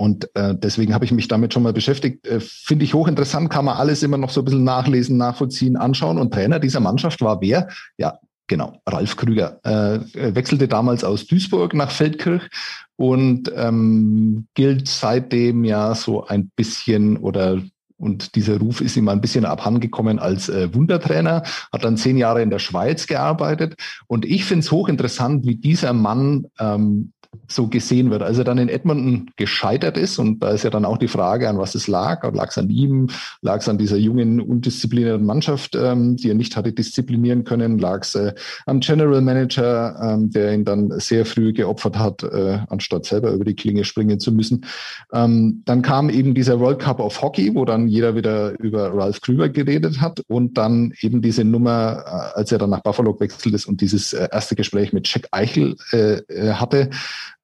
[0.00, 2.26] Und äh, deswegen habe ich mich damit schon mal beschäftigt.
[2.26, 6.16] Äh, Finde ich hochinteressant, kann man alles immer noch so ein bisschen nachlesen, nachvollziehen, anschauen.
[6.16, 7.68] Und Trainer dieser Mannschaft war wer?
[7.98, 9.60] Ja, genau, Ralf Krüger.
[9.62, 12.48] Äh, wechselte damals aus Duisburg nach Feldkirch
[12.96, 17.60] und ähm, gilt seitdem ja so ein bisschen oder
[17.98, 22.40] und dieser Ruf ist ihm ein bisschen abhandengekommen als äh, Wundertrainer, hat dann zehn Jahre
[22.40, 23.74] in der Schweiz gearbeitet.
[24.06, 27.12] Und ich finde es hochinteressant, wie dieser Mann ähm,
[27.50, 28.22] so gesehen wird.
[28.22, 31.48] Als er dann in Edmonton gescheitert ist, und da ist ja dann auch die Frage,
[31.48, 33.08] an was es lag, lag es an ihm,
[33.42, 38.02] lag es an dieser jungen, undisziplinierten Mannschaft, ähm, die er nicht hatte disziplinieren können, lag
[38.02, 38.34] es äh,
[38.66, 43.44] am General Manager, ähm, der ihn dann sehr früh geopfert hat, äh, anstatt selber über
[43.44, 44.64] die Klinge springen zu müssen.
[45.12, 49.20] Ähm, dann kam eben dieser World Cup of Hockey, wo dann jeder wieder über Ralph
[49.20, 53.54] Krüger geredet hat und dann eben diese Nummer, äh, als er dann nach Buffalo gewechselt
[53.54, 56.90] ist und dieses äh, erste Gespräch mit Jack Eichel äh, äh hatte,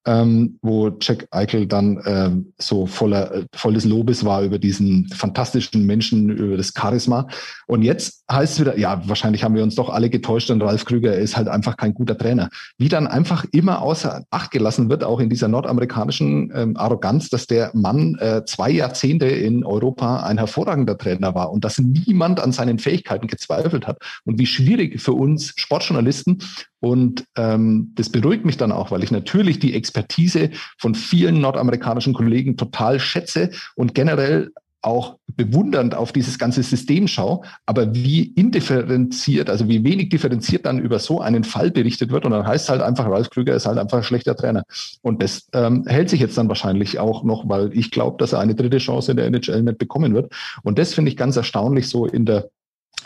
[0.06, 5.08] ähm, wo Jack Eichel dann ähm, so voller äh, voll des Lobes war über diesen
[5.08, 7.26] fantastischen Menschen, über das Charisma.
[7.66, 10.84] Und jetzt heißt es wieder, ja, wahrscheinlich haben wir uns doch alle getäuscht und Ralf
[10.84, 12.48] Krüger ist halt einfach kein guter Trainer.
[12.78, 17.46] Wie dann einfach immer außer Acht gelassen wird, auch in dieser nordamerikanischen ähm, Arroganz, dass
[17.46, 22.52] der Mann äh, zwei Jahrzehnte in Europa ein hervorragender Trainer war und dass niemand an
[22.52, 23.98] seinen Fähigkeiten gezweifelt hat.
[24.24, 26.38] Und wie schwierig für uns Sportjournalisten
[26.86, 32.14] und ähm, das beruhigt mich dann auch, weil ich natürlich die Expertise von vielen nordamerikanischen
[32.14, 39.50] Kollegen total schätze und generell auch bewundernd auf dieses ganze System schaue, aber wie indifferenziert,
[39.50, 42.70] also wie wenig differenziert dann über so einen Fall berichtet wird und dann heißt es
[42.70, 44.62] halt einfach, Ralf Krüger ist halt einfach ein schlechter Trainer.
[45.02, 48.38] Und das ähm, hält sich jetzt dann wahrscheinlich auch noch, weil ich glaube, dass er
[48.38, 50.32] eine dritte Chance in der NHL nicht bekommen wird.
[50.62, 52.48] Und das finde ich ganz erstaunlich so in der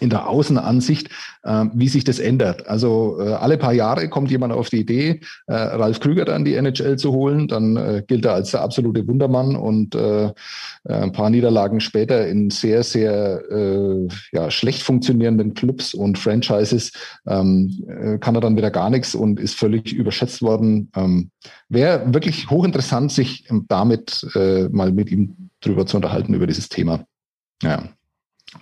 [0.01, 1.11] in der Außenansicht,
[1.43, 2.67] äh, wie sich das ändert.
[2.67, 6.55] Also äh, alle paar Jahre kommt jemand auf die Idee, äh, Ralf Krüger dann die
[6.55, 10.33] NHL zu holen, dann äh, gilt er als der absolute Wundermann und äh, äh,
[10.85, 13.43] ein paar Niederlagen später in sehr, sehr
[14.33, 16.93] ja, schlecht funktionierenden Clubs und Franchises
[17.27, 20.91] ähm, äh, kann er dann wieder gar nichts und ist völlig überschätzt worden.
[20.97, 21.31] Ähm,
[21.69, 24.27] Wäre wirklich hochinteressant, sich damit
[24.71, 27.05] mal mit ihm drüber zu unterhalten über dieses Thema.
[27.63, 27.89] Ja.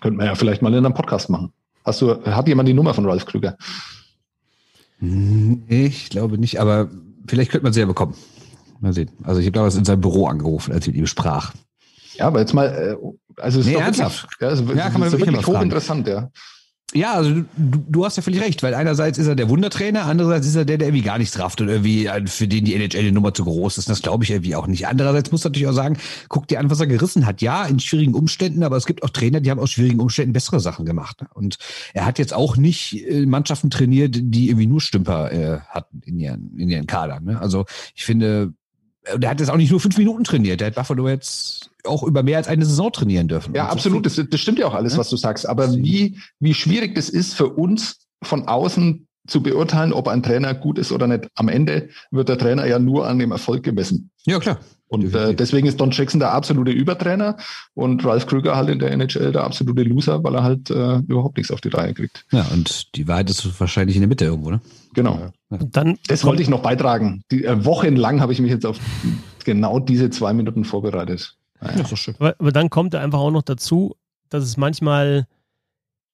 [0.01, 1.53] Könnten wir ja vielleicht mal in einem Podcast machen.
[1.85, 3.57] Hast du, hat jemand die Nummer von Ralf Krüger?
[5.01, 6.89] Nee, ich glaube nicht, aber
[7.27, 8.15] vielleicht könnte man sie ja bekommen.
[8.81, 9.11] Mal sehen.
[9.23, 11.53] Also ich habe damals in seinem Büro angerufen, als ich mit ihm sprach.
[12.15, 14.25] Ja, aber jetzt mal, äh, also es nee, ist ernsthaft.
[14.25, 16.31] Wirklich, ja, es, ja, kann man ist wirklich hochinteressant, ja.
[16.95, 20.47] Ja, also du, du hast ja völlig recht, weil einerseits ist er der Wundertrainer, andererseits
[20.47, 23.03] ist er der, der irgendwie gar nichts rafft und irgendwie äh, für den die NHL
[23.03, 23.91] die Nummer zu groß ist.
[23.91, 24.87] Das glaube ich irgendwie auch nicht.
[24.87, 25.99] Andererseits muss natürlich auch sagen,
[26.31, 27.43] guck dir an, was er gerissen hat.
[27.43, 30.61] Ja, in schwierigen Umständen, aber es gibt auch Trainer, die haben aus schwierigen Umständen bessere
[30.61, 31.27] Sachen gemacht.
[31.35, 31.59] Und
[31.93, 36.19] er hat jetzt auch nicht äh, Mannschaften trainiert, die irgendwie nur Stümper äh, hatten in
[36.19, 37.25] ihren, in ihren Kadern.
[37.25, 37.39] Ne?
[37.39, 38.55] Also ich finde,
[39.17, 40.61] der hat jetzt auch nicht nur fünf Minuten trainiert.
[40.61, 43.55] Der hat Buffalo jetzt auch über mehr als eine Saison trainieren dürfen.
[43.55, 44.05] Ja, absolut.
[44.05, 45.49] Das, das, stimmt ja auch alles, was du sagst.
[45.49, 50.55] Aber wie, wie schwierig das ist für uns von außen zu beurteilen, ob ein Trainer
[50.55, 51.29] gut ist oder nicht.
[51.35, 54.11] Am Ende wird der Trainer ja nur an dem Erfolg gemessen.
[54.25, 54.59] Ja, klar.
[54.89, 57.37] Und äh, deswegen ist Don Jackson der absolute Übertrainer
[57.75, 61.37] und Ralph Krüger halt in der NHL der absolute Loser, weil er halt äh, überhaupt
[61.37, 62.25] nichts auf die Reihe kriegt.
[62.33, 64.61] Ja, und die Wahrheit ist wahrscheinlich in der Mitte irgendwo, ne?
[64.95, 65.31] Genau.
[65.51, 65.59] Ja.
[65.71, 67.23] Dann das wollte ich noch beitragen.
[67.31, 68.79] Die, äh, wochenlang habe ich mich jetzt auf
[69.45, 71.37] genau diese zwei Minuten vorbereitet.
[71.61, 71.79] Naja.
[71.79, 72.15] Ja, doch schön.
[72.19, 73.95] Aber, aber dann kommt er einfach auch noch dazu,
[74.31, 75.27] dass es manchmal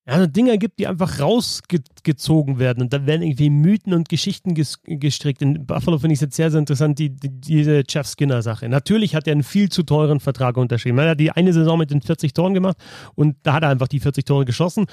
[0.06, 4.80] ja, Dinge gibt, die einfach rausgezogen werden und da werden irgendwie Mythen und Geschichten ges
[4.84, 5.40] gestrickt.
[5.40, 8.68] In Buffalo finde ich es jetzt sehr, sehr interessant, die, die, diese Jeff Skinner-Sache.
[8.68, 10.98] Natürlich hat er einen viel zu teuren Vertrag unterschrieben.
[10.98, 12.76] Er hat die eine Saison mit den 40 Toren gemacht
[13.14, 14.86] und da hat er einfach die 40 Tore geschossen,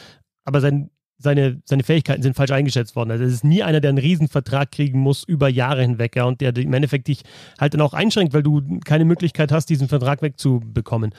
[0.46, 0.90] aber sein,
[1.22, 3.12] seine, seine Fähigkeiten sind falsch eingeschätzt worden.
[3.12, 6.42] Also es ist nie einer, der einen Riesenvertrag kriegen muss über Jahre hinweg ja, und
[6.42, 7.24] der im Endeffekt dich
[7.60, 11.14] halt dann auch einschränkt, weil du keine Möglichkeit hast, diesen Vertrag wegzubekommen.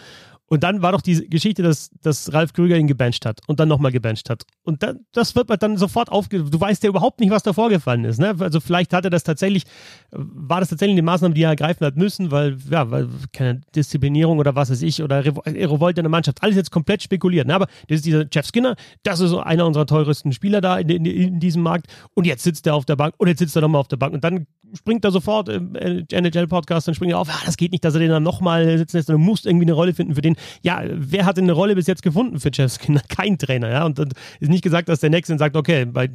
[0.53, 3.71] Und dann war doch die Geschichte, dass, dass Ralf Krüger ihn gebencht hat und dann
[3.71, 4.43] nochmal gebencht hat.
[4.65, 6.45] Und da, das wird dann sofort aufge...
[6.45, 8.21] Du weißt ja überhaupt nicht, was da vorgefallen ist.
[8.21, 8.35] Ne?
[8.39, 9.63] Also vielleicht hat er das tatsächlich,
[10.11, 14.41] war das tatsächlich eine Maßnahme, die er ergreifen hat müssen, weil, ja, weil keine Disziplinierung
[14.41, 16.43] oder was weiß ich oder Revolte in der Mannschaft.
[16.43, 17.47] Alles jetzt komplett spekuliert.
[17.47, 17.55] Ne?
[17.55, 21.07] Aber das ist dieser Jeff Skinner, das ist einer unserer teuersten Spieler da in, in,
[21.07, 21.87] in diesem Markt.
[22.13, 24.13] Und jetzt sitzt er auf der Bank und jetzt sitzt er nochmal auf der Bank.
[24.13, 27.85] Und dann springt er sofort im NHL-Podcast, dann springt er auf, ja, das geht nicht,
[27.85, 29.09] dass er den dann nochmal sitzen lässt.
[29.09, 30.37] Du musst irgendwie eine Rolle finden für den.
[30.63, 33.03] Ja, wer hat denn eine Rolle bis jetzt gefunden für Jeff Skinner?
[33.09, 33.85] Kein Trainer, ja.
[33.85, 36.11] Und, und ist nicht gesagt, dass der Nächste sagt, okay, bei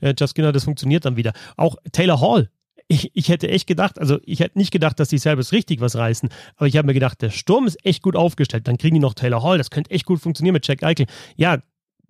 [0.00, 1.32] äh, Jeff Skinner, das funktioniert dann wieder.
[1.56, 2.50] Auch Taylor Hall,
[2.88, 5.96] ich, ich, hätte echt gedacht, also ich hätte nicht gedacht, dass die Sabres richtig was
[5.96, 8.68] reißen, aber ich habe mir gedacht, der Sturm ist echt gut aufgestellt.
[8.68, 11.06] Dann kriegen die noch Taylor Hall, das könnte echt gut funktionieren mit Jack Eichel.
[11.36, 11.58] Ja,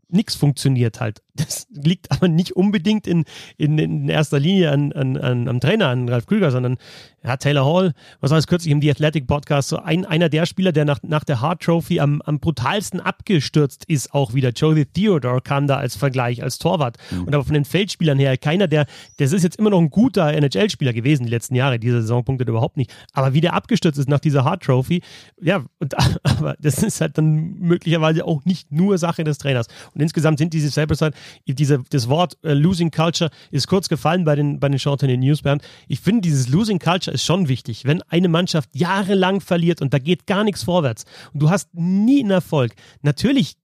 [0.08, 1.22] nichts funktioniert halt.
[1.36, 3.24] Das liegt aber nicht unbedingt in,
[3.56, 6.78] in, in erster Linie an, an, an, am Trainer, an Ralf Krüger, sondern
[7.26, 10.46] ja, Taylor Hall, was war es kürzlich im The Athletic Podcast, so ein, einer der
[10.46, 14.50] Spieler, der nach, nach der Hart Trophy am, am brutalsten abgestürzt ist, auch wieder.
[14.50, 16.98] Joey Theodore kam da als Vergleich, als Torwart.
[17.10, 17.24] Mhm.
[17.24, 18.86] Und aber von den Feldspielern her, keiner, der,
[19.18, 22.48] das ist jetzt immer noch ein guter NHL-Spieler gewesen, die letzten Jahre, diese Saison punktet
[22.48, 22.94] überhaupt nicht.
[23.12, 25.02] Aber wie der abgestürzt ist nach dieser Hart Trophy,
[25.40, 29.66] ja, und, aber das ist halt dann möglicherweise auch nicht nur Sache des Trainers.
[29.94, 34.24] Und insgesamt sind diese Sabres halt, diese, das Wort äh, Losing Culture ist kurz gefallen
[34.24, 35.62] bei den, bei den Shorten News, Bernd.
[35.88, 37.84] Ich finde, dieses Losing Culture ist schon wichtig.
[37.84, 42.20] Wenn eine Mannschaft jahrelang verliert und da geht gar nichts vorwärts und du hast nie
[42.20, 43.56] einen Erfolg, natürlich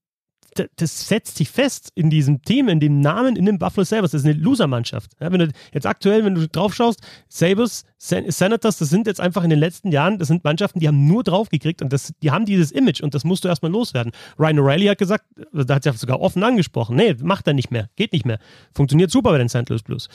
[0.77, 4.11] das setzt sich fest in diesem Team, in dem Namen, in dem Buffalo Sabres.
[4.11, 5.13] Das ist eine Loser-Mannschaft.
[5.21, 9.21] Ja, wenn du jetzt aktuell, wenn du drauf schaust, Sabres, Sen Senators, das sind jetzt
[9.21, 12.31] einfach in den letzten Jahren, das sind Mannschaften, die haben nur draufgekriegt und das, die
[12.31, 14.13] haben dieses Image und das musst du erstmal loswerden.
[14.39, 17.89] Ryan O'Reilly hat gesagt, da hat er sogar offen angesprochen, nee, macht er nicht mehr,
[17.97, 18.39] geht nicht mehr.
[18.75, 19.69] Funktioniert super bei den St.
[19.69, 20.09] Louis Blues.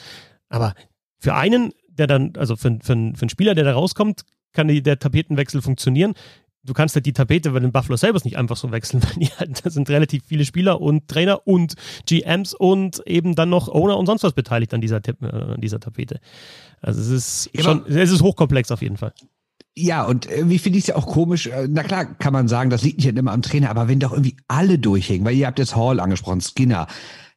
[0.48, 0.74] Aber
[1.18, 4.22] für einen der dann, also für, für, für einen Spieler, der da rauskommt,
[4.52, 6.14] kann die, der Tapetenwechsel funktionieren.
[6.64, 9.28] Du kannst halt die Tapete bei den Buffalo Sabres nicht einfach so wechseln, weil die
[9.28, 11.74] halt, da sind relativ viele Spieler und Trainer und
[12.06, 15.80] GMs und eben dann noch Owner und sonst was beteiligt an dieser, äh, an dieser
[15.80, 16.20] Tapete.
[16.80, 17.08] Also es
[17.46, 19.12] ist ja, schon, es ist hochkomplex auf jeden Fall.
[19.76, 21.46] Ja, und irgendwie finde ich es ja auch komisch.
[21.46, 24.12] Äh, na klar, kann man sagen, das liegt nicht immer am Trainer, aber wenn doch
[24.12, 26.88] irgendwie alle durchhängen, weil ihr habt jetzt Hall angesprochen, Skinner,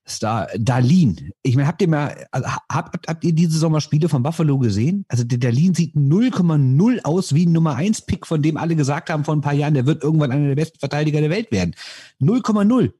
[0.08, 1.32] Star, Darlin.
[1.44, 5.06] Ich meine, habt ihr mal, also habt, habt ihr diese Sommerspiele von Buffalo gesehen?
[5.08, 9.10] Also der Darlin sieht 0,0 aus wie ein Nummer 1 Pick, von dem alle gesagt
[9.10, 11.76] haben vor ein paar Jahren, der wird irgendwann einer der besten Verteidiger der Welt werden.
[12.20, 12.92] 0,0.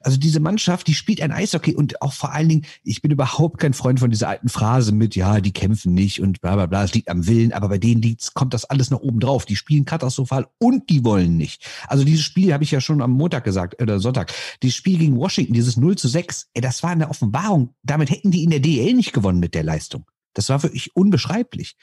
[0.00, 3.58] Also diese Mannschaft, die spielt ein Eishockey und auch vor allen Dingen, ich bin überhaupt
[3.58, 6.84] kein Freund von dieser alten Phrase mit, ja, die kämpfen nicht und bla bla bla,
[6.84, 9.46] es liegt am Willen, aber bei denen liegt's, kommt das alles noch oben drauf.
[9.46, 11.66] Die spielen katastrophal und die wollen nicht.
[11.88, 14.32] Also dieses Spiel habe ich ja schon am Montag gesagt, oder Sonntag,
[14.62, 17.74] dieses Spiel gegen Washington, dieses 0 zu 6, ey, das war eine Offenbarung.
[17.82, 20.04] Damit hätten die in der DL nicht gewonnen mit der Leistung.
[20.34, 21.76] Das war wirklich unbeschreiblich.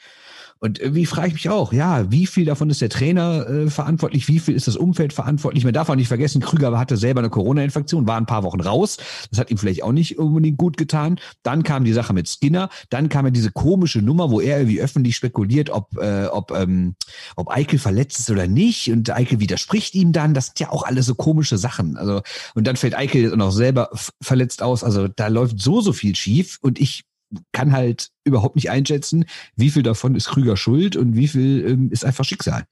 [0.60, 4.28] Und irgendwie frage ich mich auch, ja, wie viel davon ist der Trainer äh, verantwortlich,
[4.28, 5.64] wie viel ist das Umfeld verantwortlich?
[5.64, 8.96] Man darf auch nicht vergessen, Krüger hatte selber eine Corona-Infektion, war ein paar Wochen raus.
[9.30, 11.18] Das hat ihm vielleicht auch nicht unbedingt gut getan.
[11.42, 14.80] Dann kam die Sache mit Skinner, dann kam ja diese komische Nummer, wo er irgendwie
[14.80, 16.94] öffentlich spekuliert, ob, äh, ob, ähm,
[17.36, 18.90] ob Eichel verletzt ist oder nicht.
[18.90, 20.34] Und Eichel widerspricht ihm dann.
[20.34, 21.96] Das sind ja auch alles so komische Sachen.
[21.96, 22.22] Also,
[22.54, 23.90] und dann fällt Eichel noch selber
[24.22, 24.84] verletzt aus.
[24.84, 26.58] Also da läuft so, so viel schief.
[26.62, 27.04] Und ich
[27.52, 29.24] kann halt überhaupt nicht einschätzen,
[29.56, 32.64] wie viel davon ist Krüger schuld und wie viel ähm, ist einfach Schicksal.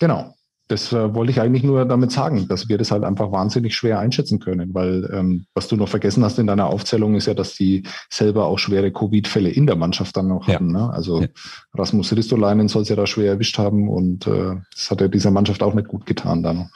[0.00, 0.34] Genau.
[0.68, 3.98] das äh, wollte ich eigentlich nur damit sagen, dass wir das halt einfach wahnsinnig schwer
[3.98, 7.54] einschätzen können, weil ähm, was du noch vergessen hast in deiner Aufzählung ist ja, dass
[7.54, 10.54] die selber auch schwere Covid-Fälle in der Mannschaft dann noch ja.
[10.54, 10.72] hatten.
[10.72, 10.90] Ne?
[10.90, 11.28] Also ja.
[11.74, 15.30] Rasmus Ristolainen soll es ja da schwer erwischt haben und äh, das hat ja dieser
[15.30, 16.70] Mannschaft auch nicht gut getan dann.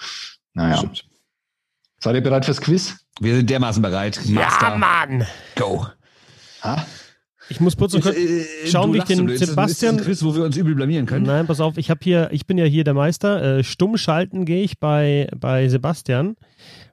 [0.52, 0.76] Naja.
[0.76, 1.04] Stimmt.
[2.00, 2.96] Seid ihr bereit fürs Quiz?
[3.20, 4.20] Wir sind dermaßen bereit.
[4.28, 4.68] Master.
[4.68, 5.26] Ja, Mann!
[5.56, 5.86] Go!
[6.62, 6.86] Ha?
[7.50, 9.96] Ich muss kurz, kurz äh, schauen, wie ich den Sebastian.
[9.96, 11.24] Ist ein Quiz, wo wir uns übel blamieren können.
[11.24, 13.58] Nein, pass auf, ich habe hier, ich bin ja hier der Meister.
[13.58, 16.36] Äh, stumm schalten gehe ich bei, bei Sebastian.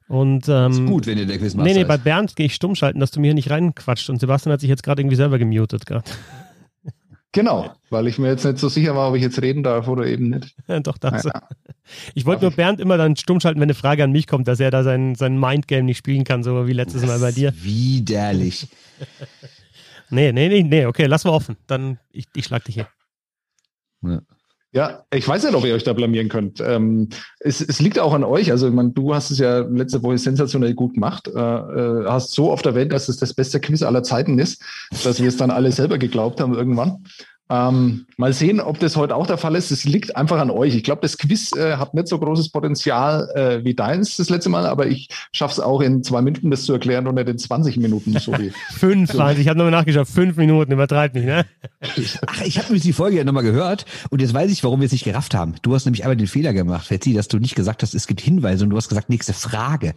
[0.08, 2.74] Und, ähm, ist gut, wenn ihr der Quizmaster Nee, nee, bei Bernd gehe ich stumm
[2.74, 4.08] schalten, dass du mir hier nicht reinquatscht.
[4.08, 6.04] Und Sebastian hat sich jetzt gerade irgendwie selber gemutet gerade.
[7.32, 10.06] Genau, weil ich mir jetzt nicht so sicher war, ob ich jetzt reden darf oder
[10.06, 10.54] eben nicht.
[10.84, 11.24] Doch, das.
[11.24, 11.42] Ja.
[12.14, 14.58] Ich wollte nur Bernd immer dann stumm schalten, wenn eine Frage an mich kommt, dass
[14.58, 17.52] er da sein, sein Mindgame nicht spielen kann, so wie letztes das Mal bei dir.
[17.62, 18.68] Widerlich.
[20.10, 21.56] Nee, nee, nee, nee, okay, lass mal offen.
[21.66, 22.88] Dann, ich, ich schlag dich hier.
[24.02, 24.20] Ja.
[24.72, 26.60] Ja, ich weiß nicht, ob ihr euch da blamieren könnt.
[26.60, 27.08] Ähm,
[27.40, 28.50] es, es, liegt auch an euch.
[28.50, 31.28] Also, ich meine, du hast es ja letzte Woche sensationell gut gemacht.
[31.28, 34.62] Äh, äh, hast so oft erwähnt, dass es das beste Quiz aller Zeiten ist,
[35.02, 37.04] dass wir es dann alle selber geglaubt haben irgendwann.
[37.48, 39.70] Ähm, mal sehen, ob das heute auch der Fall ist.
[39.70, 40.74] Es liegt einfach an euch.
[40.74, 44.48] Ich glaube, das Quiz äh, hat nicht so großes Potenzial äh, wie deins das letzte
[44.48, 47.38] Mal, aber ich schaffe es auch in zwei Minuten, das zu erklären und nicht in
[47.38, 48.18] 20 Minuten.
[48.18, 49.24] So wie, fünf, so.
[49.28, 50.08] ich habe nochmal nachgeschaut.
[50.08, 51.46] Fünf Minuten, übertreib nicht, ne?
[52.26, 54.86] Ach, ich habe nämlich die Folge ja nochmal gehört und jetzt weiß ich, warum wir
[54.86, 55.54] es nicht gerafft haben.
[55.62, 58.20] Du hast nämlich einmal den Fehler gemacht, Fetzi, dass du nicht gesagt hast, es gibt
[58.20, 59.94] Hinweise und du hast gesagt, nächste Frage.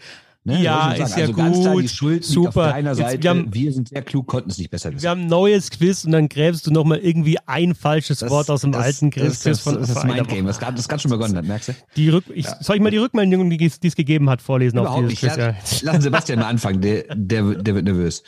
[0.50, 0.64] Ne?
[0.64, 1.90] Ja, ist ja also gut.
[1.90, 2.76] Schuld Super.
[2.96, 3.24] Seite.
[3.24, 5.04] wir, haben, wir, sind sehr klug, konnten es nicht besser wissen.
[5.04, 8.50] Wir haben ein neues Quiz und dann gräbst du nochmal irgendwie ein falsches das, Wort
[8.50, 9.44] aus dem das, alten Quiz.
[9.44, 11.74] Das, von, das, das ist mein Game, das, das ganz schon begonnen hat, merkst du?
[11.96, 12.58] Die Rück, ich, ja.
[12.62, 15.38] Soll ich mal die Rückmeldung, die es gegeben hat, vorlesen Überhaupt auf dieses Quiz?
[15.38, 18.24] Lass, lassen Sebastian mal anfangen, der, der, der wird nervös.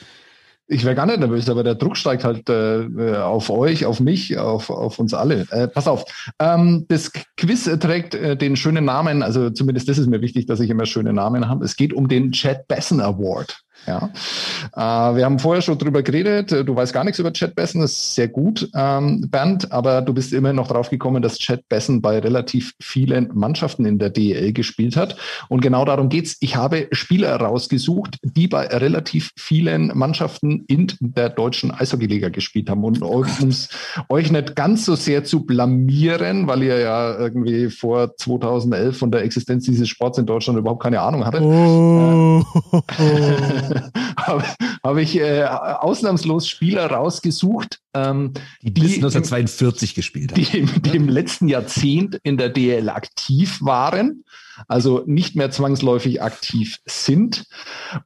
[0.74, 4.38] Ich wäre gar nicht nervös, aber der Druck steigt halt äh, auf euch, auf mich,
[4.38, 5.46] auf, auf uns alle.
[5.52, 6.06] Äh, pass auf,
[6.40, 10.62] ähm, das Quiz trägt äh, den schönen Namen, also zumindest das ist mir wichtig, dass
[10.62, 11.66] ich immer schöne Namen habe.
[11.66, 13.66] Es geht um den Chad Besson Award.
[13.88, 14.10] Ja.
[14.76, 16.52] Äh, wir haben vorher schon drüber geredet.
[16.52, 20.14] Du weißt gar nichts über Chad Besson, das ist sehr gut, ähm, Bernd, aber du
[20.14, 24.54] bist immer noch drauf gekommen, dass Chad Besson bei relativ vielen Mannschaften in der DEL
[24.54, 25.16] gespielt hat.
[25.50, 26.38] Und genau darum geht's.
[26.42, 32.84] Ich habe Spieler rausgesucht, die bei relativ vielen Mannschaften in der deutschen Eishockeyliga gespielt haben.
[32.84, 33.26] Und um
[34.10, 39.24] euch nicht ganz so sehr zu blamieren, weil ihr ja irgendwie vor 2011 von der
[39.24, 41.42] Existenz dieses Sports in Deutschland überhaupt keine Ahnung hattet.
[41.42, 42.44] Oh.
[42.98, 43.71] Äh,
[44.18, 44.44] habe
[44.84, 50.44] hab ich äh, ausnahmslos Spieler rausgesucht, ähm, die, die bis 1942 im, gespielt haben.
[50.44, 54.24] Die, im, die im letzten Jahrzehnt in der DL aktiv waren,
[54.68, 57.46] also nicht mehr zwangsläufig aktiv sind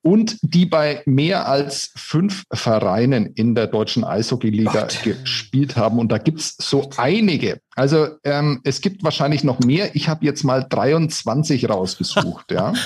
[0.01, 5.99] und die bei mehr als fünf Vereinen in der deutschen Eishockeyliga gespielt haben.
[5.99, 7.59] Und da gibt's so einige.
[7.75, 9.95] Also ähm, es gibt wahrscheinlich noch mehr.
[9.95, 12.51] Ich habe jetzt mal 23 rausgesucht.
[12.51, 12.73] ja.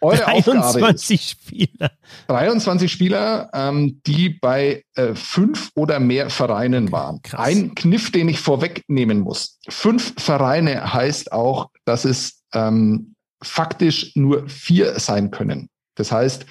[0.00, 1.90] Eure 23 Spieler.
[2.28, 7.20] 23 Spieler, ähm, die bei äh, fünf oder mehr Vereinen waren.
[7.22, 7.40] Krass.
[7.40, 9.58] Ein Kniff, den ich vorwegnehmen muss.
[9.68, 15.68] Fünf Vereine heißt auch, dass es ähm, faktisch nur vier sein können.
[15.96, 16.46] Das heißt,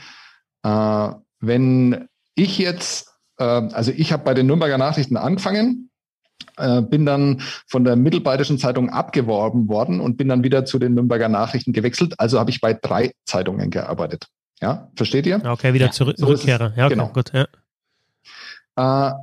[0.63, 1.09] äh,
[1.39, 5.86] wenn ich jetzt, äh, also ich habe bei den Nürnberger Nachrichten angefangen,
[6.57, 10.93] äh, bin dann von der Mittelbayerischen Zeitung abgeworben worden und bin dann wieder zu den
[10.93, 12.15] Nürnberger Nachrichten gewechselt.
[12.19, 14.27] Also habe ich bei drei Zeitungen gearbeitet.
[14.61, 15.41] Ja, versteht ihr?
[15.45, 15.91] Okay, wieder ja.
[15.91, 16.73] zurück, so Rückkehrer.
[16.75, 17.09] Ja, okay, genau.
[17.09, 17.31] gut.
[17.33, 17.47] Ja.
[19.09, 19.13] Äh,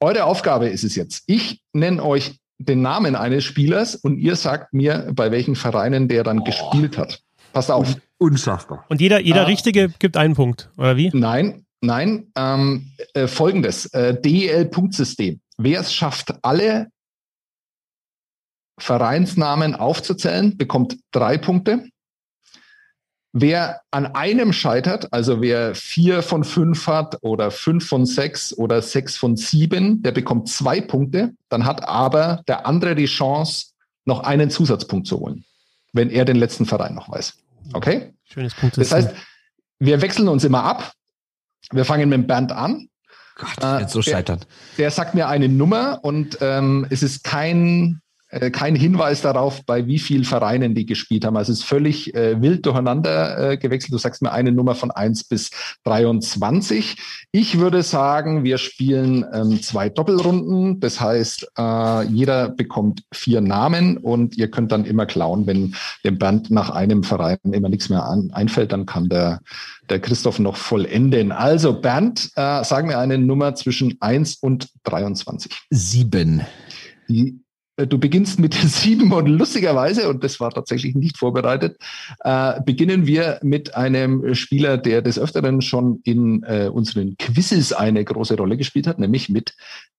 [0.00, 1.22] eure Aufgabe ist es jetzt.
[1.26, 6.24] Ich nenne euch den Namen eines Spielers und ihr sagt mir, bei welchen Vereinen der
[6.24, 6.44] dann oh.
[6.44, 7.20] gespielt hat.
[7.52, 7.96] Passt auf.
[8.18, 8.84] Unschaffbar.
[8.88, 11.10] Und jeder, jeder äh, Richtige gibt einen Punkt, oder wie?
[11.12, 12.28] Nein, nein.
[12.36, 13.86] Ähm, äh, Folgendes.
[13.86, 15.40] Äh, DEL-Punktsystem.
[15.58, 16.88] Wer es schafft, alle
[18.78, 21.88] Vereinsnamen aufzuzählen, bekommt drei Punkte.
[23.34, 28.82] Wer an einem scheitert, also wer vier von fünf hat oder fünf von sechs oder
[28.82, 31.34] sechs von sieben, der bekommt zwei Punkte.
[31.48, 33.68] Dann hat aber der andere die Chance,
[34.04, 35.44] noch einen Zusatzpunkt zu holen,
[35.92, 37.34] wenn er den letzten Verein noch weiß.
[37.72, 38.12] Okay?
[38.24, 38.76] Schönes Punkt.
[38.76, 39.14] Das heißt,
[39.78, 40.92] wir wechseln uns immer ab.
[41.70, 42.88] Wir fangen mit Bernd an.
[43.42, 44.38] Gott, äh, so scheitern.
[44.78, 48.00] Der, der, sagt mir eine Nummer und ähm, es ist kein,
[48.32, 51.36] äh, kein Hinweis darauf, bei wie vielen Vereinen die gespielt haben.
[51.36, 53.92] Also es ist völlig äh, wild durcheinander äh, gewechselt.
[53.92, 55.50] Du sagst mir eine Nummer von 1 bis
[55.84, 56.96] 23.
[57.30, 60.80] Ich würde sagen, wir spielen ähm, zwei Doppelrunden.
[60.80, 66.18] Das heißt, äh, jeder bekommt vier Namen und ihr könnt dann immer klauen, wenn dem
[66.18, 69.40] Band nach einem Verein immer nichts mehr an, einfällt, dann kann der
[69.90, 71.32] der Christoph noch vollenden.
[71.32, 75.52] Also Bernd, äh, sagen wir eine Nummer zwischen 1 und 23.
[75.70, 76.46] Sieben.
[77.08, 77.41] Die
[77.86, 81.78] du beginnst mit sieben und lustigerweise, und das war tatsächlich nicht vorbereitet,
[82.20, 88.04] äh, beginnen wir mit einem Spieler, der des Öfteren schon in äh, unseren Quizzes eine
[88.04, 89.54] große Rolle gespielt hat, nämlich mit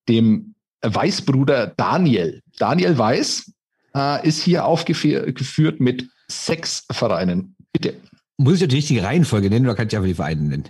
[0.09, 2.41] dem Weißbruder Daniel.
[2.57, 3.51] Daniel Weiß
[3.95, 7.55] äh, ist hier aufgeführt mit sechs Vereinen.
[7.71, 7.95] Bitte.
[8.37, 10.69] Muss ich die richtige Reihenfolge nennen oder kann ich einfach die Vereine nennen?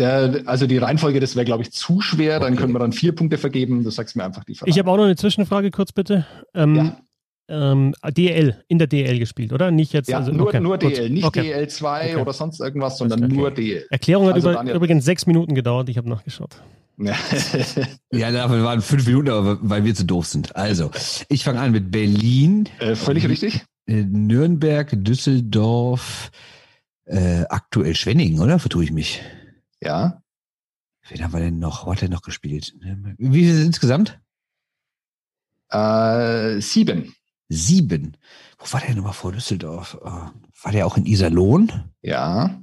[0.00, 2.36] Der, also die Reihenfolge, das wäre, glaube ich, zu schwer.
[2.36, 2.46] Okay.
[2.46, 3.84] Dann können wir dann vier Punkte vergeben.
[3.84, 4.70] Du sagst mir einfach die Vereine.
[4.70, 6.26] Ich habe auch noch eine Zwischenfrage kurz, bitte.
[6.54, 6.96] Ähm, ja.
[7.50, 9.70] Ähm, DL, in der DL gespielt, oder?
[9.70, 10.08] Nicht jetzt.
[10.08, 11.52] Ja, also, nur, okay, nur DL, nicht okay.
[11.52, 12.16] DL2 okay.
[12.16, 13.86] oder sonst irgendwas, sondern nur DL.
[13.90, 16.62] Erklärung hat also über, übrigens sechs Minuten gedauert, ich habe nachgeschaut.
[16.96, 17.12] ja,
[18.30, 20.54] dafür waren fünf Minuten, aber weil wir zu doof sind.
[20.54, 20.92] Also,
[21.28, 22.68] ich fange an mit Berlin.
[22.78, 23.64] Äh, völlig richtig.
[23.86, 26.30] Äh, Nürnberg, Düsseldorf,
[27.06, 28.60] äh, aktuell Schwenningen, oder?
[28.60, 29.20] Vertue ich mich.
[29.80, 30.22] Ja.
[31.08, 31.86] Wen haben wir denn noch?
[31.86, 32.74] Wo hat er noch gespielt?
[33.18, 34.20] Wie viele sind insgesamt?
[35.70, 37.14] Äh, sieben.
[37.48, 38.16] Sieben.
[38.58, 39.98] Wo war der nochmal vor Düsseldorf?
[40.00, 40.28] Oh,
[40.62, 41.90] war der auch in Iserlohn?
[42.02, 42.60] Ja.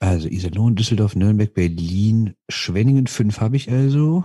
[0.00, 4.24] Also Iserlohn, Düsseldorf, Nürnberg, Berlin, Schwenningen, fünf habe ich also.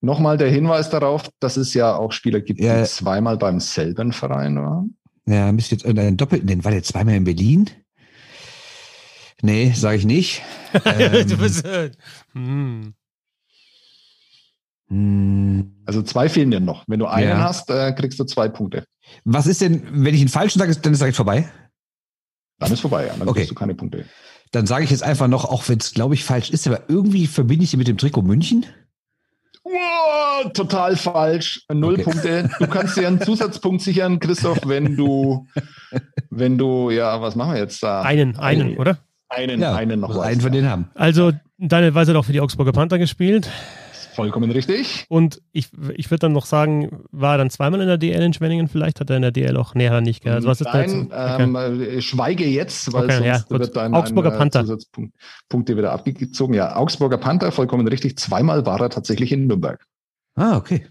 [0.00, 2.80] Nochmal der Hinweis darauf, dass es ja auch Spieler gibt, ja.
[2.80, 4.96] die zweimal beim selben Verein waren.
[5.26, 7.70] Ja, müsst jetzt einen doppelten, den war der zweimal in Berlin?
[9.42, 10.42] Nee, sage ich nicht.
[10.84, 11.90] ähm, du bist, äh,
[12.32, 12.94] hm.
[15.86, 16.84] Also zwei fehlen dir noch.
[16.86, 17.38] Wenn du einen ja.
[17.38, 18.84] hast, äh, kriegst du zwei Punkte.
[19.24, 21.48] Was ist denn, wenn ich einen falschen sage, dann ist direkt vorbei?
[22.58, 23.14] Dann ist vorbei, ja.
[23.14, 23.40] Dann okay.
[23.40, 24.04] kriegst du keine Punkte.
[24.52, 27.26] Dann sage ich jetzt einfach noch, auch wenn es, glaube ich, falsch ist, aber irgendwie
[27.26, 28.66] verbinde ich ihn mit dem Trikot München.
[29.64, 31.64] Oh, total falsch.
[31.72, 32.02] Null okay.
[32.02, 32.50] Punkte.
[32.58, 35.46] Du kannst dir einen Zusatzpunkt sichern, Christoph, wenn du,
[36.30, 38.02] wenn du, ja, was machen wir jetzt da?
[38.02, 38.98] Einen, einen, oder?
[39.34, 40.16] Einen, ja, einen noch.
[40.18, 40.90] Einen von denen haben.
[40.94, 43.48] Also, Daniel Weiß hat auch für die Augsburger Panther gespielt.
[44.14, 45.06] Vollkommen richtig.
[45.08, 48.34] Und ich, ich würde dann noch sagen, war er dann zweimal in der DL in
[48.34, 48.68] Schwenningen?
[48.68, 50.46] Vielleicht hat er in der DL auch näher nicht gehabt.
[50.46, 52.02] Also was Nein, ähm, okay.
[52.02, 54.60] schweige jetzt, weil okay, sonst ja, wird dann Augsburger ein, Panther.
[54.66, 56.54] Zusatzpunkte wieder abgezogen.
[56.54, 58.18] Ja, Augsburger Panther, vollkommen richtig.
[58.18, 59.82] Zweimal war er tatsächlich in Nürnberg.
[60.34, 60.86] Ah, okay.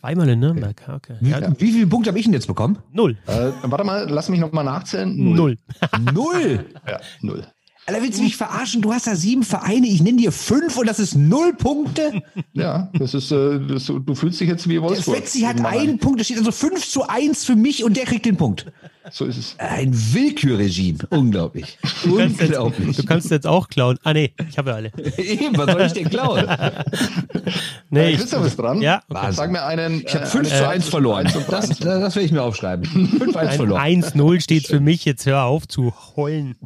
[0.00, 1.16] Zweimal in Nürnberg, okay.
[1.20, 1.60] Wie, ja.
[1.60, 2.78] wie viele Punkte habe ich denn jetzt bekommen?
[2.92, 3.18] Null.
[3.26, 5.14] Äh, warte mal, lass mich nochmal nachzählen.
[5.14, 5.58] Null.
[5.98, 6.14] Null?
[6.14, 6.66] null?
[6.88, 7.46] Ja, null.
[7.86, 8.82] Alter, willst du mich verarschen?
[8.82, 12.22] Du hast da sieben Vereine, ich nenne dir fünf und das ist null Punkte?
[12.52, 15.16] Ja, das ist, äh, das, du fühlst dich jetzt wie Wolfsburg.
[15.16, 18.04] Der Fetzi hat einen Punkt, da steht also fünf zu eins für mich und der
[18.04, 18.66] kriegt den Punkt.
[19.10, 19.54] So ist es.
[19.58, 20.98] Ein Willkürregime.
[21.10, 21.78] Unglaublich.
[22.02, 22.86] Du kannst, Unglaublich.
[22.88, 23.98] Jetzt, du kannst jetzt auch klauen.
[24.02, 24.92] Ah, nee, ich habe ja alle.
[25.16, 26.46] Eben, was soll ich denn klauen?
[27.90, 28.82] nee, äh, Christoph ist dran.
[28.82, 29.02] Ja.
[29.08, 29.32] Okay.
[29.32, 30.02] Sag mir einen.
[30.06, 31.24] Ich habe 5 äh, zu 1 verloren.
[31.32, 32.84] Das, das, das werde ich mir aufschreiben.
[32.84, 33.80] 5 1 verloren.
[33.80, 35.04] 1-0 steht für mich.
[35.04, 36.56] Jetzt hör auf zu heulen.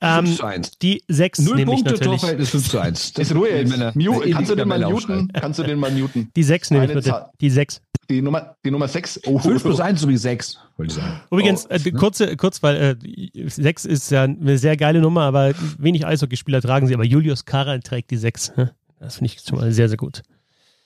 [0.00, 0.70] Ähm, 5 zu 1.
[0.78, 3.12] Die 6 Null Punkte, Torverhältnis 5 zu 1.
[3.14, 3.96] Das ist Ruhe jetzt.
[3.96, 5.32] Mute, kannst du den mal muten?
[5.32, 6.30] Kannst du den mal muten?
[6.36, 7.26] Die 6 nehme ich bitte.
[7.40, 7.80] Die 6.
[8.10, 9.20] Die Nummer, die Nummer 6.
[9.26, 11.20] Oh, 5 plus 1 sowie 6, wollte ich sagen.
[11.30, 12.98] Übrigens, oh, äh, kurze, kurz, weil
[13.34, 17.44] äh, 6 ist ja eine sehr geile Nummer, aber wenig Eishockeyspieler tragen sie, aber Julius
[17.44, 18.52] Karal trägt die 6.
[19.00, 20.22] Das finde ich schon mal sehr, sehr gut.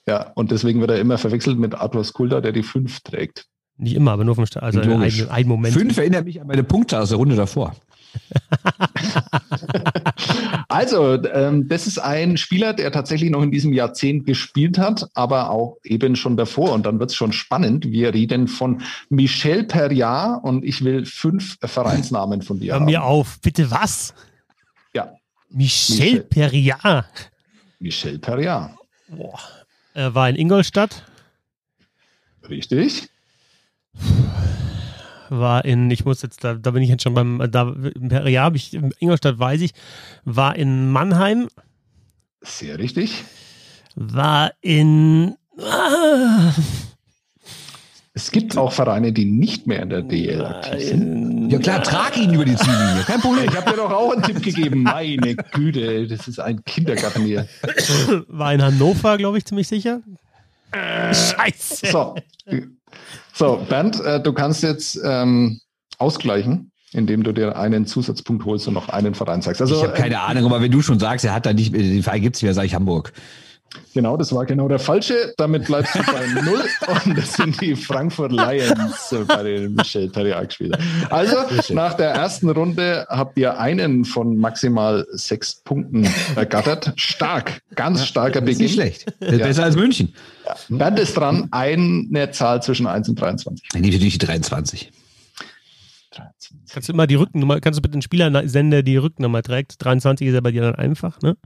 [0.07, 3.47] Ja, und deswegen wird er immer verwechselt mit Arthur Skulda, der die 5 trägt.
[3.77, 4.63] Nicht immer, aber nur vom Start.
[4.63, 5.73] Also ein, ein Moment.
[5.73, 7.75] 5 erinnert mich an meine Punkte aus der Runde davor.
[10.67, 15.49] also, ähm, das ist ein Spieler, der tatsächlich noch in diesem Jahrzehnt gespielt hat, aber
[15.49, 16.73] auch eben schon davor.
[16.73, 17.89] Und dann wird es schon spannend.
[17.89, 22.85] Wir reden von Michel Perriat und ich will fünf Vereinsnamen von dir Hör haben.
[22.85, 24.13] mir auf, bitte was?
[24.93, 25.13] Ja.
[25.49, 26.23] Michel, Michel.
[26.23, 27.31] Perriat.
[27.79, 28.71] Michel Perriat.
[29.07, 29.39] Boah.
[29.93, 31.05] Er war in Ingolstadt.
[32.49, 33.09] Richtig
[35.29, 37.73] war in, ich muss jetzt, da, da bin ich jetzt schon beim, da,
[38.27, 39.71] ja, habe ich, in Ingolstadt weiß ich,
[40.25, 41.49] war in Mannheim.
[42.41, 43.23] Sehr richtig.
[43.95, 46.53] War in, ah,
[48.17, 51.51] es gibt auch Vereine, die nicht mehr in der DL aktiv sind.
[51.51, 53.45] Ja klar, trag ihn über die Ziellinie, kein Problem.
[53.47, 54.81] Ich habe dir doch auch einen Tipp gegeben.
[54.81, 57.47] Meine Güte, das ist ein Kindergarten hier.
[58.27, 60.01] War in Hannover, glaube ich, ziemlich sicher.
[60.71, 61.91] Äh, Scheiße.
[61.91, 62.15] So,
[63.37, 65.59] so, Bernd, äh, du kannst jetzt ähm,
[65.97, 69.61] ausgleichen, indem du dir einen Zusatzpunkt holst und noch einen Verein sagst.
[69.61, 71.73] Also, ich habe keine äh, Ahnung, aber wenn du schon sagst, er hat da nicht,
[71.73, 73.13] den Verein gibt es wieder, sage ich Hamburg.
[73.93, 75.33] Genau, das war genau der falsche.
[75.37, 76.63] Damit bleibst du bei Null.
[77.05, 80.81] Und das sind die Frankfurt Lions bei den Michel Terriak Spielern.
[81.09, 81.35] Also,
[81.73, 86.93] nach der ersten Runde habt ihr einen von maximal sechs Punkten ergattert.
[86.95, 88.63] Stark, ganz starker Beginn.
[88.63, 89.05] Nicht schlecht.
[89.19, 89.37] Ja.
[89.37, 90.13] Besser als München.
[90.45, 90.55] Ja.
[90.69, 93.69] Bernd ist dran, eine Zahl zwischen 1 und 23.
[93.69, 94.91] Dann nehme ich natürlich die 23.
[96.11, 96.57] 23.
[96.73, 99.83] Kannst du immer die Rückennummer, kannst du bitte den Spieler senden, der die Rückennummer trägt?
[99.83, 101.37] 23 ist ja bei dir dann einfach, ne?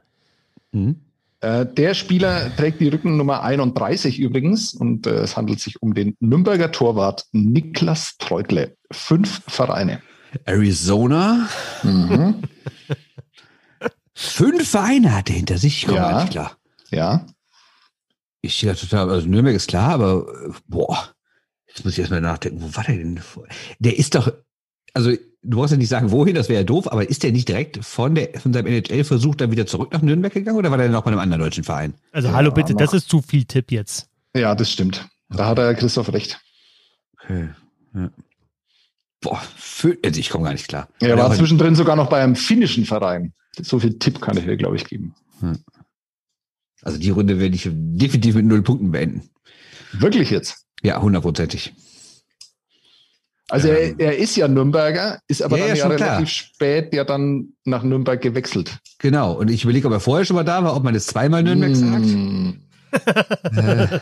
[0.71, 0.97] Mhm.
[1.41, 6.15] Äh, der Spieler trägt die Rückennummer 31 übrigens und äh, es handelt sich um den
[6.19, 8.77] Nürnberger Torwart Niklas Treutle.
[8.91, 10.01] Fünf Vereine.
[10.45, 11.49] Arizona.
[11.83, 12.41] Mhm.
[14.13, 15.77] Fünf Vereine hat er hinter sich.
[15.77, 16.21] Ich komme Ja.
[16.21, 16.57] nicht klar.
[16.91, 17.25] Ja.
[18.41, 20.25] Ich stehe da total, also Nürnberg ist klar, aber
[20.67, 21.09] boah,
[21.67, 23.17] jetzt muss ich erstmal nachdenken, wo war der denn?
[23.17, 23.47] vor-
[23.79, 24.31] Der ist doch,
[24.93, 25.11] also
[25.43, 27.83] du brauchst ja nicht sagen, wohin, das wäre ja doof, aber ist der nicht direkt
[27.83, 31.03] von, der, von seinem NHL-Versuch dann wieder zurück nach Nürnberg gegangen oder war der noch
[31.03, 31.93] bei einem anderen deutschen Verein?
[32.11, 34.07] Also Ja, hallo bitte, das ist zu viel Tipp jetzt.
[34.35, 35.07] Ja, das stimmt.
[35.29, 36.39] Da hat er Christoph recht.
[37.23, 37.49] Okay.
[37.93, 38.09] Ja.
[39.21, 40.87] Boah, für, also ich komme gar nicht klar.
[40.99, 43.33] Er war zwischendrin sogar noch bei einem finnischen Verein.
[43.59, 45.13] So viel Tipp kann ich dir, glaube ich, geben.
[46.81, 49.29] Also die Runde werde ich definitiv mit null Punkten beenden.
[49.93, 50.65] Wirklich jetzt.
[50.81, 51.73] Ja, hundertprozentig.
[53.51, 53.95] Also Ähm.
[53.99, 56.09] er, er ist ja Nürnberger, ist aber Ja, dann ja, ja, schon klar.
[56.17, 58.77] relativ spät ja dann nach Nürnberg gewechselt.
[58.99, 59.33] Genau.
[59.33, 61.75] Und ich überlege, ob er vorher schon mal da war, ob man das zweimal Nürnberg
[61.75, 62.05] sagt.
[62.05, 62.61] Hm.
[62.91, 63.99] Äh,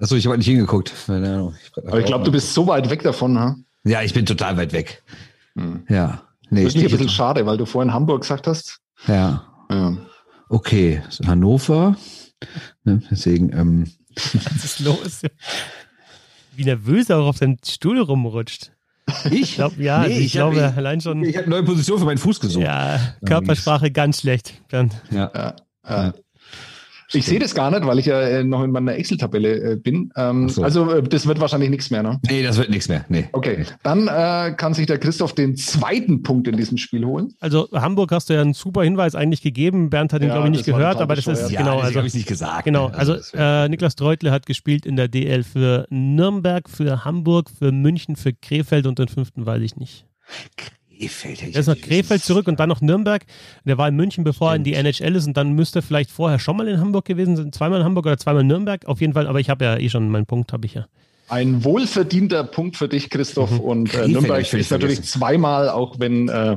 [0.00, 0.92] achso, ich habe nicht hingeguckt.
[1.06, 1.54] Keine Ahnung.
[1.86, 3.38] Aber ich glaube, du bist so weit weg davon.
[3.38, 3.56] Ha?
[3.84, 5.02] Ja, ich bin total weit weg.
[5.56, 5.84] Hm.
[5.88, 6.22] Ja.
[6.50, 8.78] Nee, Das ist ein bisschen schade, weil du vorhin Hamburg gesagt hast.
[9.06, 9.44] Ja.
[9.70, 9.96] Ja.
[10.48, 11.02] Okay.
[11.26, 11.96] Hannover.
[12.84, 13.84] Ne, deswegen, ähm,
[14.16, 15.20] Was ist los?
[16.58, 18.72] Wie nervös er auch auf seinem Stuhl rumrutscht.
[19.26, 19.32] ich?
[19.40, 21.22] Ich glaube, ja, Nee, ich, ich hab- glaube allein schon.
[21.22, 22.64] Ich habe eine neue Position für meinen Fuß gesucht.
[22.64, 24.54] ja, Körpersprache ganz schlecht.
[24.68, 24.90] Dann.
[25.12, 25.54] Ja.
[25.88, 26.12] Ja.
[27.12, 30.12] Ich sehe das gar nicht, weil ich ja äh, noch in meiner Excel-Tabelle äh, bin.
[30.16, 30.62] Ähm, so.
[30.62, 32.20] Also äh, das wird wahrscheinlich nichts mehr, ne?
[32.28, 33.04] Nee, das wird nichts mehr.
[33.08, 33.28] Nee.
[33.32, 37.32] Okay, dann äh, kann sich der Christoph den zweiten Punkt in diesem Spiel holen.
[37.40, 39.88] Also Hamburg hast du ja einen super Hinweis eigentlich gegeben.
[39.90, 41.50] Bernd hat ihn, Ja, glaube ich, nicht das gehört, aber das ist.
[41.50, 41.70] Ja, genau.
[41.76, 42.64] deswegen Also, habe ich nicht gesagt.
[42.64, 42.88] genau.
[42.88, 42.94] ne?
[42.98, 47.48] Also das wär- äh, Niklas Treutle hat gespielt in der DL für Nürnberg, für Hamburg,
[47.50, 50.04] für München, für Krefeld und den fünften weiß ich nicht.
[50.98, 51.42] Krefeld.
[51.42, 53.24] Er ist nach Krefeld zurück und dann noch Nürnberg.
[53.64, 56.10] Der war in München, bevor er in die NHL ist und dann müsste er vielleicht
[56.10, 57.52] vorher schon mal in Hamburg gewesen sein.
[57.52, 58.86] Zweimal in Hamburg oder zweimal in Nürnberg.
[58.86, 60.86] Auf jeden Fall, aber ich habe ja eh schon meinen Punkt, habe ich ja.
[61.28, 63.50] Ein wohlverdienter Punkt für dich, Christoph.
[63.50, 63.60] Mhm.
[63.60, 65.04] Und äh, Nürnberg ist natürlich vergessen.
[65.04, 66.56] zweimal, auch wenn äh,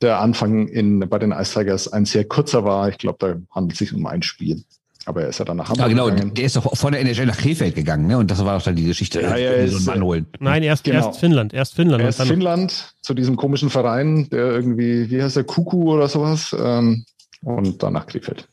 [0.00, 2.88] der Anfang in, bei den Ice Tigers ein sehr kurzer war.
[2.88, 4.62] Ich glaube, da handelt es sich um ein Spiel.
[5.06, 6.06] Aber er ist ja dann nach Hamburg Ja, genau.
[6.06, 6.34] gegangen.
[6.34, 8.18] Der ist doch von der NHL nach Krefeld gegangen, ne?
[8.18, 9.22] Und das war doch dann die Geschichte.
[9.22, 10.26] Ja, ja, äh, so einen ist, Mann äh, holen.
[10.40, 11.06] Nein, erst, Genau.
[11.06, 11.54] erst Finnland.
[11.54, 12.02] Erst Finnland.
[12.02, 16.08] Er ist dann, Finnland zu diesem komischen Verein, der irgendwie, wie heißt der, Kuku oder
[16.08, 16.54] sowas.
[16.58, 17.04] Ähm,
[17.42, 18.48] und dann nach Krefeld.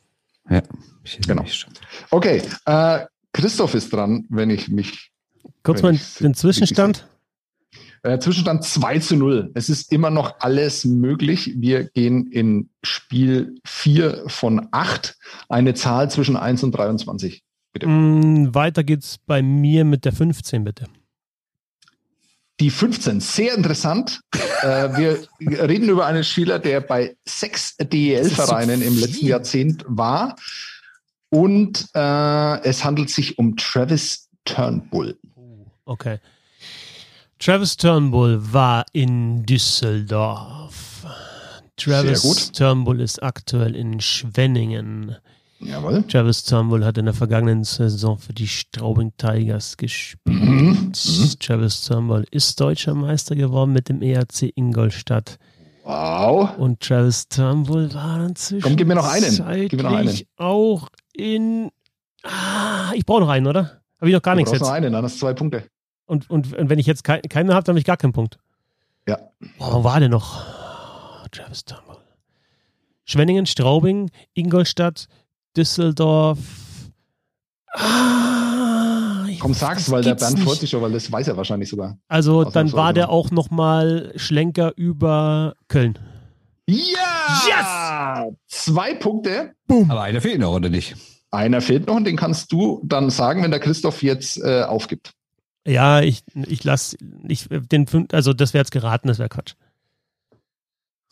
[0.50, 0.62] Ja.
[1.04, 1.44] Ich Genau.
[2.12, 3.00] Okay, äh,
[3.34, 5.10] Christoph ist dran, wenn ich mich.
[5.64, 7.08] kurz mal den Zwischenstand.
[8.04, 9.52] Äh, Zwischenstand 2 zu 0.
[9.54, 11.54] Es ist immer noch alles möglich.
[11.56, 15.16] Wir gehen in Spiel 4 von 8.
[15.48, 17.44] Eine Zahl zwischen 1 und 23.
[17.72, 17.88] Bitte.
[17.88, 20.88] Mm, weiter geht's bei mir mit der 15, bitte.
[22.60, 24.20] Die 15, sehr interessant.
[24.62, 29.26] äh, wir reden über einen Spieler, der bei sechs DEL-Vereinen so im letzten.
[29.26, 30.36] Jahrzehnt war.
[31.30, 35.18] Und äh, es handelt sich um Travis Turnbull.
[35.86, 36.20] Okay.
[37.44, 41.06] Travis Turnbull war in Düsseldorf.
[41.76, 42.54] Travis.
[42.54, 45.18] Turnbull ist aktuell in Schwenningen.
[45.60, 46.04] Jawohl.
[46.08, 50.26] Travis Turnbull hat in der vergangenen Saison für die Straubing Tigers gespielt.
[50.26, 50.94] Mhm.
[51.42, 55.38] Travis Turnbull ist deutscher Meister geworden mit dem ERC Ingolstadt.
[55.84, 56.58] Wow.
[56.58, 59.68] Und Travis Turnbull war inzwischen Komm, gib mir noch einen.
[59.68, 60.18] Gib mir noch einen.
[60.38, 61.72] auch in.
[62.24, 63.82] Ah, ich brauche noch einen, oder?
[64.00, 64.62] Habe ich noch gar Du nichts jetzt.
[64.62, 65.66] noch einen, dann hast du zwei Punkte.
[66.06, 68.14] Und, und, und wenn ich jetzt kein, keinen mehr habe, dann habe ich gar keinen
[68.14, 68.38] Punkt.
[69.08, 69.18] Ja.
[69.58, 70.44] Boah, wo war der noch?
[71.32, 71.98] Travis Turnbull.
[73.06, 75.08] Schwenningen, Straubing, Ingolstadt,
[75.58, 76.40] Düsseldorf.
[77.74, 81.70] Ah, ich- Komm, sag's, weil der Bernd freut sich schon, weil das weiß er wahrscheinlich
[81.70, 81.98] sogar.
[82.08, 85.98] Also dann war der auch noch mal Schlenker über Köln.
[86.68, 88.28] Ja!
[88.48, 89.54] Zwei Punkte.
[89.68, 90.96] Aber einer fehlt noch, oder nicht?
[91.32, 95.14] Einer fehlt noch und den kannst du dann sagen, wenn der Christoph jetzt äh, aufgibt.
[95.66, 99.54] Ja, ich, ich lasse ich, den fünf, also das wäre jetzt geraten, das wäre Quatsch.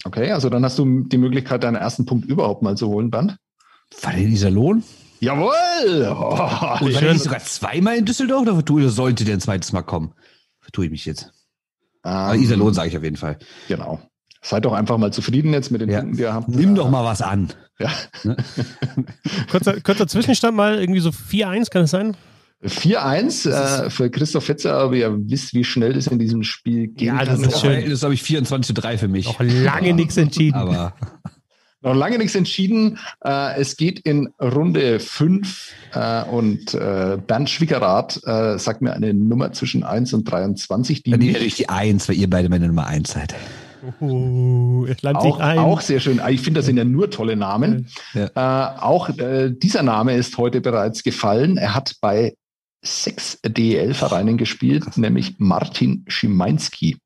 [0.04, 3.38] Okay, also dann hast du die Möglichkeit, deinen ersten Punkt überhaupt mal zu holen, Bernd.
[4.02, 4.84] War der dieser Lohn?
[5.20, 6.08] Jawohl!
[6.10, 6.32] Oh,
[6.84, 9.84] Und war der nicht sogar zweimal in Düsseldorf oder vertue, sollte der ein zweites Mal
[9.84, 10.14] kommen?
[10.60, 11.32] Vertue ich mich jetzt.
[12.02, 13.38] Aber ähm, Iserlohn sage ich auf jeden Fall.
[13.68, 14.00] Genau.
[14.42, 16.00] Seid doch einfach mal zufrieden jetzt mit den Ja.
[16.00, 16.50] Punkten, die ihr habt.
[16.50, 17.54] Nimm doch mal was an.
[17.78, 17.92] Ja.
[19.52, 22.18] Kurzer, kurzer Zwischenstand mal, irgendwie so 4-1, kann es sein?
[22.64, 27.16] 4-1 äh, für Christoph Fetzer, aber ihr wisst, wie schnell das in diesem Spiel gehen
[27.18, 27.50] Ja, das kann.
[27.50, 27.82] ist schön.
[27.84, 29.26] Das ist, glaube ich, 24 zu 3 für mich.
[29.26, 30.56] Noch lange nichts entschieden.
[30.56, 30.94] Aber
[31.84, 33.00] Noch lange nichts entschieden.
[33.26, 39.16] Äh, es geht in Runde 5 äh, und äh, Bernd Schwickerath äh, sagt mir eine
[39.16, 42.68] Nummer zwischen 1 und 23, die dann nehme ich die 1, weil ihr beide meine
[42.68, 43.34] Nummer 1 seid.
[44.00, 45.58] Uh, es landet sich Auch, ein.
[45.58, 46.22] auch sehr schön.
[46.30, 47.88] Ich finde, das sind ja nur tolle Namen.
[48.14, 51.58] Äh, auch äh, dieser Name ist heute bereits gefallen.
[51.58, 52.36] Er hat bei
[52.82, 56.98] sechs DEL-Vereinen gespielt, nämlich Martin Schimanski.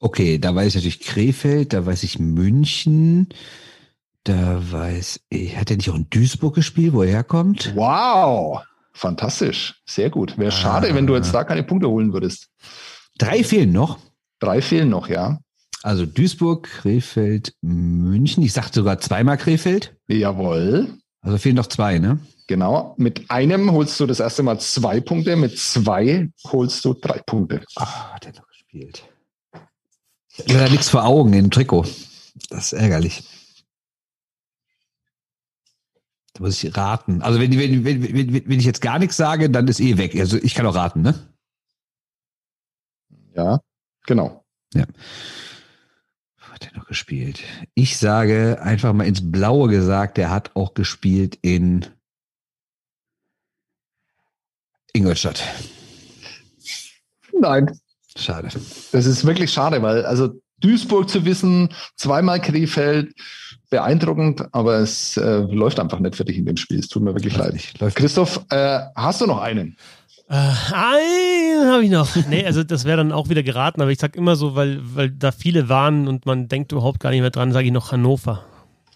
[0.00, 3.28] Okay, da weiß ich natürlich Krefeld, da weiß ich München,
[4.24, 7.72] da weiß ich, hat er nicht auch in Duisburg gespielt, wo er herkommt?
[7.74, 8.62] Wow,
[8.92, 10.38] fantastisch, sehr gut.
[10.38, 12.48] Wäre schade, wenn du jetzt da keine Punkte holen würdest.
[13.18, 13.98] Drei fehlen noch.
[14.38, 15.40] Drei fehlen noch, ja.
[15.82, 18.42] Also Duisburg, Krefeld, München.
[18.42, 19.96] Ich sagte sogar zweimal Krefeld.
[20.08, 20.98] Jawohl.
[21.20, 22.18] Also fehlen noch zwei, ne?
[22.48, 22.94] Genau.
[22.96, 27.62] Mit einem holst du das erste Mal zwei Punkte, mit zwei holst du drei Punkte.
[27.76, 29.06] Ah, hat er noch gespielt.
[30.30, 31.84] Ich habe leider nichts vor Augen im Trikot.
[32.48, 33.22] Das ist ärgerlich.
[36.32, 37.20] Da muss ich raten.
[37.20, 40.16] Also wenn, wenn, wenn, wenn, wenn ich jetzt gar nichts sage, dann ist eh weg.
[40.18, 41.28] Also ich kann auch raten, ne?
[43.34, 43.60] Ja,
[44.06, 44.42] genau.
[44.72, 44.86] Ja.
[46.38, 47.40] Hat er noch gespielt?
[47.74, 51.84] Ich sage einfach mal ins Blaue gesagt, der hat auch gespielt in
[54.92, 55.42] Ingolstadt.
[57.38, 57.70] Nein,
[58.16, 58.48] Schade.
[58.92, 63.14] das ist wirklich schade, weil also Duisburg zu wissen, zweimal Krefeld,
[63.70, 66.80] beeindruckend, aber es äh, läuft einfach nicht für dich in dem Spiel.
[66.80, 67.52] Es tut mir wirklich Läuft leid.
[67.54, 67.80] nicht.
[67.80, 69.76] Läuft Christoph, äh, hast du noch einen?
[70.28, 72.08] Äh, einen habe ich noch.
[72.28, 75.10] Nee, also das wäre dann auch wieder geraten, aber ich sag immer so, weil, weil
[75.10, 78.44] da viele waren und man denkt überhaupt gar nicht mehr dran, sage ich noch Hannover.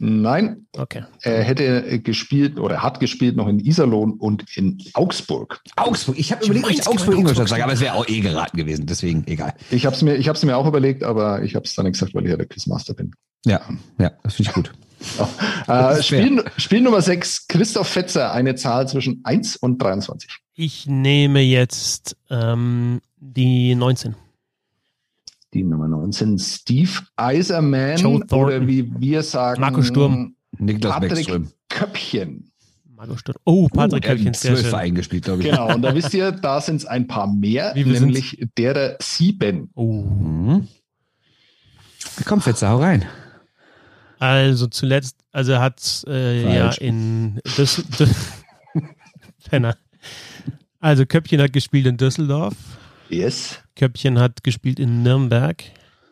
[0.05, 1.05] Nein, Okay.
[1.21, 5.61] er hätte äh, gespielt oder hat gespielt noch in Iserlohn und in Augsburg.
[5.77, 6.19] Augsburg.
[6.19, 8.57] Ich habe überlegt, ob ich Augsburg Ingolstadt Augsburg sage, aber es wäre auch eh geraten
[8.57, 8.87] gewesen.
[8.87, 9.55] Deswegen egal.
[9.71, 11.93] Ich habe es mir, ich hab's mir auch überlegt, aber ich habe es dann nicht
[11.93, 13.13] gesagt, weil ich ja der Quizmaster bin.
[13.47, 13.61] Ja,
[13.99, 14.73] ja, das finde ich gut.
[15.69, 16.25] Äh, ist fair.
[16.27, 20.31] Spiel, Spiel Nummer 6, Christoph Fetzer, eine Zahl zwischen 1 und 23.
[20.55, 24.15] Ich nehme jetzt ähm, die 19.
[25.55, 28.39] Die Nummer 19, Steve Eiserman Thornton.
[28.39, 30.35] oder wie wir sagen, Markus Sturm.
[30.59, 31.49] Niklas Patrick Beckström.
[31.69, 32.53] Köppchen.
[32.95, 33.37] Marco Sturm.
[33.45, 34.71] Oh, Patrick Er hat Köpchen, in sehr zwölf schön.
[34.71, 35.51] Vereinen gespielt, glaube ich.
[35.51, 39.71] Genau, und da wisst ihr, da sind es ein paar mehr, nämlich derer sieben.
[39.75, 40.03] Oh.
[40.05, 40.69] Mhm.
[42.25, 43.05] Komm, Fetzer, hau rein.
[44.19, 48.15] Also zuletzt, also er hat äh, ja in Düssel Dü-
[49.51, 49.77] Penner.
[50.79, 52.55] Also Köpchen hat gespielt in Düsseldorf,
[53.09, 55.63] Yes, Köpchen hat gespielt in Nürnberg,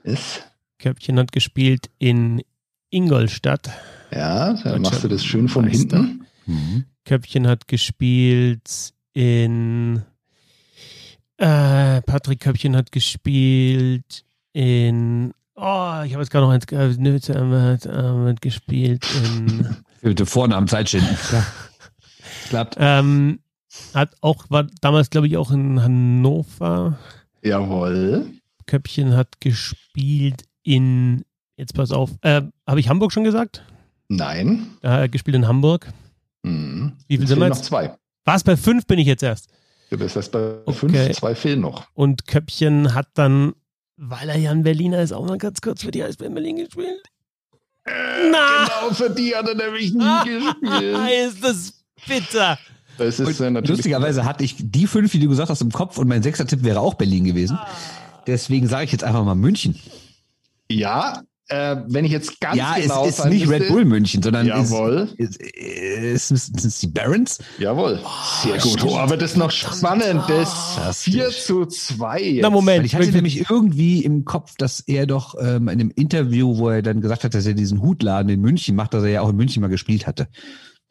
[0.05, 0.41] yes.
[0.79, 2.43] Köpchen hat gespielt in
[2.91, 3.71] Ingolstadt,
[4.11, 5.99] Ja, dann machst du das schön von Meister.
[5.99, 6.27] hinten.
[6.47, 6.85] Mhm.
[7.05, 10.03] Köpchen hat gespielt in
[11.39, 17.35] äh, Patrick Köpchen hat gespielt in Oh, ich habe jetzt gerade noch eins äh, Nöte,
[17.35, 21.17] äh, hat, äh, hat gespielt in Bitte Vornamen Zeit schinden.
[21.33, 21.47] Ja.
[22.49, 22.77] Klappt.
[22.79, 23.41] ähm,
[23.95, 26.99] hat auch war damals glaube ich auch in Hannover.
[27.43, 28.27] Jawohl.
[28.67, 31.25] Köpchen hat gespielt in
[31.57, 33.65] jetzt pass auf, äh, habe ich Hamburg schon gesagt?
[34.09, 34.67] Nein.
[34.83, 35.93] Er hat gespielt in Hamburg.
[36.43, 36.93] Mhm.
[37.07, 37.65] Wie viel Jetzt sind wir fehlen noch jetzt?
[37.67, 37.97] zwei.
[38.25, 39.49] Was bei fünf bin ich jetzt erst.
[39.91, 40.73] Du bist erst bei Okay.
[40.73, 41.87] fünf, zwei fehlen noch.
[41.95, 43.55] Und Köpchen hat dann,
[43.97, 47.03] weil er ja ein Berliner ist, auch mal ganz kurz für die Eisbären Berlin gespielt.
[47.87, 50.99] Na, Genau, für die hat er nämlich nie gespielt.
[51.29, 52.59] ist das bitter.
[53.01, 53.79] Das ist äh, natürlich.
[53.79, 56.63] Lustigerweise hatte ich die fünf, die du gesagt hast, im Kopf und mein sechster Tipp
[56.63, 57.59] wäre auch Berlin gewesen.
[58.27, 59.75] Deswegen sage ich jetzt einfach mal München.
[60.71, 64.23] Ja, äh, wenn ich jetzt ganz ja, genau es ist nicht müsste- Red Bull München,
[64.23, 65.09] sondern Jawohl.
[65.17, 67.39] es, es, es, es ist die Barons.
[67.59, 68.01] Jawohl.
[68.43, 68.85] Sehr gut.
[68.85, 70.23] Oh, aber das ist noch spannend.
[70.29, 71.15] Das Fantastisch.
[71.15, 72.43] 4 zu 2 jetzt.
[72.43, 72.85] Na, Moment.
[72.85, 76.83] Ich hatte nämlich irgendwie im Kopf, dass er doch ähm, in einem Interview, wo er
[76.83, 79.37] dann gesagt hat, dass er diesen Hutladen in München macht, dass er ja auch in
[79.37, 80.29] München mal gespielt hatte.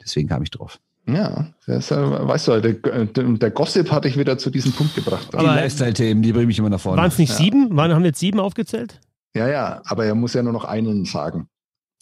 [0.02, 0.80] Deswegen kam ich drauf.
[1.14, 5.28] Ja, das, äh, weißt du, der, der Gossip hatte ich wieder zu diesem Punkt gebracht.
[5.32, 7.00] Aber- die Lifestyle-Themen, die bringen mich immer nach vorne.
[7.00, 7.36] Waren es nicht Ja.
[7.36, 7.76] sieben?
[7.76, 9.00] Waren, haben wir jetzt sieben aufgezählt?
[9.34, 11.48] ja, ja, aber er muss ja nur noch einen sagen.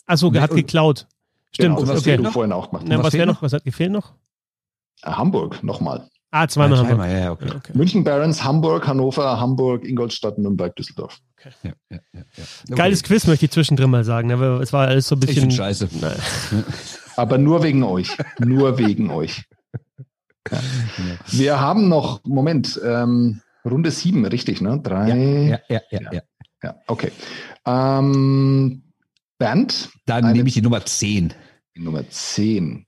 [0.07, 1.07] Achso, er hat geklaut.
[1.53, 2.17] Stimmt, genau, was okay.
[2.17, 3.35] du vorhin auch gemacht Na, was was wäre noch?
[3.37, 3.43] noch?
[3.43, 4.15] Was hat gefehlt noch?
[5.03, 6.09] Äh, Hamburg, nochmal.
[6.31, 6.91] Ah, zweimal haben wir.
[6.91, 7.47] zweimal, ja, ja, okay.
[7.49, 7.73] Ja, okay.
[7.75, 11.19] München Barons, Hamburg, Hannover, Hamburg, Ingolstadt, Nürnberg, Düsseldorf.
[11.45, 12.21] Ja, ja, ja, ja.
[12.65, 12.75] Okay.
[12.75, 14.31] Geiles Quiz möchte ich zwischendrin mal sagen.
[14.33, 15.43] Aber es war alles so ein Ich bisschen.
[15.43, 15.89] finde scheiße.
[16.01, 16.65] Nein.
[17.19, 18.17] Aber nur wegen euch.
[18.39, 19.45] Nur wegen euch.
[20.51, 20.61] Ja.
[21.27, 24.81] Wir haben noch, Moment, ähm, Runde 7, richtig, ne?
[24.83, 25.09] Drei.
[25.11, 26.23] Ja, ja, ja, ja.
[26.63, 27.13] Ja, okay.
[27.67, 28.83] Ähm,
[29.37, 31.35] Bernd, Dann Eine- nehme ich die Nummer 10.
[31.77, 32.87] Nummer 10,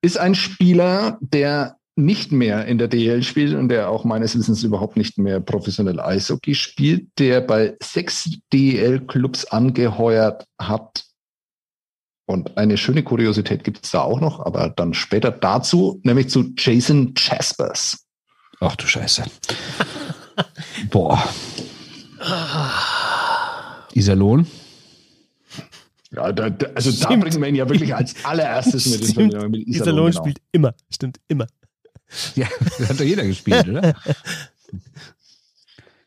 [0.00, 4.62] ist ein Spieler, der nicht mehr in der DL spielt und der auch meines Wissens
[4.62, 11.03] überhaupt nicht mehr professionell Eishockey spielt, der bei sechs DL-Clubs angeheuert hat.
[12.26, 16.52] Und eine schöne Kuriosität gibt es da auch noch, aber dann später dazu, nämlich zu
[16.56, 18.06] Jason Jaspers.
[18.60, 19.24] Ach du Scheiße.
[20.90, 21.22] Boah.
[23.92, 24.46] Iserlohn.
[26.12, 29.50] Ja, da, da, also da bringen wir ihn ja wirklich als allererstes mit, in Verbindung
[29.50, 30.10] mit Iserlohn Iserlohn.
[30.10, 30.22] Genau.
[30.22, 31.46] spielt immer, stimmt, immer.
[32.36, 32.46] Ja,
[32.78, 33.94] das hat doch jeder gespielt, oder?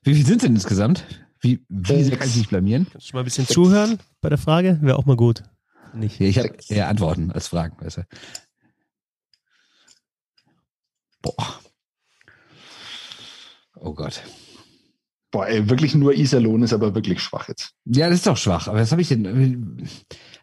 [0.04, 1.04] Wie viel sind es denn insgesamt?
[1.42, 2.88] Wie, wie sehr kann ich mich blamieren?
[2.92, 4.80] Kannst du mal ein bisschen zuhören bei der Frage?
[4.82, 5.44] Wäre auch mal gut.
[5.98, 6.22] Nicht.
[6.22, 7.78] Ich habe eher Antworten als Fragen.
[7.80, 8.04] Weißt du?
[11.22, 11.60] Boah.
[13.76, 14.24] Oh Gott.
[15.32, 17.74] Boah, ey, wirklich nur Iserlohn ist aber wirklich schwach jetzt.
[17.86, 18.68] Ja, das ist doch schwach.
[18.68, 19.26] Aber was habe ich denn?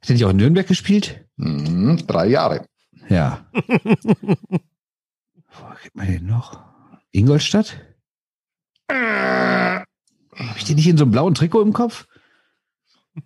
[0.00, 1.24] Hat er nicht auch in Nürnberg gespielt?
[1.36, 2.66] Mhm, drei Jahre.
[3.08, 3.46] Ja.
[3.52, 3.60] Wo
[5.76, 6.62] kriegt man den noch?
[7.12, 7.80] Ingolstadt?
[8.90, 9.86] Habe
[10.58, 12.06] ich den nicht in so einem blauen Trikot im Kopf?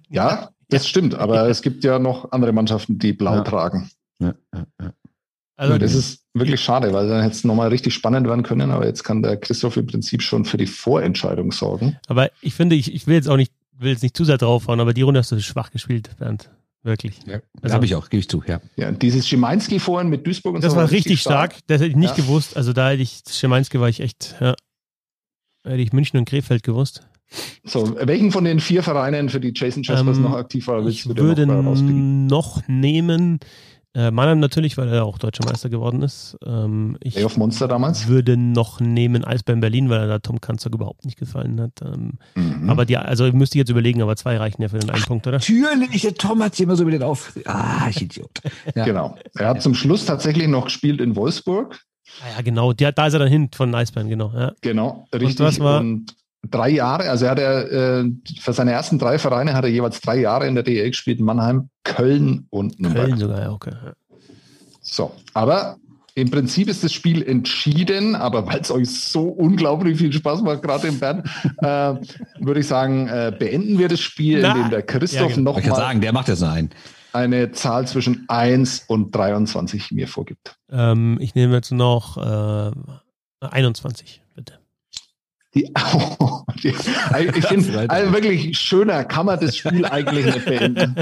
[0.09, 3.43] Ja, das stimmt, aber es gibt ja noch andere Mannschaften, die blau Ja.
[3.45, 3.91] tragen.
[4.21, 4.93] Ja, ja, ja.
[5.57, 8.87] Also, das ist wirklich schade, weil dann hätte es nochmal richtig spannend werden können, aber
[8.87, 11.97] jetzt kann der Christoph im Prinzip schon für die Vorentscheidung sorgen.
[12.07, 14.79] aber ich finde, ich, ich will jetzt auch nicht, will jetzt nicht zu sehr draufhauen,
[14.81, 16.51] aber die Runde hast du schwach gespielt, Bernd.
[16.85, 17.19] Wirklich.
[17.27, 17.39] ja.
[17.55, 18.61] Das Also- habe ich auch, gebe ich zu, ja.
[18.77, 21.57] Ja, dieses Schimanski vorhin mit Duisburg und Das so war richtig stark.
[21.67, 22.23] Das hätte ich nicht Ja.
[22.23, 22.57] gewusst.
[22.57, 24.55] Also da hätte ich, Schimanski war ich echt, ja.
[25.65, 27.03] Da hätte ich München und Krefeld gewusst.
[27.65, 30.99] So, welchen von den vier Vereinen, für die Jason Jaspers Ähm, noch aktiv war, willst
[30.99, 33.39] Ich du würde noch noch nehmen,
[33.95, 36.39] äh, Mannheim natürlich, weil er auch deutscher Meister geworden ist.
[36.47, 38.07] Ähm, ich Playoff Monster damals?
[38.09, 41.73] würde noch nehmen Eisbären Berlin, weil er da Tom Kanzer überhaupt nicht gefallen hat.
[41.83, 42.71] Ähm, Mhm.
[42.71, 45.27] Aber die, also müsste ich jetzt überlegen, aber zwei reichen ja für den einen Punkt,
[45.27, 45.39] oder?
[45.39, 47.33] Natürlich, der Tom hat sich immer so mit den auf.
[47.45, 48.31] Ah, ich Idiot.
[48.75, 48.85] Ja.
[48.85, 49.17] Genau.
[49.35, 51.81] Er hat zum Schluss tatsächlich noch gespielt in Wolfsburg.
[52.23, 52.73] Ah ja, genau.
[52.73, 54.33] Da ist er dann hin von Eisbären, genau.
[54.35, 54.53] Ja.
[54.63, 55.41] Genau, richtig.
[55.41, 56.15] was war- Und
[56.49, 58.11] drei Jahre, also er hat er, äh,
[58.41, 61.71] für seine ersten drei Vereine hat er jeweils drei Jahre in der DL gespielt, Mannheim,
[61.85, 63.07] Köln und Nürnberg.
[63.09, 63.73] Köln sogar, ja, okay.
[64.81, 65.77] So, aber
[66.15, 70.63] im Prinzip ist das Spiel entschieden, aber weil es euch so unglaublich viel Spaß macht,
[70.63, 71.23] gerade im Bern,
[71.59, 71.95] äh,
[72.41, 75.53] würde ich sagen, äh, beenden wir das Spiel, Na, indem der Christoph ja, genau.
[75.53, 76.71] noch Ich kann mal sagen, der macht jetzt noch einen.
[77.13, 80.57] eine Zahl zwischen 1 und 23 mir vorgibt.
[80.71, 82.73] Ähm, ich nehme jetzt noch äh,
[83.41, 84.58] 21, bitte.
[85.55, 85.73] Die,
[86.63, 90.95] die, ich finde, also wirklich schöner kann man das Spiel eigentlich nicht beenden,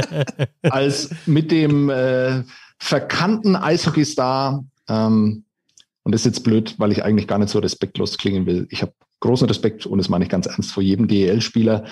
[0.63, 2.43] als mit dem äh,
[2.79, 4.65] verkannten Eishockeystar.
[4.89, 5.45] Ähm,
[6.05, 8.69] und das ist jetzt blöd, weil ich eigentlich gar nicht so respektlos klingen will.
[8.71, 11.85] Ich habe großen Respekt, und das meine ich ganz ernst, vor jedem DEL-Spieler,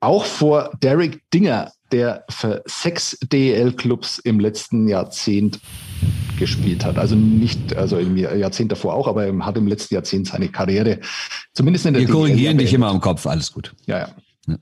[0.00, 5.60] auch vor Derek Dinger, der für sechs DEL-Clubs im letzten Jahrzehnt
[6.38, 6.98] gespielt hat.
[6.98, 11.00] Also nicht, also im Jahrzehnt davor auch, aber er hat im letzten Jahrzehnt seine Karriere,
[11.54, 13.74] zumindest in der Wir korrigieren dich immer am Kopf, alles gut.
[13.86, 14.08] Ja, ja.
[14.46, 14.56] Ja.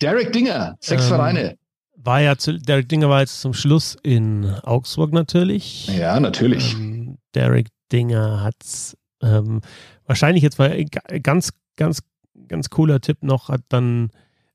[0.00, 1.56] Derek Dinger, sechs Ähm, Vereine.
[1.96, 5.86] War ja, zu, Derek Dinger war jetzt zum Schluss in Augsburg natürlich.
[5.86, 6.74] Ja, natürlich.
[6.74, 9.60] Ähm, Derek Dinger hat's ähm,
[10.06, 12.00] wahrscheinlich jetzt mal ga- ganz, ganz,
[12.48, 14.10] ganz cooler Tipp noch, hat dann,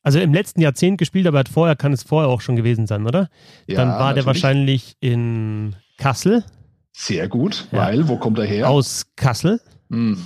[0.07, 3.05] also im letzten Jahrzehnt gespielt, aber hat vorher, kann es vorher auch schon gewesen sein,
[3.05, 3.29] oder?
[3.67, 4.25] ja, dann war der natürlich.
[4.25, 6.45] wahrscheinlich in Kassel,
[6.93, 7.79] Sehr gut, Ja.
[7.79, 8.69] weil, wo kommt er her?
[8.69, 9.59] aus Kassel.
[9.89, 10.17] Mhm.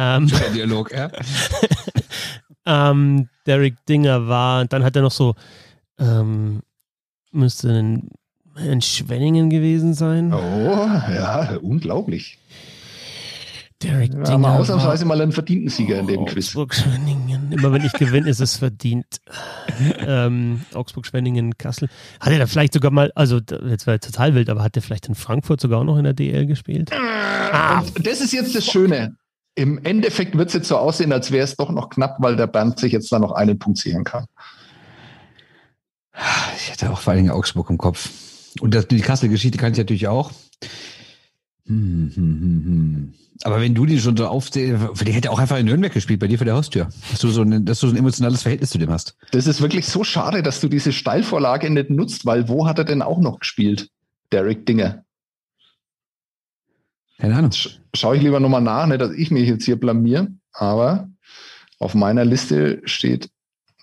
[0.00, 1.10] Ähm, Der Dialog, ja.
[2.66, 5.34] ähm, Derek Dinger war, dann hat er noch so,
[5.98, 6.60] ähm,
[7.32, 8.10] müsste in,
[8.64, 10.32] in Schwenningen gewesen sein.
[10.32, 12.38] Oh, ja, unglaublich.
[13.82, 14.28] Derek Dinger.
[14.28, 16.48] haben wir ausnahmsweise mal einen verdienten Sieger in dem Quiz.
[16.48, 17.52] Augsburg, Schwenningen.
[17.52, 19.20] Immer wenn ich gewinne, ist es verdient.
[20.00, 21.88] ähm, Augsburg, Schwenningen, Kassel.
[22.18, 23.38] Hat er da vielleicht sogar mal, also
[23.68, 26.04] jetzt war er total wild, aber hat er vielleicht in Frankfurt sogar auch noch in
[26.04, 26.90] der DL gespielt?
[26.92, 29.16] Ah, Und das ist jetzt das Schöne.
[29.54, 32.46] Im Endeffekt wird es jetzt so aussehen, als wäre es doch noch knapp, weil der
[32.48, 34.26] Bernd sich jetzt da noch einen Punkt sichern kann.
[36.56, 38.10] Ich hatte auch vor allen Dingen Augsburg im Kopf.
[38.60, 40.32] Und das, die Kassel-Geschichte kann ich natürlich auch.
[41.66, 43.14] Hm, hm, hm, hm.
[43.44, 46.26] Aber wenn du die schon so aufzählst, der hätte auch einfach in Nürnberg gespielt, bei
[46.26, 46.88] dir vor der Haustür.
[47.10, 49.16] Dass du so ein, dass du so ein emotionales Verhältnis zu dem hast.
[49.30, 52.84] Das ist wirklich so schade, dass du diese Steilvorlage nicht nutzt, weil wo hat er
[52.84, 53.90] denn auch noch gespielt?
[54.32, 55.04] Derek Dinger.
[57.18, 57.52] Keine Ahnung.
[57.52, 60.28] Sch Schaue ich lieber nochmal nach, nicht, dass ich mich jetzt hier blamier.
[60.52, 61.08] Aber
[61.78, 63.30] auf meiner Liste steht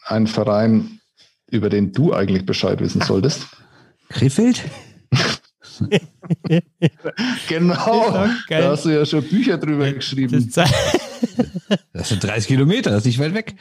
[0.06, 1.00] ein Verein,
[1.50, 3.48] über den du eigentlich Bescheid wissen solltest.
[4.10, 4.64] Krefeld?
[7.48, 8.28] Genau.
[8.50, 10.52] Da hast du ja schon Bücher drüber geschrieben.
[11.94, 13.56] Das sind 30 Kilometer, das ist nicht weit weg.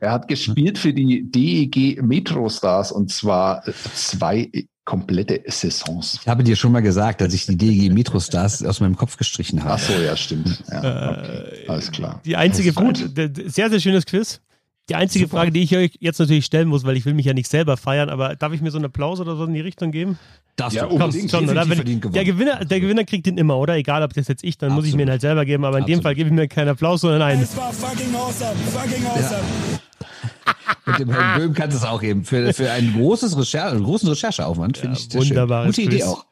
[0.00, 3.62] Er hat gespielt für die DEG Metro Stars und zwar
[3.94, 4.50] zwei
[4.84, 6.18] komplette Saisons.
[6.22, 9.16] Ich habe dir schon mal gesagt, dass ich die DG Metro Stars aus meinem Kopf
[9.18, 9.74] gestrichen habe.
[9.74, 10.62] Ach so, ja, stimmt.
[10.70, 10.78] Ja,
[11.10, 11.64] okay.
[11.66, 12.22] Äh, Alles klar.
[12.24, 14.40] Die einzige d- sehr, sehr schönes Quiz.
[14.88, 15.38] Die einzige Super.
[15.38, 17.76] Frage, die ich euch jetzt natürlich stellen muss, weil ich will mich ja nicht selber
[17.76, 20.18] feiern, aber darf ich mir so einen Applaus oder so in die Richtung geben?
[20.56, 20.94] Darfst Ja, du.
[20.94, 21.30] unbedingt.
[21.30, 21.68] Schon, oder?
[21.68, 23.76] Wenn, der, Gewinner, der Gewinner kriegt den immer, oder?
[23.76, 25.10] Egal, ob das jetzt ich, dann muss ich mir ihn Absolut.
[25.12, 26.02] halt selber geben, aber in dem Absolut.
[26.04, 27.42] Fall gebe ich mir keinen Applaus, sondern einen.
[27.42, 29.42] Es war fucking awesome, fucking awesome.
[30.86, 32.24] Mit dem Herrn Böhm kannst du es auch geben.
[32.24, 35.84] Für, für ein großes Recherche, einen großen Rechercheaufwand finde Ja, ich das wunderbares schön.
[35.84, 36.24] Gute Idee auch.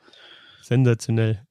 [0.62, 1.42] Sensationell.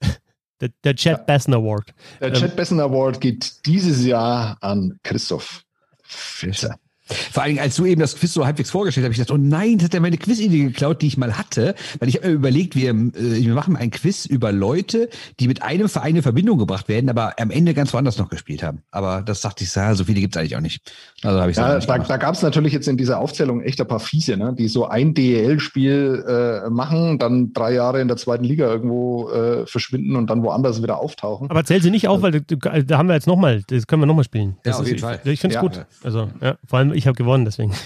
[0.61, 1.93] Der, der Chad Besson Award.
[2.19, 5.63] Der Ähm, Chad Besson Award geht dieses Jahr an Christoph
[6.03, 6.77] Fitzer.
[7.07, 9.39] Vor allen Dingen, als du eben das Quiz so halbwegs vorgestellt hast, habe ich gedacht,
[9.39, 11.75] oh nein, jetzt hat er meine Quizidee geklaut, die ich mal hatte.
[11.99, 15.09] Weil ich habe mir überlegt, wir, äh, wir machen ein Quiz über Leute,
[15.39, 18.63] die mit einem Verein in Verbindung gebracht werden, aber am Ende ganz woanders noch gespielt
[18.63, 18.79] haben.
[18.91, 20.81] Aber das dachte ich, ja, so viele gibt es eigentlich auch nicht.
[21.21, 23.87] Also habe ich Ja, da, da gab es natürlich jetzt in dieser Aufzählung echt ein
[23.87, 24.55] paar Fiese, ne?
[24.57, 29.65] die so ein DEL-Spiel äh, machen, dann drei Jahre in der zweiten Liga irgendwo äh,
[29.67, 31.49] verschwinden und dann woanders wieder auftauchen.
[31.49, 34.23] Aber zähl sie nicht auf, weil da haben wir jetzt nochmal, das können wir nochmal
[34.23, 34.57] spielen.
[34.63, 35.19] Das Ja, auf ist, jeden Fall.
[35.23, 35.67] Ich, ich finde es Ja.
[35.67, 35.85] gut.
[36.03, 37.73] Also, ja, vor allem, ich habe gewonnen, deswegen.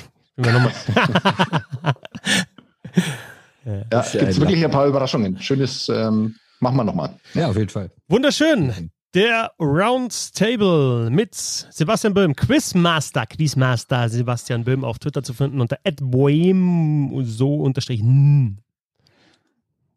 [3.65, 5.39] Ja, ja gibt wirklich ein paar Überraschungen.
[5.39, 7.13] Schönes, ähm, machen wir nochmal.
[7.33, 7.91] Ja, auf jeden Fall.
[8.07, 8.89] Wunderschön.
[9.13, 17.23] Der Roundtable mit Sebastian Böhm, Quizmaster, Quizmaster Sebastian Böhm auf Twitter zu finden unter @boem
[17.25, 18.01] so unterstrich.
[18.01, 18.59] n.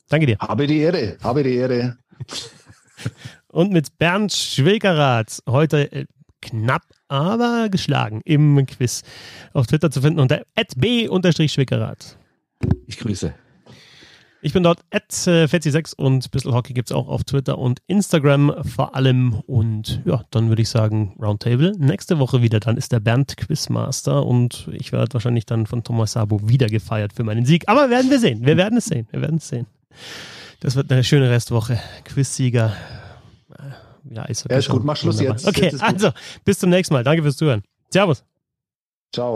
[0.09, 0.39] Danke dir.
[0.39, 1.99] Habe die Ehre, habe die Ehre.
[3.49, 6.07] Und mit Bernd Schwegerath heute äh,
[6.41, 6.83] knapp,
[7.13, 9.03] aber geschlagen im Quiz
[9.53, 10.43] auf Twitter zu finden unter
[10.77, 12.17] @b_schwegerath.
[12.87, 13.35] Ich grüße.
[14.45, 17.81] Ich bin dort at äh, Fetzi6 und Bissl Hockey gibt es auch auf Twitter und
[17.87, 19.35] Instagram vor allem.
[19.47, 21.75] Und ja, dann würde ich sagen, Roundtable.
[21.79, 26.13] Nächste Woche wieder, dann ist der Bernd Quizmaster und ich werde wahrscheinlich dann von Thomas
[26.13, 27.69] Sabo wieder gefeiert für meinen Sieg.
[27.69, 28.45] Aber werden wir sehen.
[28.45, 29.07] Wir werden es sehen.
[29.13, 29.67] Wir werden es sehen.
[30.59, 31.79] Das wird eine schöne Restwoche.
[32.05, 32.73] Quizsieger.
[34.11, 34.85] Ja, ist, Ja, ist gut.
[34.85, 35.39] Mach Schluss Wunderbar.
[35.39, 35.49] jetzt.
[35.49, 36.11] Okay, Jetzt also
[36.45, 37.05] bis zum nächsten Mal.
[37.05, 37.63] Danke fürs Zuhören.
[37.91, 38.25] Servus.
[39.15, 39.35] Ciao.